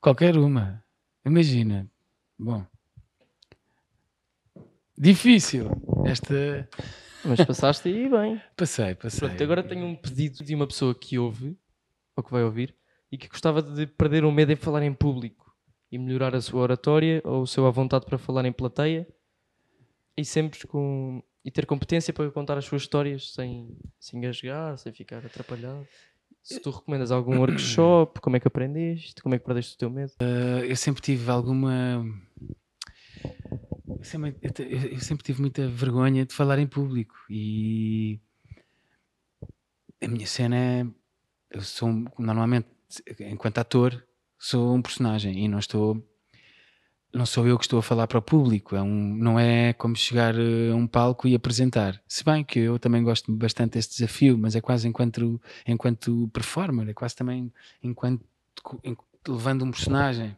qualquer 0.00 0.36
uma. 0.38 0.82
Imagina. 1.24 1.90
Bom. 2.38 2.64
Difícil. 4.96 5.70
Esta. 6.06 6.68
Mas 7.24 7.44
passaste 7.44 7.88
aí 7.88 8.08
bem. 8.08 8.40
Passei, 8.56 8.94
passei. 8.94 9.28
Pronto, 9.28 9.42
agora 9.42 9.62
tenho 9.62 9.84
um 9.84 9.96
pedido 9.96 10.44
de 10.44 10.54
uma 10.54 10.66
pessoa 10.66 10.94
que 10.94 11.18
ouve, 11.18 11.58
ou 12.14 12.22
que 12.22 12.30
vai 12.30 12.44
ouvir, 12.44 12.74
e 13.10 13.18
que 13.18 13.28
gostava 13.28 13.62
de 13.62 13.86
perder 13.86 14.24
o 14.24 14.32
medo 14.32 14.52
em 14.52 14.56
falar 14.56 14.82
em 14.82 14.92
público 14.92 15.54
e 15.90 15.98
melhorar 15.98 16.34
a 16.34 16.40
sua 16.40 16.62
oratória 16.62 17.22
ou 17.24 17.42
o 17.42 17.46
seu 17.46 17.66
à 17.66 17.70
vontade 17.70 18.06
para 18.06 18.18
falar 18.18 18.44
em 18.44 18.52
plateia 18.52 19.06
e 20.16 20.24
sempre 20.24 20.66
com 20.66 21.22
e 21.44 21.50
ter 21.50 21.64
competência 21.64 22.12
para 22.12 22.28
contar 22.32 22.58
as 22.58 22.64
suas 22.64 22.82
histórias 22.82 23.32
sem 23.32 23.78
se 24.00 24.16
engasgar, 24.16 24.76
sem 24.78 24.92
ficar 24.92 25.24
atrapalhado. 25.24 25.86
Se 26.42 26.58
tu 26.58 26.70
recomendas 26.70 27.12
algum 27.12 27.38
workshop, 27.38 28.20
como 28.20 28.36
é 28.36 28.40
que 28.40 28.48
aprendeste, 28.48 29.22
como 29.22 29.34
é 29.34 29.38
que 29.38 29.44
perdeste 29.44 29.76
o 29.76 29.78
teu 29.78 29.88
medo? 29.88 30.12
eu 30.68 30.74
sempre 30.74 31.00
tive 31.00 31.30
alguma. 31.30 32.04
Eu 33.88 34.02
sempre, 34.02 34.36
eu 34.42 35.00
sempre 35.00 35.24
tive 35.24 35.40
muita 35.40 35.68
vergonha 35.68 36.26
de 36.26 36.34
falar 36.34 36.58
em 36.58 36.66
público 36.66 37.14
e 37.30 38.20
a 40.02 40.08
minha 40.08 40.26
cena 40.26 40.56
é. 40.56 40.86
Eu 41.48 41.62
sou 41.62 41.88
normalmente, 42.18 42.68
enquanto 43.20 43.58
ator, 43.58 44.04
sou 44.38 44.74
um 44.74 44.82
personagem 44.82 45.44
e 45.44 45.48
não 45.48 45.58
estou. 45.58 46.02
Não 47.14 47.24
sou 47.24 47.46
eu 47.46 47.56
que 47.56 47.64
estou 47.64 47.78
a 47.78 47.82
falar 47.82 48.06
para 48.06 48.18
o 48.18 48.22
público, 48.22 48.76
é 48.76 48.82
um, 48.82 49.14
não 49.16 49.40
é 49.40 49.72
como 49.72 49.96
chegar 49.96 50.34
eh, 50.38 50.70
a 50.70 50.74
um 50.74 50.86
palco 50.86 51.26
e 51.26 51.34
apresentar. 51.34 52.02
Se 52.06 52.22
bem 52.22 52.44
que 52.44 52.58
eu 52.58 52.78
também 52.78 53.02
gosto 53.02 53.32
bastante 53.34 53.72
desse 53.74 53.90
desafio, 53.90 54.36
mas 54.36 54.54
é 54.54 54.60
quase 54.60 54.86
enquanto, 54.86 55.40
enquanto 55.66 56.28
performer, 56.28 56.86
é 56.90 56.92
quase 56.92 57.16
também 57.16 57.50
enquanto 57.82 58.22
em- 58.84 58.96
levando 59.26 59.64
um 59.64 59.70
personagem. 59.70 60.36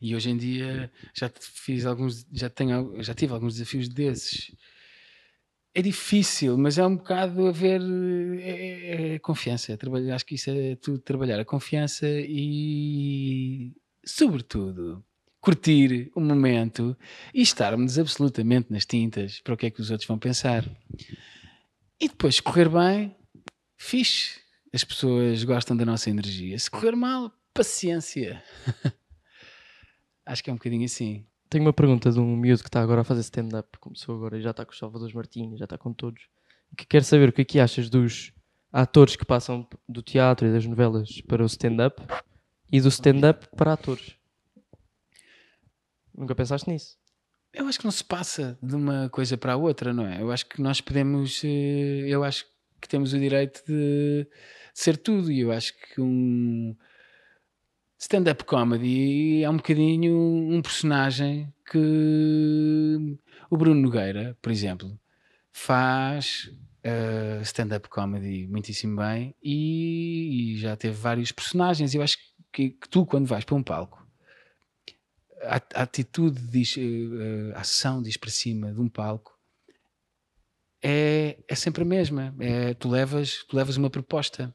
E 0.00 0.16
hoje 0.16 0.30
em 0.30 0.36
dia 0.36 0.90
já 1.14 1.30
fiz 1.40 1.86
alguns, 1.86 2.26
já 2.32 2.50
tenho, 2.50 3.00
já 3.02 3.14
tive 3.14 3.32
alguns 3.32 3.54
desafios 3.54 3.88
desses. 3.88 4.52
É 5.78 5.82
difícil, 5.82 6.56
mas 6.56 6.78
é 6.78 6.86
um 6.86 6.96
bocado 6.96 7.46
a 7.46 7.52
ver 7.52 7.82
é, 8.40 9.16
é- 9.16 9.18
confiança. 9.18 9.74
é 9.74 9.76
trabalhar, 9.76 10.14
acho 10.14 10.24
que 10.24 10.34
isso 10.34 10.48
é 10.48 10.74
tudo 10.76 10.98
trabalhar 11.00 11.38
a 11.38 11.44
confiança 11.44 12.06
e, 12.08 13.76
sobretudo, 14.02 15.04
curtir 15.38 16.10
o 16.16 16.20
momento 16.22 16.96
e 17.34 17.42
estarmos 17.42 17.98
absolutamente 17.98 18.72
nas 18.72 18.86
tintas 18.86 19.42
para 19.42 19.52
o 19.52 19.56
que 19.58 19.66
é 19.66 19.70
que 19.70 19.82
os 19.82 19.90
outros 19.90 20.08
vão 20.08 20.18
pensar. 20.18 20.64
E 22.00 22.08
depois, 22.08 22.40
correr 22.40 22.70
bem, 22.70 23.14
fixe. 23.76 24.40
As 24.72 24.82
pessoas 24.82 25.44
gostam 25.44 25.76
da 25.76 25.84
nossa 25.84 26.08
energia. 26.08 26.58
Se 26.58 26.70
correr 26.70 26.96
mal, 26.96 27.30
paciência. 27.52 28.42
Acho 30.24 30.42
que 30.42 30.48
é 30.48 30.54
um 30.54 30.56
bocadinho 30.56 30.86
assim. 30.86 31.26
Tenho 31.48 31.64
uma 31.64 31.72
pergunta 31.72 32.10
de 32.10 32.18
um 32.18 32.36
miúdo 32.36 32.62
que 32.62 32.68
está 32.68 32.80
agora 32.80 33.02
a 33.02 33.04
fazer 33.04 33.20
stand-up, 33.20 33.78
começou 33.78 34.16
agora 34.16 34.36
e 34.38 34.42
já 34.42 34.50
está 34.50 34.64
com 34.64 34.72
os 34.72 34.78
Salvadores 34.78 35.14
Martins, 35.14 35.58
já 35.58 35.64
está 35.64 35.78
com 35.78 35.92
todos, 35.92 36.28
que 36.76 36.84
quer 36.84 37.04
saber 37.04 37.28
o 37.28 37.32
que 37.32 37.42
é 37.42 37.44
que 37.44 37.60
achas 37.60 37.88
dos 37.88 38.32
atores 38.72 39.14
que 39.16 39.24
passam 39.24 39.66
do 39.88 40.02
teatro 40.02 40.46
e 40.48 40.52
das 40.52 40.66
novelas 40.66 41.20
para 41.22 41.42
o 41.42 41.46
stand-up 41.46 42.02
e 42.70 42.80
do 42.80 42.88
stand-up 42.88 43.46
para 43.56 43.72
atores. 43.74 44.16
Nunca 46.14 46.34
pensaste 46.34 46.68
nisso? 46.68 46.96
Eu 47.52 47.66
acho 47.68 47.78
que 47.78 47.84
não 47.84 47.92
se 47.92 48.04
passa 48.04 48.58
de 48.62 48.74
uma 48.74 49.08
coisa 49.08 49.36
para 49.36 49.52
a 49.52 49.56
outra, 49.56 49.92
não 49.92 50.06
é? 50.06 50.20
Eu 50.20 50.30
acho 50.32 50.46
que 50.46 50.60
nós 50.60 50.80
podemos. 50.80 51.42
eh, 51.44 52.04
Eu 52.08 52.24
acho 52.24 52.44
que 52.80 52.88
temos 52.88 53.12
o 53.12 53.18
direito 53.18 53.62
de, 53.66 54.24
de 54.24 54.28
ser 54.74 54.96
tudo. 54.96 55.30
E 55.30 55.40
eu 55.40 55.52
acho 55.52 55.72
que 55.78 56.00
um 56.00 56.76
stand-up 57.98 58.44
comedy 58.44 59.42
é 59.42 59.50
um 59.50 59.56
bocadinho 59.56 60.14
um 60.14 60.60
personagem 60.62 61.52
que 61.70 63.18
o 63.50 63.56
Bruno 63.56 63.80
Nogueira, 63.80 64.36
por 64.40 64.52
exemplo, 64.52 64.98
faz 65.52 66.50
eh, 66.82 67.40
stand-up 67.42 67.88
comedy 67.88 68.46
muitíssimo 68.46 68.96
bem 68.96 69.34
e, 69.42 70.54
e 70.54 70.58
já 70.58 70.76
teve 70.76 70.94
vários 70.94 71.32
personagens. 71.32 71.94
Eu 71.94 72.02
acho 72.02 72.18
que, 72.52 72.70
que 72.70 72.88
tu, 72.88 73.04
quando 73.04 73.26
vais 73.26 73.44
para 73.44 73.54
um 73.54 73.62
palco, 73.62 74.06
a, 75.42 75.56
a 75.74 75.82
atitude, 75.82 76.40
diz, 76.40 76.76
eh, 76.78 77.52
a 77.54 77.60
ação 77.60 78.02
diz 78.02 78.16
para 78.16 78.30
cima 78.30 78.72
de 78.72 78.80
um 78.80 78.88
palco 78.88 79.36
é, 80.82 81.38
é 81.48 81.54
sempre 81.54 81.82
a 81.82 81.86
mesma. 81.86 82.34
É, 82.38 82.74
tu, 82.74 82.88
levas, 82.88 83.44
tu 83.48 83.56
levas 83.56 83.76
uma 83.76 83.90
proposta. 83.90 84.54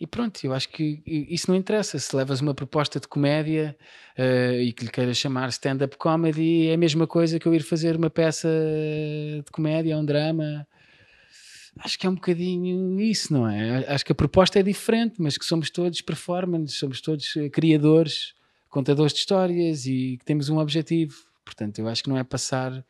E 0.00 0.06
pronto, 0.06 0.42
eu 0.42 0.54
acho 0.54 0.70
que 0.70 1.02
isso 1.04 1.50
não 1.50 1.54
interessa. 1.54 1.98
Se 1.98 2.16
levas 2.16 2.40
uma 2.40 2.54
proposta 2.54 2.98
de 2.98 3.06
comédia 3.06 3.76
eh, 4.16 4.62
e 4.62 4.72
que 4.72 4.86
lhe 4.86 4.90
queiras 4.90 5.18
chamar 5.18 5.50
stand-up 5.50 5.98
comedy, 5.98 6.68
é 6.68 6.74
a 6.74 6.78
mesma 6.78 7.06
coisa 7.06 7.38
que 7.38 7.46
eu 7.46 7.54
ir 7.54 7.62
fazer 7.62 7.96
uma 7.96 8.08
peça 8.08 8.48
de 8.48 9.52
comédia, 9.52 9.98
um 9.98 10.04
drama. 10.04 10.66
Acho 11.78 11.98
que 11.98 12.06
é 12.06 12.10
um 12.10 12.14
bocadinho 12.14 12.98
isso, 12.98 13.30
não 13.30 13.46
é? 13.46 13.84
Acho 13.92 14.06
que 14.06 14.12
a 14.12 14.14
proposta 14.14 14.58
é 14.58 14.62
diferente, 14.62 15.16
mas 15.18 15.36
que 15.36 15.44
somos 15.44 15.68
todos 15.68 16.00
performers, 16.00 16.78
somos 16.78 17.02
todos 17.02 17.36
eh, 17.36 17.50
criadores, 17.50 18.32
contadores 18.70 19.12
de 19.12 19.18
histórias 19.18 19.84
e 19.84 20.16
que 20.18 20.24
temos 20.24 20.48
um 20.48 20.56
objetivo. 20.56 21.14
Portanto, 21.44 21.78
eu 21.78 21.86
acho 21.88 22.02
que 22.02 22.08
não 22.08 22.16
é 22.16 22.24
passar 22.24 22.82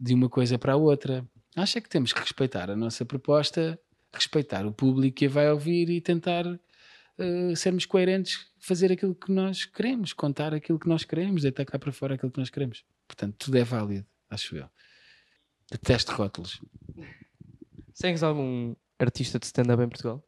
de 0.00 0.14
uma 0.14 0.30
coisa 0.30 0.58
para 0.58 0.72
a 0.72 0.76
outra. 0.76 1.22
Acho 1.54 1.76
é 1.76 1.80
que 1.82 1.88
temos 1.90 2.14
que 2.14 2.20
respeitar 2.20 2.70
a 2.70 2.76
nossa 2.76 3.04
proposta, 3.04 3.78
respeitar 4.12 4.66
o 4.66 4.72
público 4.72 5.16
que 5.16 5.26
a 5.26 5.28
vai 5.28 5.50
ouvir 5.50 5.88
e 5.90 6.00
tentar 6.00 6.44
eh, 7.18 7.54
sermos 7.54 7.86
coerentes, 7.86 8.46
fazer 8.58 8.90
aquilo 8.90 9.14
que 9.14 9.30
nós 9.30 9.64
queremos, 9.64 10.12
contar 10.12 10.54
aquilo 10.54 10.78
que 10.78 10.88
nós 10.88 11.04
queremos, 11.04 11.42
deitar 11.42 11.64
cá 11.64 11.78
para 11.78 11.92
fora 11.92 12.14
aquilo 12.14 12.32
que 12.32 12.38
nós 12.38 12.50
queremos. 12.50 12.84
Portanto, 13.06 13.36
tudo 13.38 13.58
é 13.58 13.64
válido, 13.64 14.06
acho 14.28 14.56
eu. 14.56 14.68
Detesto 15.70 16.12
rótulos. 16.12 16.60
Segues 17.92 18.22
algum 18.22 18.74
artista 18.98 19.38
de 19.38 19.46
stand-up 19.46 19.82
em 19.82 19.88
Portugal? 19.88 20.24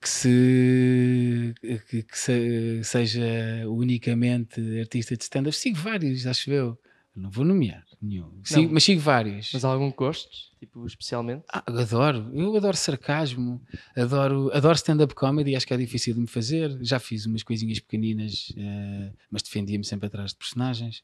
que 0.00 0.08
se 0.08 1.54
que, 1.88 2.02
que 2.02 2.18
se, 2.18 2.84
seja 2.84 3.24
unicamente 3.66 4.60
artista 4.78 5.16
de 5.16 5.22
stand-up. 5.24 5.56
Sigo 5.56 5.78
vários, 5.78 6.26
acho 6.26 6.50
eu. 6.50 6.78
Não 7.16 7.30
vou 7.30 7.46
nomear 7.46 7.82
nenhum, 8.00 8.42
sigo, 8.44 8.74
mas 8.74 8.84
sigo 8.84 9.00
vários. 9.00 9.50
Mas 9.52 9.64
há 9.64 9.68
algum 9.68 9.90
gostes, 9.90 10.50
tipo, 10.60 10.86
especialmente? 10.86 11.44
Ah, 11.50 11.64
adoro, 11.66 12.30
eu 12.34 12.54
adoro 12.54 12.76
sarcasmo, 12.76 13.62
adoro, 13.96 14.50
adoro 14.52 14.74
stand-up 14.74 15.14
comedy, 15.14 15.56
acho 15.56 15.66
que 15.66 15.72
é 15.72 15.78
difícil 15.78 16.12
de 16.12 16.20
me 16.20 16.26
fazer. 16.26 16.76
Já 16.82 16.98
fiz 16.98 17.24
umas 17.24 17.42
coisinhas 17.42 17.80
pequeninas, 17.80 18.50
uh, 18.50 19.16
mas 19.30 19.42
defendia-me 19.42 19.84
sempre 19.84 20.08
atrás 20.08 20.32
de 20.32 20.36
personagens. 20.36 21.02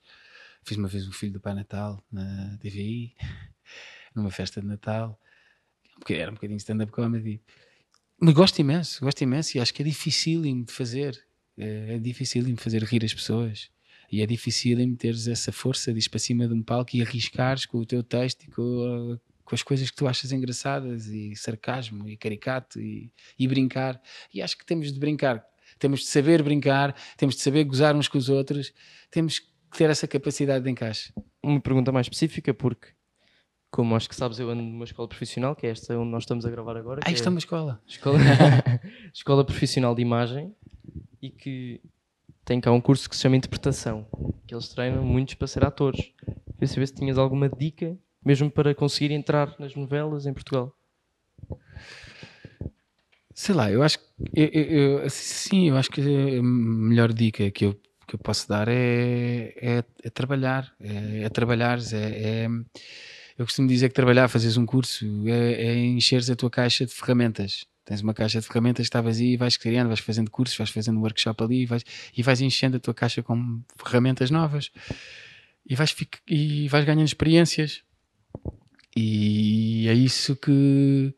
Fiz 0.62 0.76
uma 0.76 0.86
vez 0.86 1.08
o 1.08 1.12
Filho 1.12 1.32
do 1.32 1.40
Pai 1.40 1.54
Natal 1.54 2.04
na 2.12 2.58
TVI, 2.60 3.14
numa 4.14 4.30
festa 4.30 4.60
de 4.60 4.66
Natal, 4.66 5.18
era 6.10 6.30
um 6.30 6.34
bocadinho 6.34 6.58
stand-up 6.58 6.92
comedy. 6.92 7.40
Mas 8.20 8.34
gosto 8.34 8.58
imenso, 8.58 9.00
gosto 9.00 9.22
imenso 9.22 9.56
e 9.56 9.60
acho 9.60 9.72
que 9.72 9.82
é 9.82 9.84
dificílimo 9.84 10.64
de 10.64 10.72
fazer. 10.72 11.18
É, 11.56 11.94
é 11.94 11.98
dificílimo 11.98 12.58
fazer 12.58 12.82
rir 12.84 13.04
as 13.04 13.14
pessoas. 13.14 13.70
E 14.12 14.20
é 14.20 14.26
dificílimo 14.26 14.94
teres 14.94 15.26
essa 15.26 15.50
força 15.50 15.90
de 15.90 15.98
ir 15.98 16.08
para 16.10 16.18
cima 16.18 16.46
de 16.46 16.52
um 16.52 16.62
palco 16.62 16.94
e 16.94 17.00
arriscares 17.00 17.64
com 17.64 17.78
o 17.78 17.86
teu 17.86 18.02
texto 18.02 18.44
e 18.44 18.50
com, 18.50 19.18
com 19.42 19.54
as 19.54 19.62
coisas 19.62 19.90
que 19.90 19.96
tu 19.96 20.06
achas 20.06 20.30
engraçadas 20.32 21.06
e 21.06 21.34
sarcasmo 21.34 22.06
e 22.06 22.14
caricato 22.18 22.78
e, 22.78 23.10
e 23.38 23.48
brincar. 23.48 23.98
E 24.32 24.42
acho 24.42 24.58
que 24.58 24.66
temos 24.66 24.92
de 24.92 25.00
brincar. 25.00 25.42
Temos 25.78 26.00
de 26.00 26.06
saber 26.06 26.42
brincar, 26.42 26.94
temos 27.16 27.36
de 27.36 27.40
saber 27.40 27.64
gozar 27.64 27.96
uns 27.96 28.06
com 28.06 28.18
os 28.18 28.28
outros, 28.28 28.74
temos 29.10 29.38
que 29.38 29.48
ter 29.78 29.88
essa 29.88 30.06
capacidade 30.06 30.62
de 30.62 30.70
encaixe. 30.70 31.10
Uma 31.42 31.60
pergunta 31.60 31.90
mais 31.90 32.04
específica, 32.04 32.52
porque 32.52 32.88
como 33.70 33.96
acho 33.96 34.06
que 34.06 34.14
sabes, 34.14 34.38
eu 34.38 34.50
ando 34.50 34.62
numa 34.62 34.84
escola 34.84 35.08
profissional, 35.08 35.56
que 35.56 35.66
é 35.66 35.70
esta 35.70 35.98
onde 35.98 36.10
nós 36.10 36.24
estamos 36.24 36.44
a 36.44 36.50
gravar 36.50 36.76
agora. 36.76 37.00
Ah, 37.02 37.10
isto 37.10 37.26
é 37.26 37.30
uma 37.30 37.38
escola. 37.38 37.82
Escola, 37.88 38.18
escola 39.14 39.42
Profissional 39.46 39.94
de 39.94 40.02
Imagem 40.02 40.54
e 41.22 41.30
que 41.30 41.80
tem 42.44 42.60
cá 42.60 42.72
um 42.72 42.80
curso 42.80 43.08
que 43.08 43.16
se 43.16 43.22
chama 43.22 43.36
Interpretação, 43.36 44.06
que 44.46 44.54
eles 44.54 44.68
treinam 44.68 45.04
muitos 45.04 45.34
para 45.34 45.46
ser 45.46 45.64
atores. 45.64 46.12
Queria 46.54 46.68
saber 46.68 46.86
se 46.86 46.94
tinhas 46.94 47.18
alguma 47.18 47.48
dica, 47.48 47.96
mesmo 48.24 48.50
para 48.50 48.74
conseguir 48.74 49.12
entrar 49.12 49.54
nas 49.58 49.74
novelas 49.74 50.26
em 50.26 50.32
Portugal. 50.32 50.74
Sei 53.34 53.54
lá, 53.54 53.70
eu 53.70 53.82
acho 53.82 53.98
que 53.98 54.04
eu, 54.34 54.46
eu, 54.46 55.10
sim, 55.10 55.68
eu 55.68 55.76
acho 55.76 55.90
que 55.90 56.00
a 56.00 56.42
melhor 56.42 57.12
dica 57.12 57.50
que 57.50 57.64
eu, 57.64 57.80
que 58.06 58.14
eu 58.14 58.18
posso 58.18 58.48
dar 58.48 58.68
é, 58.68 59.54
é, 59.56 59.84
é 60.04 60.10
trabalhar, 60.10 60.72
é, 60.78 61.22
é 61.24 61.28
trabalhar, 61.28 61.78
é, 61.92 62.44
é 62.44 62.48
eu 63.38 63.46
costumo 63.46 63.66
dizer 63.66 63.88
que 63.88 63.94
trabalhar, 63.94 64.28
fazeres 64.28 64.56
um 64.56 64.66
curso, 64.66 65.06
é, 65.26 65.64
é 65.64 65.74
encheres 65.74 66.28
a 66.28 66.36
tua 66.36 66.50
caixa 66.50 66.84
de 66.84 66.92
ferramentas. 66.92 67.64
Tens 67.92 68.00
uma 68.00 68.14
caixa 68.14 68.40
de 68.40 68.46
ferramentas 68.46 68.86
está 68.86 69.02
vazia 69.02 69.34
e 69.34 69.36
vais 69.36 69.58
criando, 69.58 69.88
vais 69.88 70.00
fazendo 70.00 70.30
cursos, 70.30 70.56
vais 70.56 70.70
fazendo 70.70 70.98
workshop 70.98 71.44
ali 71.44 71.64
e 71.64 71.66
vais, 71.66 71.84
e 72.16 72.22
vais 72.22 72.40
enchendo 72.40 72.78
a 72.78 72.80
tua 72.80 72.94
caixa 72.94 73.22
com 73.22 73.60
ferramentas 73.84 74.30
novas 74.30 74.70
e 75.68 75.76
vais, 75.76 75.94
e 76.26 76.68
vais 76.68 76.86
ganhando 76.86 77.04
experiências. 77.04 77.82
E 78.96 79.86
é 79.88 79.92
isso 79.92 80.34
que, 80.36 81.14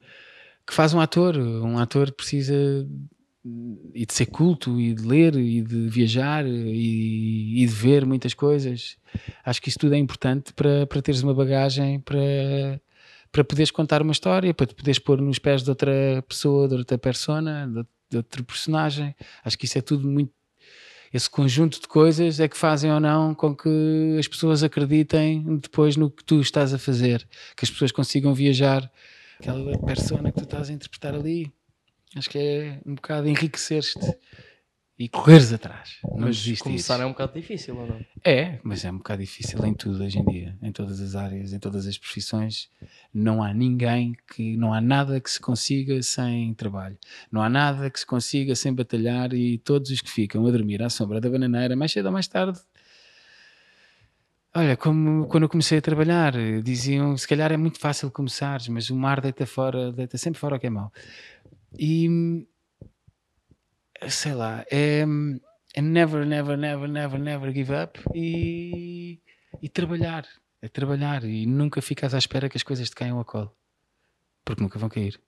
que 0.66 0.74
faz 0.74 0.92
um 0.92 0.98
ator. 0.98 1.38
Um 1.38 1.78
ator 1.78 2.10
precisa 2.10 2.56
e 3.94 4.04
de 4.04 4.12
ser 4.12 4.26
culto 4.26 4.80
e 4.80 4.94
de 4.94 5.06
ler 5.06 5.36
e 5.36 5.62
de 5.62 5.88
viajar 5.88 6.44
e, 6.44 7.62
e, 7.62 7.66
de 7.68 7.72
ver 7.72 8.04
muitas 8.04 8.34
coisas. 8.34 8.96
Acho 9.44 9.62
que 9.62 9.68
isso 9.68 9.78
tudo 9.78 9.94
é 9.94 9.98
importante 9.98 10.52
para, 10.52 10.88
para 10.88 11.00
teres 11.00 11.22
uma 11.22 11.34
bagagem 11.34 12.00
para, 12.00 12.80
para 13.34 13.42
poderes 13.42 13.72
contar 13.72 14.00
uma 14.00 14.12
história, 14.12 14.54
para 14.54 14.64
te 14.64 14.76
poderes 14.76 15.00
pôr 15.00 15.20
nos 15.20 15.40
pés 15.40 15.64
de 15.64 15.68
outra 15.68 15.92
pessoa, 16.28 16.68
de 16.68 16.76
outra 16.76 16.96
persona, 16.96 17.66
de, 17.66 17.84
de 18.08 18.16
outro 18.16 18.44
personagem. 18.44 19.12
Acho 19.44 19.58
que 19.58 19.64
isso 19.64 19.76
é 19.76 19.80
tudo 19.80 20.06
muito. 20.06 20.32
Esse 21.12 21.28
conjunto 21.28 21.80
de 21.80 21.88
coisas 21.88 22.38
é 22.38 22.46
que 22.46 22.56
fazem 22.56 22.92
ou 22.92 23.00
não 23.00 23.34
com 23.34 23.54
que 23.54 24.16
as 24.20 24.28
pessoas 24.28 24.62
acreditem 24.62 25.58
depois 25.58 25.96
no 25.96 26.08
que 26.08 26.22
tu 26.22 26.40
estás 26.40 26.72
a 26.72 26.78
fazer, 26.78 27.26
que 27.56 27.64
as 27.64 27.70
pessoas 27.70 27.90
consigam 27.90 28.32
viajar 28.32 28.88
aquela 29.40 29.76
persona 29.78 30.30
que 30.30 30.38
tu 30.38 30.44
estás 30.44 30.70
a 30.70 30.72
interpretar 30.72 31.12
ali 31.12 31.52
Acho 32.16 32.30
que 32.30 32.38
é 32.38 32.80
um 32.86 32.94
bocado 32.94 33.28
enriquecer-te 33.28 33.98
e 34.98 35.08
correres 35.08 35.52
atrás. 35.52 35.98
Não 36.04 36.26
mas 36.28 36.58
começar 36.60 37.00
é 37.00 37.04
um 37.04 37.10
bocado 37.10 37.32
difícil, 37.32 37.76
ou 37.76 37.86
não? 37.86 38.00
É, 38.24 38.60
mas 38.62 38.84
é 38.84 38.90
um 38.90 38.98
bocado 38.98 39.22
difícil 39.22 39.64
em 39.66 39.74
tudo 39.74 40.04
hoje 40.04 40.18
em 40.18 40.24
dia, 40.24 40.56
em 40.62 40.70
todas 40.70 41.00
as 41.00 41.16
áreas, 41.16 41.52
em 41.52 41.58
todas 41.58 41.86
as 41.86 41.98
profissões. 41.98 42.70
Não 43.12 43.42
há 43.42 43.52
ninguém 43.52 44.16
que, 44.32 44.56
não 44.56 44.72
há 44.72 44.80
nada 44.80 45.20
que 45.20 45.30
se 45.30 45.40
consiga 45.40 46.00
sem 46.02 46.54
trabalho. 46.54 46.96
Não 47.30 47.42
há 47.42 47.48
nada 47.48 47.90
que 47.90 47.98
se 47.98 48.06
consiga 48.06 48.54
sem 48.54 48.72
batalhar 48.72 49.32
e 49.32 49.58
todos 49.58 49.90
os 49.90 50.00
que 50.00 50.10
ficam 50.10 50.46
a 50.46 50.50
dormir 50.50 50.82
à 50.82 50.88
sombra 50.88 51.20
da 51.20 51.28
bananeira, 51.28 51.74
mais 51.74 51.90
cedo 51.90 52.06
ou 52.06 52.12
mais 52.12 52.28
tarde, 52.28 52.60
Olha, 54.56 54.76
como 54.76 55.26
quando 55.26 55.42
eu 55.42 55.48
comecei 55.48 55.78
a 55.78 55.82
trabalhar, 55.82 56.32
diziam 56.62 57.16
se 57.16 57.26
calhar 57.26 57.50
é 57.50 57.56
muito 57.56 57.80
fácil 57.80 58.08
começares, 58.08 58.68
mas 58.68 58.88
o 58.88 58.94
mar 58.94 59.20
deita 59.20 59.44
fora, 59.46 59.90
deita 59.90 60.16
sempre 60.16 60.38
fora 60.38 60.54
o 60.54 60.60
que 60.60 60.68
é 60.68 60.70
mau. 60.70 60.92
E 61.76 62.46
sei 64.08 64.34
lá, 64.34 64.64
é, 64.70 65.04
é 65.74 65.80
never, 65.80 66.26
never, 66.26 66.56
never, 66.56 66.88
never, 66.88 67.18
never 67.18 67.52
give 67.52 67.72
up 67.72 68.00
e, 68.14 69.20
e 69.60 69.68
trabalhar, 69.68 70.26
é 70.62 70.68
trabalhar 70.68 71.24
e 71.24 71.46
nunca 71.46 71.82
ficas 71.82 72.14
à 72.14 72.18
espera 72.18 72.48
que 72.48 72.56
as 72.56 72.62
coisas 72.62 72.88
te 72.88 72.96
caiam 72.96 73.18
a 73.20 73.24
colo, 73.24 73.54
porque 74.44 74.62
nunca 74.62 74.78
vão 74.78 74.88
cair. 74.88 75.20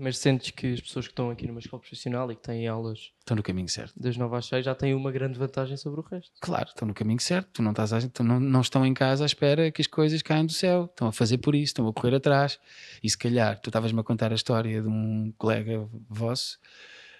Mas 0.00 0.18
sentes 0.18 0.52
que 0.52 0.74
as 0.74 0.80
pessoas 0.80 1.06
que 1.06 1.12
estão 1.12 1.28
aqui 1.28 1.44
numa 1.48 1.58
escola 1.58 1.80
profissional 1.80 2.30
e 2.30 2.36
que 2.36 2.42
têm 2.42 2.68
aulas 2.68 3.12
estão 3.18 3.36
no 3.36 3.42
caminho 3.42 3.68
certo. 3.68 3.98
Das 3.98 4.16
9 4.16 4.36
às 4.36 4.46
6 4.46 4.64
já 4.64 4.72
têm 4.72 4.94
uma 4.94 5.10
grande 5.10 5.36
vantagem 5.36 5.76
sobre 5.76 6.00
o 6.00 6.04
resto. 6.04 6.30
Claro, 6.40 6.68
estão 6.68 6.86
no 6.86 6.94
caminho 6.94 7.18
certo. 7.18 7.48
Tu 7.54 7.62
não, 7.62 7.72
estás 7.72 7.92
a, 7.92 8.08
tu 8.08 8.22
não, 8.22 8.38
não 8.38 8.60
estão 8.60 8.86
em 8.86 8.94
casa 8.94 9.24
à 9.24 9.26
espera 9.26 9.72
que 9.72 9.80
as 9.80 9.88
coisas 9.88 10.22
caiam 10.22 10.46
do 10.46 10.52
céu. 10.52 10.84
Estão 10.84 11.08
a 11.08 11.12
fazer 11.12 11.38
por 11.38 11.52
isso, 11.56 11.70
estão 11.70 11.88
a 11.88 11.92
correr 11.92 12.14
atrás. 12.14 12.60
E 13.02 13.10
se 13.10 13.18
calhar, 13.18 13.58
tu 13.60 13.70
estavas-me 13.70 13.98
a 13.98 14.04
contar 14.04 14.30
a 14.30 14.36
história 14.36 14.80
de 14.80 14.86
um 14.86 15.32
colega 15.36 15.88
vosso 16.08 16.60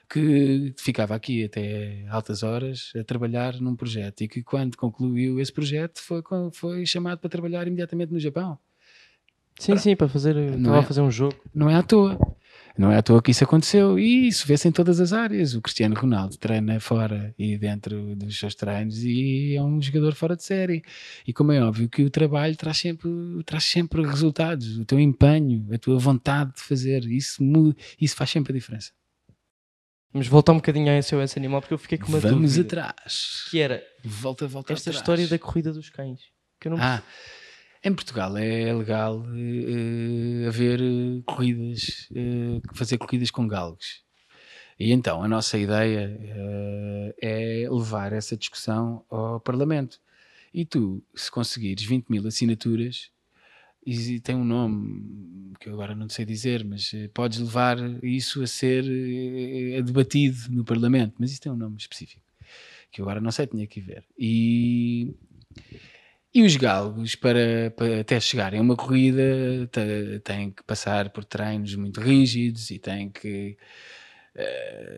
que 0.08 0.74
ficava 0.78 1.14
aqui 1.14 1.44
até 1.44 2.04
altas 2.08 2.42
horas 2.42 2.92
a 2.98 3.04
trabalhar 3.04 3.60
num 3.60 3.76
projeto 3.76 4.22
e 4.22 4.28
que 4.28 4.42
quando 4.42 4.76
concluiu 4.76 5.38
esse 5.38 5.52
projeto 5.52 6.00
foi, 6.00 6.22
foi 6.52 6.86
chamado 6.86 7.18
para 7.18 7.28
trabalhar 7.28 7.66
imediatamente 7.66 8.12
no 8.12 8.18
Japão. 8.18 8.58
Sim, 9.58 9.76
sim, 9.76 9.96
para 9.96 10.08
fazer, 10.08 10.34
não 10.56 10.76
é, 10.76 10.82
fazer 10.82 11.00
um 11.00 11.10
jogo. 11.10 11.34
Não 11.52 11.68
é 11.68 11.74
à 11.74 11.82
toa. 11.82 12.16
Não 12.78 12.92
é 12.92 12.96
à 12.96 13.02
toa 13.02 13.20
que 13.20 13.32
isso 13.32 13.42
aconteceu 13.42 13.98
e 13.98 14.28
isso 14.28 14.46
vê-se 14.46 14.68
em 14.68 14.72
todas 14.72 15.00
as 15.00 15.12
áreas. 15.12 15.54
O 15.54 15.60
Cristiano 15.60 15.96
Ronaldo 15.96 16.36
treina 16.36 16.78
fora 16.78 17.34
e 17.36 17.58
dentro 17.58 18.14
dos 18.14 18.38
seus 18.38 18.54
treinos 18.54 19.02
e 19.02 19.56
é 19.56 19.62
um 19.62 19.82
jogador 19.82 20.14
fora 20.14 20.36
de 20.36 20.44
série. 20.44 20.82
E 21.26 21.32
como 21.32 21.50
é 21.50 21.60
óbvio 21.60 21.88
que 21.88 22.04
o 22.04 22.10
trabalho 22.10 22.54
traz 22.54 22.78
sempre, 22.78 23.10
traz 23.44 23.64
sempre 23.64 24.00
resultados, 24.06 24.78
o 24.78 24.84
teu 24.84 25.00
empenho, 25.00 25.66
a 25.72 25.76
tua 25.76 25.98
vontade 25.98 26.54
de 26.54 26.60
fazer, 26.60 27.04
isso, 27.06 27.42
isso 28.00 28.14
faz 28.14 28.30
sempre 28.30 28.52
a 28.52 28.54
diferença. 28.54 28.92
Vamos 30.12 30.26
voltar 30.26 30.52
um 30.52 30.56
bocadinho 30.56 30.90
a 30.90 30.96
esse, 30.96 31.14
esse 31.14 31.38
animal 31.38 31.60
porque 31.60 31.74
eu 31.74 31.78
fiquei 31.78 31.98
com 31.98 32.08
uma 32.08 32.18
Vamos 32.18 32.54
dúvida. 32.54 32.82
atrás. 32.82 33.46
Que 33.50 33.60
era 33.60 33.82
volta, 34.02 34.46
volta 34.46 34.72
esta 34.72 34.90
atrás. 34.90 34.96
história 34.96 35.28
da 35.28 35.38
corrida 35.38 35.72
dos 35.72 35.90
cães. 35.90 36.20
Que 36.58 36.68
eu 36.68 36.72
não 36.72 36.78
ah, 36.80 37.02
em 37.84 37.94
Portugal 37.94 38.36
é 38.36 38.72
legal 38.72 39.20
uh, 39.20 40.48
haver 40.48 40.80
uh, 40.80 41.22
corridas, 41.24 42.08
uh, 42.10 42.60
fazer 42.74 42.98
corridas 42.98 43.30
com 43.30 43.46
galgos. 43.46 44.02
E 44.78 44.92
então 44.92 45.22
a 45.22 45.28
nossa 45.28 45.58
ideia 45.58 46.16
é 47.20 47.66
levar 47.68 48.12
essa 48.12 48.36
discussão 48.36 49.04
ao 49.10 49.40
Parlamento. 49.40 50.00
E 50.54 50.64
tu, 50.64 51.02
se 51.16 51.28
conseguires 51.30 51.82
20 51.84 52.08
mil 52.08 52.24
assinaturas, 52.24 53.10
e 53.86 54.20
tem 54.20 54.34
um 54.36 54.44
nome 54.44 55.54
que 55.60 55.68
eu 55.68 55.74
agora 55.74 55.94
não 55.94 56.08
sei 56.08 56.24
dizer, 56.24 56.64
mas 56.64 56.92
podes 57.14 57.38
levar 57.38 57.78
isso 58.04 58.42
a 58.42 58.46
ser 58.46 58.84
a 59.78 59.80
debatido 59.80 60.38
no 60.50 60.64
Parlamento. 60.64 61.14
Mas 61.18 61.32
isso 61.32 61.40
tem 61.40 61.50
um 61.50 61.56
nome 61.56 61.76
específico 61.76 62.22
que 62.90 63.00
eu 63.00 63.04
agora 63.04 63.20
não 63.20 63.30
sei, 63.30 63.46
tinha 63.46 63.66
que 63.66 63.80
ver. 63.80 64.04
E 64.18 65.14
e 66.34 66.42
os 66.42 66.56
galgos, 66.56 67.14
para, 67.14 67.72
para 67.74 68.00
até 68.00 68.20
chegarem 68.20 68.60
a 68.60 68.62
uma 68.62 68.76
corrida, 68.76 69.22
têm 70.22 70.50
que 70.50 70.62
passar 70.62 71.08
por 71.10 71.24
treinos 71.24 71.74
muito 71.74 72.00
rígidos 72.00 72.70
e 72.70 72.78
têm 72.78 73.08
que, 73.10 73.56
eh, 73.58 73.62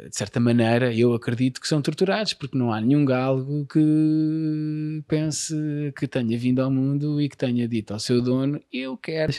de 0.08 0.16
certa 0.16 0.38
maneira, 0.38 0.94
eu 0.94 1.14
acredito 1.14 1.60
que 1.60 1.68
são 1.68 1.80
torturados, 1.80 2.34
porque 2.34 2.58
não 2.58 2.72
há 2.72 2.80
nenhum 2.80 3.04
galgo 3.04 3.66
que 3.66 5.02
pense 5.08 5.54
que 5.96 6.06
tenha 6.06 6.36
vindo 6.36 6.60
ao 6.60 6.70
mundo 6.70 7.20
e 7.20 7.28
que 7.28 7.36
tenha 7.36 7.66
dito 7.66 7.92
ao 7.92 7.98
seu 7.98 8.20
dono: 8.20 8.60
Eu 8.72 8.96
quero. 8.96 9.32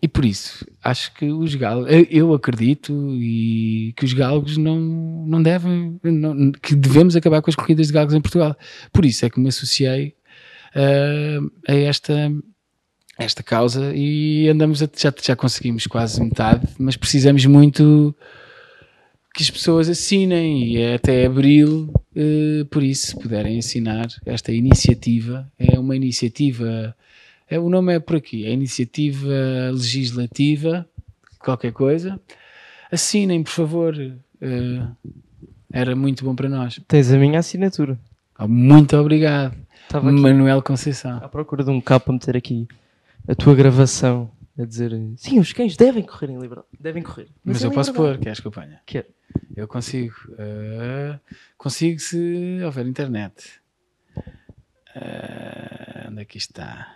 E 0.00 0.06
por 0.06 0.24
isso, 0.24 0.64
acho 0.82 1.12
que 1.14 1.26
os 1.26 1.54
galgos, 1.56 1.90
eu 2.08 2.32
acredito 2.32 2.92
e 3.16 3.92
que 3.96 4.04
os 4.04 4.12
galgos 4.12 4.56
não, 4.56 4.78
não 5.26 5.42
devem, 5.42 5.98
não, 6.04 6.52
que 6.52 6.74
devemos 6.76 7.16
acabar 7.16 7.42
com 7.42 7.50
as 7.50 7.56
corridas 7.56 7.88
de 7.88 7.92
galgos 7.92 8.14
em 8.14 8.20
Portugal. 8.20 8.56
Por 8.92 9.04
isso 9.04 9.26
é 9.26 9.30
que 9.30 9.40
me 9.40 9.48
associei 9.48 10.14
uh, 10.76 11.50
a, 11.66 11.74
esta, 11.74 12.32
esta 13.18 13.42
causa 13.42 13.92
e 13.92 14.48
andamos 14.48 14.82
a, 14.84 14.88
já, 14.96 15.12
já 15.20 15.34
conseguimos 15.34 15.88
quase 15.88 16.22
metade, 16.22 16.68
mas 16.78 16.96
precisamos 16.96 17.44
muito 17.46 18.14
que 19.38 19.44
as 19.44 19.50
pessoas 19.52 19.88
assinem 19.88 20.64
e 20.64 20.78
é 20.78 20.96
até 20.96 21.24
abril, 21.24 21.94
eh, 22.16 22.64
por 22.68 22.82
isso, 22.82 23.06
se 23.06 23.16
puderem 23.16 23.56
assinar 23.60 24.08
esta 24.26 24.50
iniciativa, 24.50 25.48
é 25.56 25.78
uma 25.78 25.94
iniciativa, 25.94 26.92
é, 27.48 27.56
o 27.56 27.68
nome 27.68 27.94
é 27.94 28.00
por 28.00 28.16
aqui, 28.16 28.44
é 28.44 28.50
iniciativa 28.50 29.28
legislativa, 29.70 30.84
qualquer 31.38 31.70
coisa. 31.72 32.20
Assinem, 32.90 33.44
por 33.44 33.52
favor, 33.52 33.94
eh, 33.96 34.82
era 35.72 35.94
muito 35.94 36.24
bom 36.24 36.34
para 36.34 36.48
nós. 36.48 36.80
Tens 36.88 37.12
a 37.12 37.16
minha 37.16 37.38
assinatura. 37.38 37.96
Oh, 38.40 38.48
Muito 38.48 38.96
obrigado, 38.96 39.54
Estava 39.84 40.10
Manuel 40.10 40.62
Conceição. 40.62 41.18
à 41.18 41.28
procura 41.28 41.62
de 41.62 41.70
um 41.70 41.80
cabo 41.80 42.06
para 42.06 42.14
meter 42.14 42.36
aqui 42.36 42.66
a 43.28 43.36
tua 43.36 43.54
gravação 43.54 44.32
a 44.58 44.64
dizer 44.64 45.00
sim, 45.14 45.38
os 45.38 45.52
cães 45.52 45.76
devem 45.76 46.02
correr 46.02 46.30
em 46.32 46.40
liberdade. 46.40 46.66
Devem 46.80 47.04
correr. 47.04 47.28
Mas 47.44 47.62
em 47.62 47.66
eu 47.66 47.70
posso 47.70 47.92
liberdade." 47.92 48.16
pôr, 48.18 48.24
queres 48.24 48.40
que 48.40 48.46
eu 48.48 48.50
ponha? 48.50 48.80
Quero. 48.84 49.06
Eu 49.56 49.66
consigo. 49.66 50.14
eh, 50.38 51.18
consigo 51.56 51.98
se 51.98 52.60
houver 52.64 52.86
internet. 52.86 53.60
Eh, 54.94 56.06
onde 56.08 56.22
é 56.22 56.24
que 56.24 56.38
está? 56.38 56.94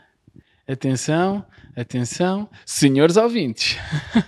Atenção, 0.68 1.45
atenção, 1.76 2.49
senhores 2.64 3.16
ouvintes. 3.16 3.76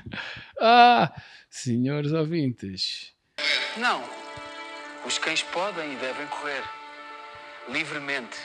ah, 0.60 1.12
senhores 1.48 2.12
ouvintes. 2.12 3.14
Não, 3.76 4.02
os 5.06 5.18
cães 5.18 5.42
podem 5.42 5.92
e 5.92 5.96
devem 5.96 6.26
correr 6.26 6.62
livremente, 7.68 8.36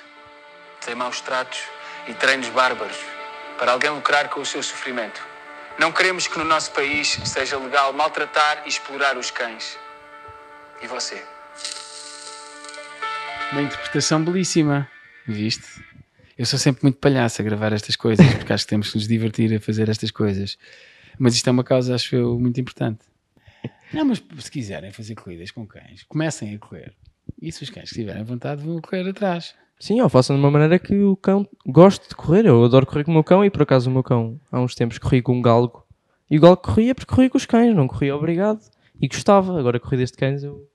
sem 0.81 0.95
maus 0.95 1.19
tratos 1.21 1.59
e 2.07 2.13
treinos 2.13 2.49
bárbaros, 2.49 2.97
para 3.57 3.73
alguém 3.73 3.89
lucrar 3.89 4.29
com 4.29 4.39
o 4.39 4.45
seu 4.45 4.63
sofrimento. 4.63 5.28
Não 5.79 5.93
queremos 5.93 6.27
que 6.27 6.37
no 6.37 6.43
nosso 6.43 6.73
país 6.73 7.07
seja 7.23 7.57
legal 7.57 7.93
maltratar 7.93 8.63
e 8.65 8.67
explorar 8.67 9.17
os 9.17 9.31
cães. 9.31 9.77
E 10.83 10.87
você? 10.87 11.23
Uma 13.53 13.61
interpretação 13.61 14.21
belíssima, 14.21 14.89
viste? 15.25 15.81
Eu 16.37 16.45
sou 16.45 16.59
sempre 16.59 16.83
muito 16.83 16.97
palhaço 16.97 17.41
a 17.41 17.45
gravar 17.45 17.71
estas 17.71 17.95
coisas, 17.95 18.25
porque 18.35 18.51
acho 18.51 18.65
que 18.65 18.69
temos 18.69 18.89
que 18.91 18.97
nos 18.97 19.07
divertir 19.07 19.55
a 19.55 19.59
fazer 19.61 19.87
estas 19.87 20.11
coisas. 20.11 20.57
Mas 21.17 21.35
isto 21.35 21.47
é 21.47 21.51
uma 21.51 21.63
causa, 21.63 21.95
acho 21.95 22.13
eu, 22.13 22.37
muito 22.37 22.59
importante. 22.59 23.05
Não, 23.93 24.03
mas 24.03 24.21
se 24.39 24.51
quiserem 24.51 24.91
fazer 24.91 25.15
corridas 25.15 25.49
com 25.49 25.65
cães, 25.65 26.03
comecem 26.03 26.55
a 26.55 26.59
correr. 26.59 26.93
E 27.41 27.53
se 27.53 27.63
os 27.63 27.69
cães 27.69 27.89
tiverem 27.89 28.23
vontade, 28.25 28.65
vão 28.65 28.81
correr 28.81 29.07
atrás. 29.07 29.55
Sim, 29.79 30.01
ou 30.01 30.09
façam 30.09 30.35
de 30.35 30.41
uma 30.41 30.51
maneira 30.51 30.77
que 30.77 30.93
o 30.93 31.15
cão 31.15 31.47
goste 31.65 32.09
de 32.09 32.15
correr. 32.15 32.45
Eu 32.45 32.65
adoro 32.65 32.85
correr 32.85 33.05
com 33.05 33.11
o 33.11 33.13
meu 33.13 33.23
cão 33.23 33.45
e 33.45 33.49
por 33.49 33.61
acaso 33.61 33.89
o 33.89 33.93
meu 33.93 34.03
cão 34.03 34.37
há 34.51 34.59
uns 34.59 34.75
tempos 34.75 34.97
corri 34.97 35.21
com 35.21 35.37
um 35.37 35.41
galgo. 35.41 35.87
E 36.29 36.37
o 36.37 36.41
galgo 36.41 36.61
corria 36.61 36.93
porque 36.93 37.15
corria 37.15 37.29
com 37.29 37.37
os 37.37 37.45
cães, 37.45 37.73
não 37.73 37.87
corria 37.87 38.13
obrigado. 38.13 38.59
E 39.01 39.07
gostava. 39.07 39.57
Agora 39.57 39.79
corridas 39.79 40.11
de 40.11 40.17
cães 40.17 40.43
eu 40.43 40.69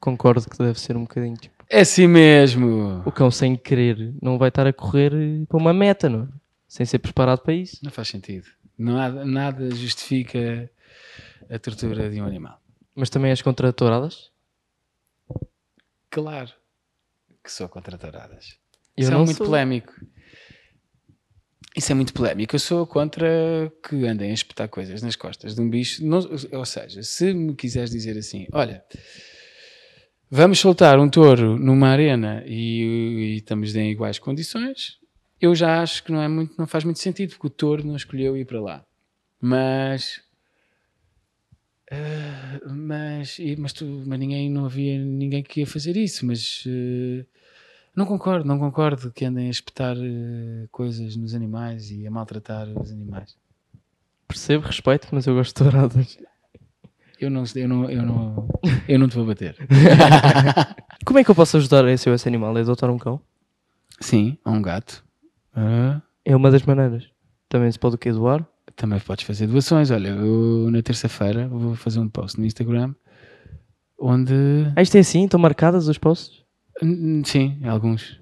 concordo 0.00 0.50
que 0.50 0.58
deve 0.58 0.80
ser 0.80 0.96
um 0.96 1.02
bocadinho 1.02 1.36
tipo. 1.36 1.54
É 1.70 1.82
assim 1.82 2.08
mesmo. 2.08 3.02
O 3.06 3.12
cão 3.12 3.30
sem 3.30 3.54
querer 3.54 4.12
não 4.20 4.36
vai 4.36 4.48
estar 4.48 4.66
a 4.66 4.72
correr 4.72 5.12
eh, 5.14 5.46
para 5.48 5.56
uma 5.56 5.72
meta, 5.72 6.08
não 6.08 6.24
é? 6.24 6.28
Sem 6.66 6.84
ser 6.84 6.98
preparado 6.98 7.40
para 7.40 7.54
isso. 7.54 7.78
Não 7.84 7.90
faz 7.92 8.08
sentido. 8.08 8.46
Nada, 8.76 9.24
nada 9.24 9.70
justifica 9.70 10.68
a 11.48 11.58
tortura 11.58 12.10
de 12.10 12.20
um 12.20 12.26
animal. 12.26 12.60
Mas 12.96 13.10
também 13.10 13.30
és 13.30 13.40
contra 13.40 13.72
touradas? 13.72 14.32
Claro 16.10 16.50
que 17.42 17.50
sou 17.50 17.68
contra 17.68 17.96
touradas. 17.98 18.56
Eu 18.96 19.02
Isso 19.04 19.12
é 19.12 19.16
muito 19.16 19.36
sou. 19.36 19.46
polémico. 19.46 19.92
Isso 21.74 21.90
é 21.90 21.94
muito 21.94 22.12
polémico. 22.12 22.54
Eu 22.54 22.60
sou 22.60 22.86
contra 22.86 23.26
que 23.88 24.06
andem 24.06 24.30
a 24.30 24.34
espetar 24.34 24.68
coisas 24.68 25.00
nas 25.02 25.16
costas 25.16 25.54
de 25.54 25.60
um 25.60 25.68
bicho. 25.70 26.04
Não- 26.04 26.20
ou 26.52 26.64
seja, 26.66 27.02
se 27.02 27.32
me 27.32 27.54
quiseres 27.54 27.90
dizer 27.90 28.16
assim, 28.18 28.46
olha, 28.52 28.84
vamos 30.30 30.58
soltar 30.58 30.98
um 30.98 31.08
touro 31.08 31.58
numa 31.58 31.88
arena 31.88 32.42
e, 32.46 32.82
e 32.82 33.36
estamos 33.36 33.74
em 33.74 33.90
iguais 33.90 34.18
condições, 34.18 34.98
eu 35.40 35.54
já 35.54 35.80
acho 35.82 36.04
que 36.04 36.12
não, 36.12 36.20
é 36.22 36.28
muito, 36.28 36.54
não 36.58 36.66
faz 36.66 36.84
muito 36.84 36.98
sentido, 37.00 37.30
porque 37.30 37.46
o 37.46 37.50
touro 37.50 37.86
não 37.86 37.96
escolheu 37.96 38.36
ir 38.36 38.44
para 38.44 38.60
lá. 38.60 38.84
Mas. 39.40 40.20
Mas, 42.70 43.38
mas, 43.58 43.72
tu, 43.72 44.02
mas 44.06 44.18
ninguém 44.18 44.50
não 44.50 44.64
havia 44.64 44.98
ninguém 44.98 45.42
que 45.42 45.60
ia 45.60 45.66
fazer 45.66 45.96
isso, 45.96 46.24
mas 46.26 46.64
eh, 46.66 47.24
não 47.94 48.06
concordo, 48.06 48.46
não 48.46 48.58
concordo 48.58 49.10
que 49.10 49.24
andem 49.24 49.48
a 49.48 49.50
espetar 49.50 49.96
eh, 49.96 50.66
coisas 50.70 51.16
nos 51.16 51.34
animais 51.34 51.90
e 51.90 52.06
a 52.06 52.10
maltratar 52.10 52.68
os 52.68 52.90
animais. 52.90 53.36
Percebo, 54.26 54.66
respeito, 54.66 55.08
mas 55.12 55.26
eu 55.26 55.34
gosto 55.34 55.50
de 55.50 55.70
touradas. 55.70 56.18
Eu 57.20 57.30
não, 57.30 57.44
eu 57.54 57.68
não, 57.68 57.90
eu 57.90 58.02
não, 58.02 58.48
eu 58.88 58.98
não 58.98 59.08
te 59.08 59.14
vou 59.14 59.26
bater. 59.26 59.56
Como 61.04 61.18
é 61.18 61.24
que 61.24 61.30
eu 61.30 61.34
posso 61.34 61.56
ajudar 61.56 61.84
ou 61.84 61.90
esse 61.90 62.26
animal? 62.26 62.56
É 62.56 62.62
adotar 62.62 62.90
um 62.90 62.98
cão? 62.98 63.20
Sim, 64.00 64.36
há 64.44 64.50
um 64.50 64.60
gato. 64.60 65.04
É 66.24 66.34
uma 66.34 66.50
das 66.50 66.62
maneiras. 66.62 67.08
Também 67.48 67.70
se 67.70 67.78
pode 67.78 67.94
o 67.96 67.98
quê? 67.98 68.10
Doar? 68.10 68.44
Também 68.76 68.98
podes 69.00 69.24
fazer 69.24 69.46
doações. 69.46 69.90
Olha, 69.90 70.08
eu 70.08 70.70
na 70.70 70.82
terça-feira 70.82 71.48
vou 71.48 71.74
fazer 71.74 72.00
um 72.00 72.08
post 72.08 72.38
no 72.38 72.46
Instagram 72.46 72.94
onde. 73.98 74.34
Ah, 74.74 74.82
isto 74.82 74.96
é 74.96 75.00
assim? 75.00 75.24
Estão 75.24 75.38
marcadas 75.40 75.88
os 75.88 75.98
posts? 75.98 76.42
Sim, 77.24 77.60
alguns. 77.64 78.20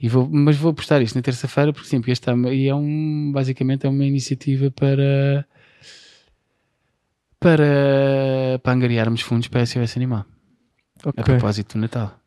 E 0.00 0.08
vou, 0.08 0.28
mas 0.28 0.56
vou 0.56 0.74
postar 0.74 1.00
isto 1.00 1.14
na 1.14 1.22
terça-feira 1.22 1.72
porque 1.72 1.88
sim, 1.88 2.00
porque 2.00 2.10
este 2.10 2.28
é, 2.28 2.34
e 2.54 2.68
é 2.68 2.74
um, 2.74 3.30
basicamente 3.32 3.86
é 3.86 3.88
uma 3.88 4.04
iniciativa 4.04 4.68
para 4.70 5.46
para, 7.38 8.58
para 8.62 8.72
angariarmos 8.72 9.20
fundos 9.20 9.48
para 9.48 9.64
SOS 9.66 9.96
Animal, 9.96 10.24
a 11.04 11.08
Ok. 11.10 11.22
propósito 11.22 11.74
do 11.74 11.80
Natal. 11.80 12.18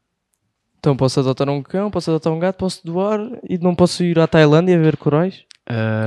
Então 0.80 0.96
posso 0.96 1.20
adotar 1.20 1.50
um 1.50 1.64
cão, 1.64 1.90
posso 1.90 2.12
adotar 2.12 2.32
um 2.32 2.40
gato, 2.40 2.58
posso 2.58 2.86
doar 2.86 3.20
e 3.50 3.58
não 3.58 3.74
posso 3.74 4.04
ir 4.04 4.20
à 4.20 4.28
Tailândia 4.28 4.80
ver 4.80 4.98
corais? 4.98 5.44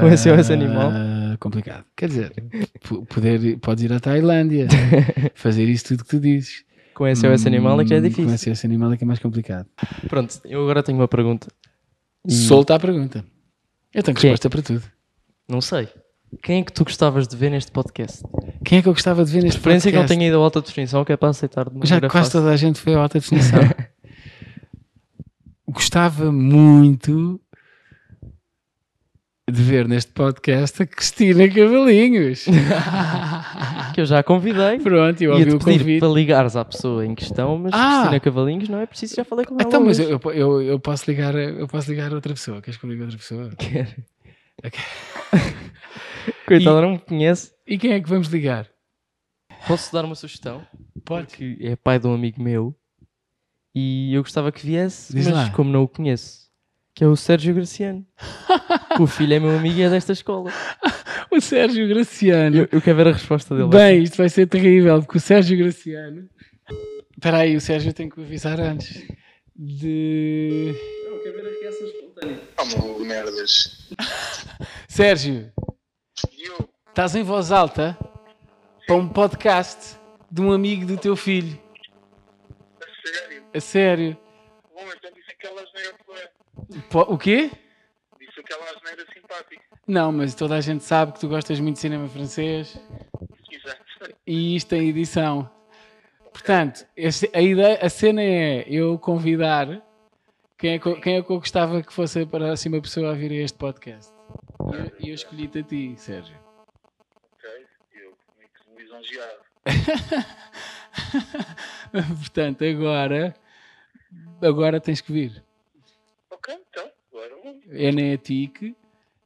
Com 0.01 0.17
SOS 0.17 0.51
Animal? 0.51 0.93
Ah, 0.95 1.28
complicado. 1.39 1.85
Quer 1.97 2.09
dizer, 2.09 2.33
po- 2.87 3.05
poder, 3.07 3.59
podes 3.59 3.85
ir 3.85 3.93
à 3.93 4.01
Tailândia, 4.01 4.67
fazer 5.35 5.65
isso 5.65 5.85
tudo 5.89 6.05
que 6.05 6.11
tu 6.11 6.21
dizes. 6.21 6.65
Com 6.95 7.05
SOS 7.15 7.47
Animal 7.47 7.81
é 7.81 7.85
que 7.85 7.95
é 7.95 7.99
Hum, 7.99 8.03
difícil. 8.03 8.27
Com 8.27 8.37
SOS 8.37 8.65
Animal 8.65 8.93
é 8.93 8.97
que 8.97 9.05
é 9.05 9.07
mais 9.07 9.21
complicado. 9.21 9.67
Pronto, 10.09 10.41
eu 10.45 10.63
agora 10.63 10.83
tenho 10.83 10.99
uma 10.99 11.07
pergunta. 11.09 11.47
E 12.27 12.33
Solta 12.33 12.75
a 12.75 12.79
pergunta. 12.81 13.25
Eu 13.95 14.03
tenho 14.03 14.17
Quem? 14.17 14.31
resposta 14.31 14.51
para 14.51 14.63
tudo. 14.63 14.83
Não 15.49 15.61
sei. 15.61 15.89
Quem 16.43 16.61
é 16.61 16.63
que 16.65 16.73
tu 16.73 16.85
gostavas 16.85 17.27
de 17.27 17.37
ver 17.37 17.51
neste 17.51 17.71
podcast? 17.73 18.23
Quem 18.65 18.79
é 18.79 18.83
que 18.83 18.89
eu 18.89 18.93
gostava 18.93 19.25
de 19.25 19.33
ver 19.33 19.43
neste 19.43 19.61
Preferência 19.61 19.91
que 19.91 19.97
podcast? 19.97 20.15
tenha 20.19 20.29
ido 20.29 20.37
a 20.39 20.45
alta 20.45 20.61
definição, 20.61 21.05
que 21.05 21.13
é 21.13 21.17
para 21.17 21.31
aceitar 21.31 21.71
de 21.71 21.77
uma 21.77 21.87
Já 21.87 22.01
quase 22.01 22.13
fácil. 22.13 22.33
toda 22.41 22.53
a 22.53 22.57
gente 22.57 22.79
foi 22.81 22.95
a 22.95 22.99
alta 22.99 23.19
definição. 23.19 23.61
Gostava 25.67 26.33
muito 26.33 27.41
de 29.51 29.63
ver 29.63 29.89
neste 29.89 30.13
podcast 30.13 30.83
a 30.83 30.87
Cristina 30.87 31.49
Cavalinhos. 31.49 32.45
Que 33.95 34.03
eu 34.03 34.07
já 34.07 34.23
convidei. 34.23 34.79
Pronto, 34.79 35.21
eu 35.21 35.33
ouvi 35.33 35.51
o 35.51 35.59
convite. 35.59 35.99
para 35.99 36.09
ligares 36.09 36.55
à 36.55 36.65
pessoa 36.65 37.05
em 37.05 37.15
questão, 37.15 37.59
mas 37.59 37.73
Ah! 37.75 37.95
Cristina 38.01 38.21
Cavalinhos 38.21 38.69
não 38.69 38.79
é 38.81 38.87
preciso, 38.87 39.17
já 39.17 39.25
falei 39.25 39.45
com 39.45 39.55
ela. 39.55 39.63
Então, 39.67 39.85
mas 39.85 39.99
eu, 39.99 40.21
eu, 40.33 40.63
eu 40.63 40.79
posso 40.79 41.11
ligar, 41.11 41.35
eu 41.35 41.67
posso 41.67 41.91
ligar 41.91 42.13
a 42.13 42.15
outra 42.15 42.33
pessoa. 42.35 42.61
Queres 42.63 42.79
que 42.79 42.85
eu 42.87 42.91
ligue 42.91 43.03
a 43.03 43.05
outra 43.07 43.19
pessoa? 43.19 43.51
Quero. 43.59 43.89
Ok. 44.65 44.81
Coitada, 46.47 46.81
não 46.81 46.93
me 46.93 46.99
conhece. 46.99 47.53
E 47.67 47.77
quem 47.79 47.93
é 47.93 48.01
que 48.01 48.09
vamos 48.09 48.29
ligar? 48.29 48.69
Posso 49.67 49.93
dar 49.93 50.05
uma 50.05 50.15
sugestão? 50.15 50.63
Pode. 51.05 51.29
Porque 51.29 51.59
é 51.61 51.75
pai 51.77 51.99
de 51.99 52.07
um 52.07 52.15
amigo 52.15 52.41
meu 52.43 52.75
e 53.75 54.15
eu 54.15 54.23
gostava 54.23 54.53
que 54.53 54.65
viesse, 54.65 55.13
Diz 55.15 55.27
mas 55.27 55.35
lá. 55.35 55.51
como 55.51 55.71
não 55.71 55.83
o 55.83 55.89
conheço, 55.89 56.48
que 56.99 57.05
é 57.05 57.07
o 57.07 57.15
Sérgio 57.15 57.55
Graciano. 57.55 58.05
o 58.99 59.07
filho 59.07 59.35
é 59.35 59.39
meu 59.39 59.57
amigo 59.57 59.79
e 59.79 59.83
é 59.83 59.89
desta 59.89 60.13
escola. 60.13 60.51
O 61.31 61.41
Sérgio 61.41 61.87
Graciano. 61.87 62.57
Eu, 62.57 62.69
eu 62.73 62.83
quero 62.83 62.97
ver 62.97 63.07
a 63.07 63.13
resposta 63.13 63.55
dele. 63.55 63.69
Bem, 63.69 64.03
isto 64.03 64.17
vai 64.17 64.29
ser 64.29 64.49
terrível, 64.49 65.01
porque 65.01 65.19
o 65.19 65.21
Sérgio 65.21 65.57
Graciano. 65.57 66.29
Espera 67.17 67.37
aí, 67.39 67.55
o 67.55 67.61
Sérgio 67.61 67.93
tem 67.93 68.09
que 68.09 68.21
avisar 68.21 68.59
antes. 68.59 69.07
De. 69.55 70.75
Como 72.57 72.99
merdas. 72.99 73.89
Sérgio, 74.89 75.53
Eu, 76.37 76.69
estás 76.89 77.15
em 77.15 77.23
voz 77.23 77.53
alta 77.53 77.97
para 78.89 78.97
um 78.97 79.09
podcast 79.09 79.97
de 80.33 80.43
um 80.43 80.51
amigo 80.51 80.85
do 80.85 80.97
teu 80.97 81.15
filho. 81.15 81.57
a 82.83 83.09
sério. 83.09 83.45
A 83.55 83.61
sério. 83.61 84.19
Bom, 84.75 84.85
então 84.97 85.13
disse 85.15 85.31
aquela 85.31 85.63
asneira 85.63 85.95
foi. 86.05 86.17
Po- 86.57 86.58
O 87.09 87.17
quê? 87.19 87.51
Disse 88.21 88.41
aquela 88.41 88.65
asneira 88.71 89.05
simpática. 89.13 89.63
Não, 89.87 90.13
mas 90.13 90.35
toda 90.35 90.55
a 90.57 90.61
gente 90.61 90.85
sabe 90.85 91.13
que 91.13 91.21
tu 91.21 91.29
gostas 91.29 91.59
muito 91.61 91.75
de 91.77 91.81
cinema 91.81 92.07
francês 92.09 92.79
Exato. 93.51 94.15
e 94.27 94.55
isto 94.57 94.69
tem 94.69 94.89
edição. 94.89 95.51
Portanto, 96.33 96.87
este- 96.97 97.31
a, 97.35 97.41
ideia, 97.41 97.79
a 97.83 97.89
cena 97.89 98.23
é 98.23 98.65
eu 98.69 98.99
convidar 98.99 99.83
quem 100.59 100.75
é, 100.75 100.79
que, 100.79 100.87
eu- 100.87 101.01
quem 101.01 101.17
é 101.17 101.23
que 101.23 101.31
eu 101.31 101.39
gostava 101.39 101.83
que 101.83 101.93
fosse 101.93 102.21
a 102.21 102.27
próxima 102.27 102.81
pessoa 102.83 103.13
a 103.13 103.15
vir 103.15 103.31
a 103.33 103.45
este 103.45 103.57
podcast. 103.57 104.13
E 105.01 105.09
eu, 105.09 105.11
eu 105.11 105.15
escolhi-te 105.15 105.61
a 105.61 105.63
ti, 105.63 105.95
Sérgio. 105.97 106.37
Ok? 107.33 107.49
Eu 107.95 108.13
muito 108.37 108.61
lisonjeado. 108.79 109.41
Portanto, 112.19 112.65
agora, 112.65 113.35
agora 114.43 114.81
tens 114.81 115.01
que 115.01 115.13
vir. 115.13 115.43
Ok, 116.49 116.65
então, 116.71 116.91
agora 117.13 117.37
vamos. 117.43 117.65
É 117.69 117.93
na 117.93 118.01
ETIC. 118.15 118.75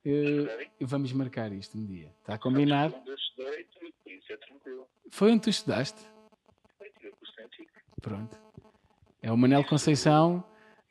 eh, 0.05 0.68
vamos 0.81 1.12
marcar 1.12 1.53
isto 1.53 1.79
um 1.79 1.87
dia. 1.87 2.12
Está 2.20 2.37
combinado? 2.37 3.01
Eu 3.07 3.14
estudei, 3.14 3.68
isso 4.07 4.33
é 4.33 4.37
tranquilo. 4.39 4.89
Foi 5.11 5.31
onde 5.31 5.43
tu 5.43 5.51
estudaste? 5.51 6.01
Eu 6.81 6.93
tive 6.99 7.12
curso. 7.12 7.33
Pronto. 8.01 8.37
É 9.23 9.31
o 9.31 9.37
Manel 9.37 9.64
Conceição, 9.64 10.43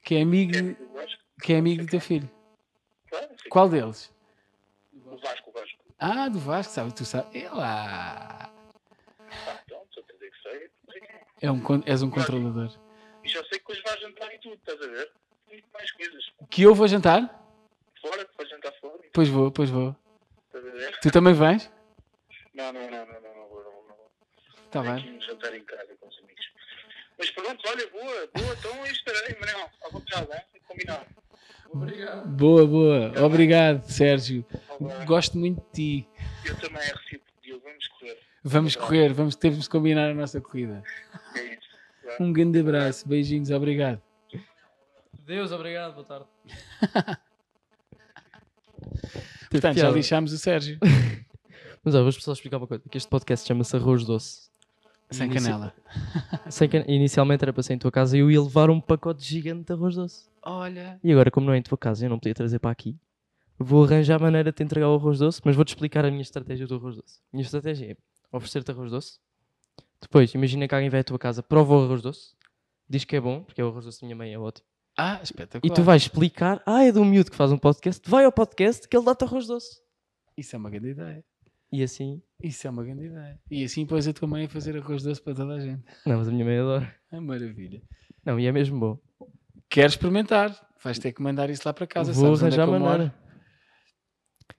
que 0.01 0.15
é 0.15 0.21
amigo, 0.21 0.53
acho 0.99 1.19
que 1.41 1.51
é 1.51 1.57
amigo 1.57 1.83
do 1.83 1.89
teu 1.89 1.99
filho. 1.99 2.29
Qual 3.49 3.67
deles? 3.67 4.13
O 4.93 5.17
Vasco, 5.17 5.49
o 5.49 5.53
Vasco. 5.53 5.83
Ah, 5.99 6.29
do 6.29 6.39
Vasco, 6.39 6.73
sabe? 6.73 6.93
Tu 6.95 7.03
sabes. 7.03 7.35
É 7.35 7.49
lá. 7.49 8.49
Ah, 9.19 9.59
então, 9.65 9.85
é. 10.45 10.69
É 11.41 11.51
um, 11.51 11.61
és 11.85 12.01
um 12.01 12.09
controlador. 12.09 12.71
E 13.23 13.27
já 13.27 13.43
sei 13.45 13.59
que 13.59 13.71
hoje 13.71 13.81
vais 13.83 13.99
jantar 13.99 14.33
e 14.33 14.39
tudo, 14.39 14.55
estás 14.55 14.81
a 14.81 14.87
ver? 14.87 15.11
Muito 15.51 15.67
mais 15.73 15.91
coisas. 15.91 16.23
Que 16.49 16.63
eu 16.63 16.73
vou 16.75 16.87
jantar? 16.87 17.37
Fora, 18.01 18.27
vais 18.37 18.49
jantar 18.49 18.71
fora, 18.79 18.99
Pois 19.13 19.27
vou, 19.29 19.51
pois 19.51 19.69
vou. 19.69 19.95
estás 20.47 20.65
a 20.65 20.69
ver? 20.71 20.99
Tu 21.01 21.11
também 21.11 21.33
vais? 21.33 21.71
Não, 22.53 22.71
não, 22.73 22.81
não, 22.81 22.89
não, 22.89 23.05
não, 23.05 23.21
não, 23.35 23.47
vou, 23.49 23.63
não, 23.63 23.71
vou, 23.71 23.85
não. 23.87 23.95
vou. 23.95 24.11
Está 24.65 24.81
Tenho 24.81 24.95
bem. 24.95 25.19
que 25.19 25.25
jantar 25.25 25.55
em 25.55 25.63
casa 25.63 25.95
com 25.99 26.07
os 26.07 26.17
amigos. 26.19 26.45
Mas 27.17 27.29
pronto, 27.31 27.61
olha, 27.69 27.87
boa, 27.89 28.29
boa, 28.33 28.55
então 28.57 28.83
aí 28.83 28.91
estarei, 28.91 29.37
Manel, 29.39 29.69
à 29.85 29.89
vontade, 29.89 30.27
hein? 30.33 30.61
combinado. 30.67 31.05
Boa, 32.25 32.65
boa. 32.67 33.25
Obrigado, 33.25 33.83
Sérgio. 33.85 34.45
Olá. 34.79 35.05
Gosto 35.05 35.37
muito 35.37 35.61
de 35.73 36.01
ti. 36.01 36.09
Eu 36.45 36.57
também 36.59 36.81
é 36.81 36.85
recíproco, 36.87 37.31
Diogo, 37.41 37.63
vamos 37.63 37.87
correr. 37.87 38.17
Vamos 38.43 38.75
correr, 38.75 39.13
vamos 39.13 39.35
ter 39.35 39.51
de 39.51 39.69
combinar 39.69 40.09
a 40.09 40.13
nossa 40.13 40.41
corrida. 40.41 40.83
É 41.35 41.43
isso. 41.43 41.61
Um 42.19 42.33
grande 42.33 42.59
abraço, 42.59 43.07
beijinhos, 43.07 43.51
obrigado. 43.51 44.01
Deus, 45.31 45.49
obrigado, 45.53 45.93
boa 45.93 46.05
tarde. 46.05 46.25
Portanto, 49.49 49.77
já 49.77 49.89
lixámos 49.89 50.33
o 50.33 50.37
Sérgio. 50.37 50.77
Mas 51.85 51.95
ó, 51.95 52.03
vou 52.03 52.11
só 52.11 52.33
explicar 52.33 52.57
uma 52.57 52.67
coisa: 52.67 52.83
que 52.91 52.97
este 52.97 53.09
podcast 53.09 53.47
chama-se 53.47 53.73
Arroz 53.77 54.03
Doce. 54.03 54.51
Sem 55.09 55.27
Inici- 55.27 55.45
canela. 55.45 55.73
Sem 56.51 56.67
can- 56.67 56.83
Inicialmente 56.85 57.45
era 57.45 57.53
para 57.53 57.63
ser 57.63 57.75
em 57.75 57.77
tua 57.77 57.89
casa 57.93 58.17
e 58.17 58.19
eu 58.19 58.29
ia 58.29 58.41
levar 58.41 58.69
um 58.69 58.81
pacote 58.81 59.23
gigante 59.23 59.67
de 59.67 59.71
arroz 59.73 59.95
doce. 59.95 60.27
Olha. 60.43 60.99
E 61.01 61.09
agora, 61.13 61.31
como 61.31 61.45
não 61.47 61.53
é 61.53 61.57
em 61.57 61.61
tua 61.61 61.77
casa 61.77 62.03
e 62.03 62.07
eu 62.07 62.09
não 62.09 62.19
podia 62.19 62.33
trazer 62.33 62.59
para 62.59 62.71
aqui, 62.71 62.97
vou 63.57 63.85
arranjar 63.85 64.19
maneira 64.21 64.51
de 64.51 64.57
te 64.57 64.63
entregar 64.63 64.89
o 64.89 64.95
arroz 64.95 65.19
doce, 65.19 65.39
mas 65.45 65.55
vou-te 65.55 65.69
explicar 65.69 66.03
a 66.03 66.09
minha 66.11 66.21
estratégia 66.23 66.67
do 66.67 66.75
arroz 66.75 66.97
doce. 66.97 67.19
A 67.31 67.37
minha 67.37 67.45
estratégia 67.45 67.91
é 67.93 67.95
oferecer-te 68.35 68.69
arroz 68.71 68.91
doce. 68.91 69.17
Depois, 70.01 70.33
imagina 70.33 70.67
que 70.67 70.75
alguém 70.75 70.89
vai 70.89 70.99
à 70.99 71.03
tua 71.05 71.17
casa, 71.19 71.41
prova 71.41 71.73
o 71.75 71.83
arroz 71.85 72.01
doce, 72.01 72.35
diz 72.89 73.05
que 73.05 73.15
é 73.15 73.21
bom, 73.21 73.43
porque 73.43 73.61
é 73.61 73.63
o 73.63 73.69
arroz 73.69 73.85
doce 73.85 74.01
da 74.01 74.07
minha 74.07 74.15
mãe, 74.17 74.33
é 74.33 74.37
ótimo. 74.37 74.65
Ah, 75.03 75.19
espetacular. 75.23 75.71
E 75.71 75.75
tu 75.75 75.81
vais 75.81 76.03
explicar, 76.03 76.61
ah, 76.63 76.83
é 76.83 76.91
do 76.91 77.03
miúdo 77.03 77.31
que 77.31 77.35
faz 77.35 77.51
um 77.51 77.57
podcast, 77.57 78.07
vai 78.07 78.23
ao 78.23 78.31
podcast 78.31 78.87
que 78.87 78.95
ele 78.95 79.03
dá-te 79.03 79.23
arroz 79.23 79.47
doce. 79.47 79.81
Isso 80.37 80.55
é 80.55 80.59
uma 80.59 80.69
grande 80.69 80.89
ideia. 80.89 81.25
E 81.71 81.81
assim, 81.81 82.21
Isso 82.39 82.67
é 82.67 82.69
uma 82.69 82.83
grande 82.83 83.05
ideia. 83.05 83.39
E 83.49 83.63
assim 83.63 83.83
pões 83.83 84.07
a 84.07 84.13
tua 84.13 84.27
mãe 84.27 84.45
a 84.45 84.49
fazer 84.49 84.77
arroz 84.77 85.01
doce 85.01 85.19
para 85.19 85.33
toda 85.33 85.55
a 85.55 85.59
gente. 85.59 85.81
não, 86.05 86.17
mas 86.19 86.27
a 86.27 86.31
minha 86.31 86.45
mãe 86.45 86.59
adora. 86.59 86.95
É 87.11 87.19
maravilha. 87.19 87.81
Não, 88.23 88.39
e 88.39 88.45
é 88.45 88.51
mesmo 88.51 88.79
bom. 88.79 88.99
Queres 89.67 89.93
experimentar? 89.93 90.55
Vais 90.83 90.99
ter 90.99 91.13
que 91.13 91.21
mandar 91.21 91.49
isso 91.49 91.63
lá 91.65 91.73
para 91.73 91.87
casa. 91.87 92.13
vou 92.13 92.35
é 92.35 92.37
arranjar 92.37 92.67
moro? 92.67 92.79
maneira. 92.79 93.15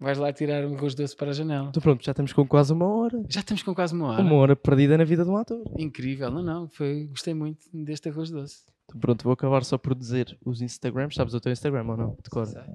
Vais 0.00 0.18
lá 0.18 0.32
tirar 0.32 0.66
um 0.66 0.74
arroz 0.74 0.96
doce 0.96 1.14
para 1.14 1.30
a 1.30 1.32
janela. 1.32 1.68
Então 1.68 1.80
pronto, 1.80 2.04
já 2.04 2.10
estamos 2.10 2.32
com 2.32 2.44
quase 2.44 2.72
uma 2.72 2.88
hora. 2.88 3.22
Já 3.28 3.38
estamos 3.38 3.62
com 3.62 3.72
quase 3.72 3.94
uma 3.94 4.08
hora. 4.08 4.22
Uma 4.22 4.34
hora 4.34 4.56
perdida 4.56 4.98
na 4.98 5.04
vida 5.04 5.22
de 5.22 5.30
um 5.30 5.36
ator. 5.36 5.62
Incrível. 5.78 6.32
Não, 6.32 6.42
não. 6.42 6.68
Foi, 6.68 7.06
gostei 7.06 7.32
muito 7.32 7.60
deste 7.72 8.08
arroz 8.08 8.28
doce. 8.28 8.71
Então 8.92 9.00
pronto, 9.00 9.24
vou 9.24 9.32
acabar 9.32 9.64
só 9.64 9.78
por 9.78 9.94
dizer 9.94 10.38
os 10.44 10.60
Instagrams. 10.60 11.14
Sabes 11.14 11.32
o 11.32 11.40
teu 11.40 11.50
Instagram 11.50 11.86
ou 11.88 11.96
não? 11.96 12.18
Decora. 12.22 12.66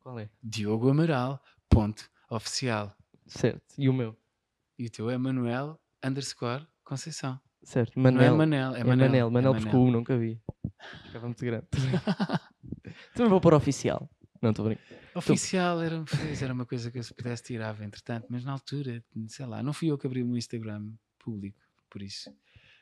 Qual 0.00 0.18
é? 0.18 0.28
Diogo 0.42 0.90
Amaral, 0.90 1.42
ponto, 1.66 2.10
oficial. 2.28 2.94
Certo. 3.26 3.74
E 3.78 3.88
o 3.88 3.92
meu? 3.94 4.14
E 4.78 4.86
o 4.86 4.90
teu 4.90 5.08
é 5.08 5.16
Manuel, 5.16 5.80
underscore, 6.04 6.66
Conceição. 6.84 7.40
Certo. 7.62 7.98
Não 7.98 8.08
é 8.08 8.12
Manel. 8.12 8.36
Manel, 8.36 8.74
é 8.74 8.80
É 8.80 8.84
Manel. 8.84 9.08
Manel. 9.08 9.30
Manel, 9.30 9.54
é 9.54 9.60
porque 9.60 9.76
o 9.76 9.90
nunca 9.90 10.18
vi. 10.18 10.38
Ficava 11.06 11.26
muito 11.26 11.42
grande. 11.42 11.66
Também 13.14 13.30
vou 13.30 13.40
pôr 13.40 13.54
oficial. 13.54 14.10
Não, 14.42 14.50
estou 14.50 14.66
brincando. 14.66 14.86
Oficial 15.14 15.80
era, 15.80 16.04
era 16.42 16.52
uma 16.52 16.66
coisa 16.66 16.90
que 16.90 16.98
eu 16.98 17.02
se 17.02 17.14
pudesse 17.14 17.44
tirava, 17.44 17.84
entretanto, 17.84 18.26
mas 18.28 18.44
na 18.44 18.52
altura, 18.52 19.02
sei 19.28 19.46
lá, 19.46 19.62
não 19.62 19.72
fui 19.72 19.88
eu 19.88 19.96
que 19.96 20.06
abri 20.06 20.22
o 20.22 20.26
meu 20.26 20.36
Instagram 20.36 20.92
público, 21.18 21.60
por 21.88 22.02
isso 22.02 22.34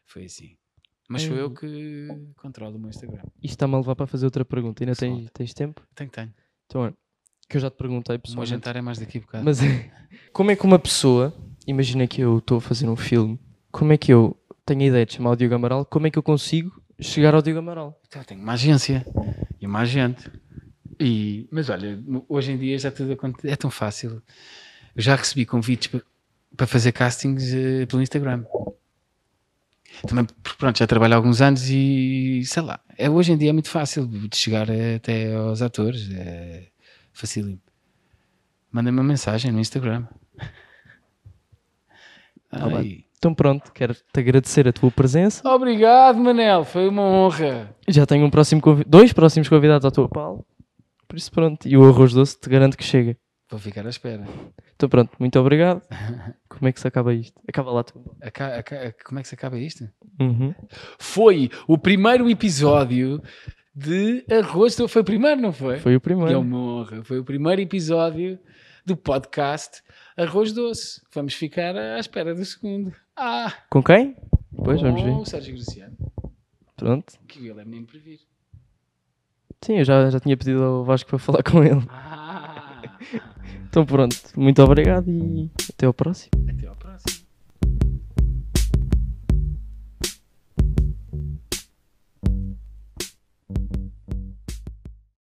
foi 0.07 0.24
assim. 0.24 0.57
Mas 1.11 1.23
sou 1.23 1.37
eu 1.37 1.49
Hum. 1.49 1.55
que 1.55 2.09
controlo 2.37 2.77
o 2.77 2.79
meu 2.79 2.89
Instagram. 2.91 3.23
Isto 3.43 3.55
está-me 3.55 3.75
a 3.75 3.79
levar 3.79 3.97
para 3.97 4.07
fazer 4.07 4.25
outra 4.27 4.45
pergunta. 4.45 4.83
Ainda 4.85 4.95
tens, 4.95 5.29
tens 5.33 5.53
tempo? 5.53 5.83
Tenho, 5.95 6.09
tenho. 6.11 6.33
Então, 6.67 6.83
olha, 6.83 6.95
que 7.49 7.57
eu 7.57 7.61
já 7.61 7.69
te 7.71 7.77
perguntei 7.77 8.15
O 8.17 8.19
pessoalmente. 8.21 8.51
jantar 8.51 8.77
é 8.77 8.81
mais 8.81 8.99
daqui 8.99 9.19
a 9.19 9.21
bocado. 9.21 9.45
Mas 9.45 9.59
como 10.33 10.51
é 10.53 10.57
que 10.57 10.65
uma 10.65 10.79
pessoa, 10.79 11.35
imagina 11.67 12.07
que 12.07 12.21
eu 12.21 12.39
estou 12.39 12.59
a 12.59 12.61
fazer 12.61 12.89
um 12.89 12.95
filme, 12.97 13.39
como 13.73 13.93
é 13.93 13.99
que 13.99 14.13
eu 14.13 14.37
tenho 14.65 14.83
a 14.83 14.85
ideia 14.85 15.05
de 15.05 15.15
chamar 15.15 15.31
o 15.31 15.37
Diogo 15.37 15.55
Amaral, 15.57 15.85
como 15.85 16.07
é 16.07 16.11
que 16.11 16.19
eu 16.19 16.23
consigo 16.23 16.81
chegar 17.01 17.35
ao 17.35 17.43
Diogo 17.43 17.59
Amaral? 17.59 18.01
Então, 18.07 18.23
eu 18.23 18.27
tenho 18.27 18.41
uma 18.41 18.53
agência 18.53 19.05
e 19.61 19.67
uma 19.67 19.81
agente. 19.81 20.31
E, 21.01 21.49
mas 21.51 21.69
olha, 21.71 21.99
hoje 22.29 22.53
em 22.53 22.57
dia 22.59 22.79
já 22.79 22.91
tudo 22.93 23.13
aconte- 23.15 23.49
é 23.49 23.57
tão 23.57 23.71
fácil. 23.71 24.23
Eu 24.95 25.03
já 25.03 25.17
recebi 25.17 25.45
convites 25.47 25.89
pa- 25.89 26.03
para 26.57 26.67
fazer 26.67 26.93
castings 26.93 27.53
eh, 27.55 27.87
pelo 27.87 28.03
Instagram. 28.03 28.45
Também, 30.07 30.24
porque, 30.43 30.57
pronto, 30.59 30.78
já 30.78 30.86
trabalho 30.86 31.14
há 31.14 31.16
alguns 31.16 31.41
anos 31.43 31.68
e 31.68 32.43
sei 32.45 32.62
lá, 32.62 32.80
é, 32.97 33.11
hoje 33.11 33.32
em 33.32 33.36
dia 33.36 33.51
é 33.51 33.53
muito 33.53 33.68
fácil 33.68 34.07
de 34.07 34.34
chegar 34.36 34.68
até 34.70 35.34
aos 35.34 35.61
atores, 35.62 36.11
é 36.12 36.68
facílimo. 37.12 37.61
Manda-me 38.72 38.99
uma 38.99 39.05
mensagem 39.05 39.51
no 39.53 39.61
Instagram. 39.61 40.07
Ai. 42.51 43.05
Então 43.18 43.34
pronto, 43.34 43.70
quero-te 43.72 44.03
agradecer 44.18 44.66
a 44.66 44.72
tua 44.72 44.91
presença. 44.91 45.47
Obrigado, 45.49 46.18
Manel, 46.18 46.64
foi 46.64 46.88
uma 46.88 47.03
honra. 47.03 47.74
Já 47.86 48.07
tenho 48.07 48.24
um 48.24 48.30
próximo 48.30 48.62
convi- 48.62 48.84
dois 48.86 49.12
próximos 49.12 49.47
convidados 49.49 49.84
à 49.84 49.91
tua 49.91 50.09
pala. 50.09 50.41
Por 51.07 51.16
isso 51.18 51.30
pronto, 51.30 51.68
e 51.68 51.76
o 51.76 51.84
arroz 51.86 52.14
doce 52.14 52.38
te 52.41 52.49
garanto 52.49 52.78
que 52.78 52.84
chega. 52.84 53.16
Vou 53.51 53.59
ficar 53.59 53.84
à 53.84 53.90
espera. 53.90 54.24
Então 54.76 54.88
pronto, 54.88 55.11
muito 55.18 55.38
obrigado. 55.40 55.82
Como 56.48 56.68
é 56.68 56.72
que 56.72 56.80
se 56.80 56.86
acaba 56.86 57.12
isto? 57.12 57.40
Acaba 57.48 57.72
lá 57.72 57.82
tu. 57.82 58.16
Aca- 58.22 58.59
aca- 58.59 58.94
como 59.05 59.18
é 59.18 59.22
que 59.22 59.28
se 59.28 59.34
acaba 59.34 59.59
isto? 59.59 59.88
Uhum. 60.20 60.55
foi 60.98 61.51
o 61.66 61.76
primeiro 61.78 62.28
episódio 62.30 63.22
de 63.74 64.24
Arroz. 64.30 64.76
Doce. 64.76 64.92
Foi 64.92 65.03
o 65.03 65.05
primeiro, 65.05 65.40
não 65.40 65.53
foi? 65.53 65.78
Foi 65.78 65.92
o 65.92 65.94
E 65.94 65.96
é 65.96 66.01
primeiro. 66.01 66.40
uma 66.40 66.59
honra. 66.59 67.03
Foi 67.03 67.18
o 67.18 67.24
primeiro 67.24 67.61
episódio 67.61 68.38
do 68.86 68.96
podcast 68.96 69.82
Arroz 70.16 70.53
Doce. 70.53 71.01
Vamos 71.14 71.34
ficar 71.34 71.74
à 71.76 71.98
espera 71.98 72.34
do 72.34 72.44
segundo. 72.44 72.94
Ah! 73.16 73.53
Com 73.70 73.82
quem? 73.82 74.16
Depois 74.53 74.80
vamos 74.82 75.01
com 75.01 75.07
ver. 75.07 75.20
o 75.22 75.24
Sérgio 75.24 75.55
Graciano. 75.55 75.96
Pronto. 76.76 77.14
Que 77.26 77.48
ele 77.48 77.61
é 77.61 77.64
menino 77.64 77.86
para 77.86 77.98
vir. 77.98 78.20
Sim, 79.62 79.78
eu 79.78 79.84
já, 79.84 80.09
já 80.11 80.20
tinha 80.20 80.36
pedido 80.36 80.62
ao 80.62 80.84
Vasco 80.84 81.09
para 81.11 81.18
falar 81.18 81.42
com 81.42 81.62
ele. 81.64 81.82
Ah! 81.88 82.57
Então 83.71 83.87
pronto, 83.87 84.16
muito 84.37 84.61
obrigado 84.64 85.09
e 85.09 85.49
até 85.73 85.87
ao 85.87 85.95
próximo. 85.95 86.31
Até 86.49 86.66
ao 86.66 86.75
próximo. 86.75 86.80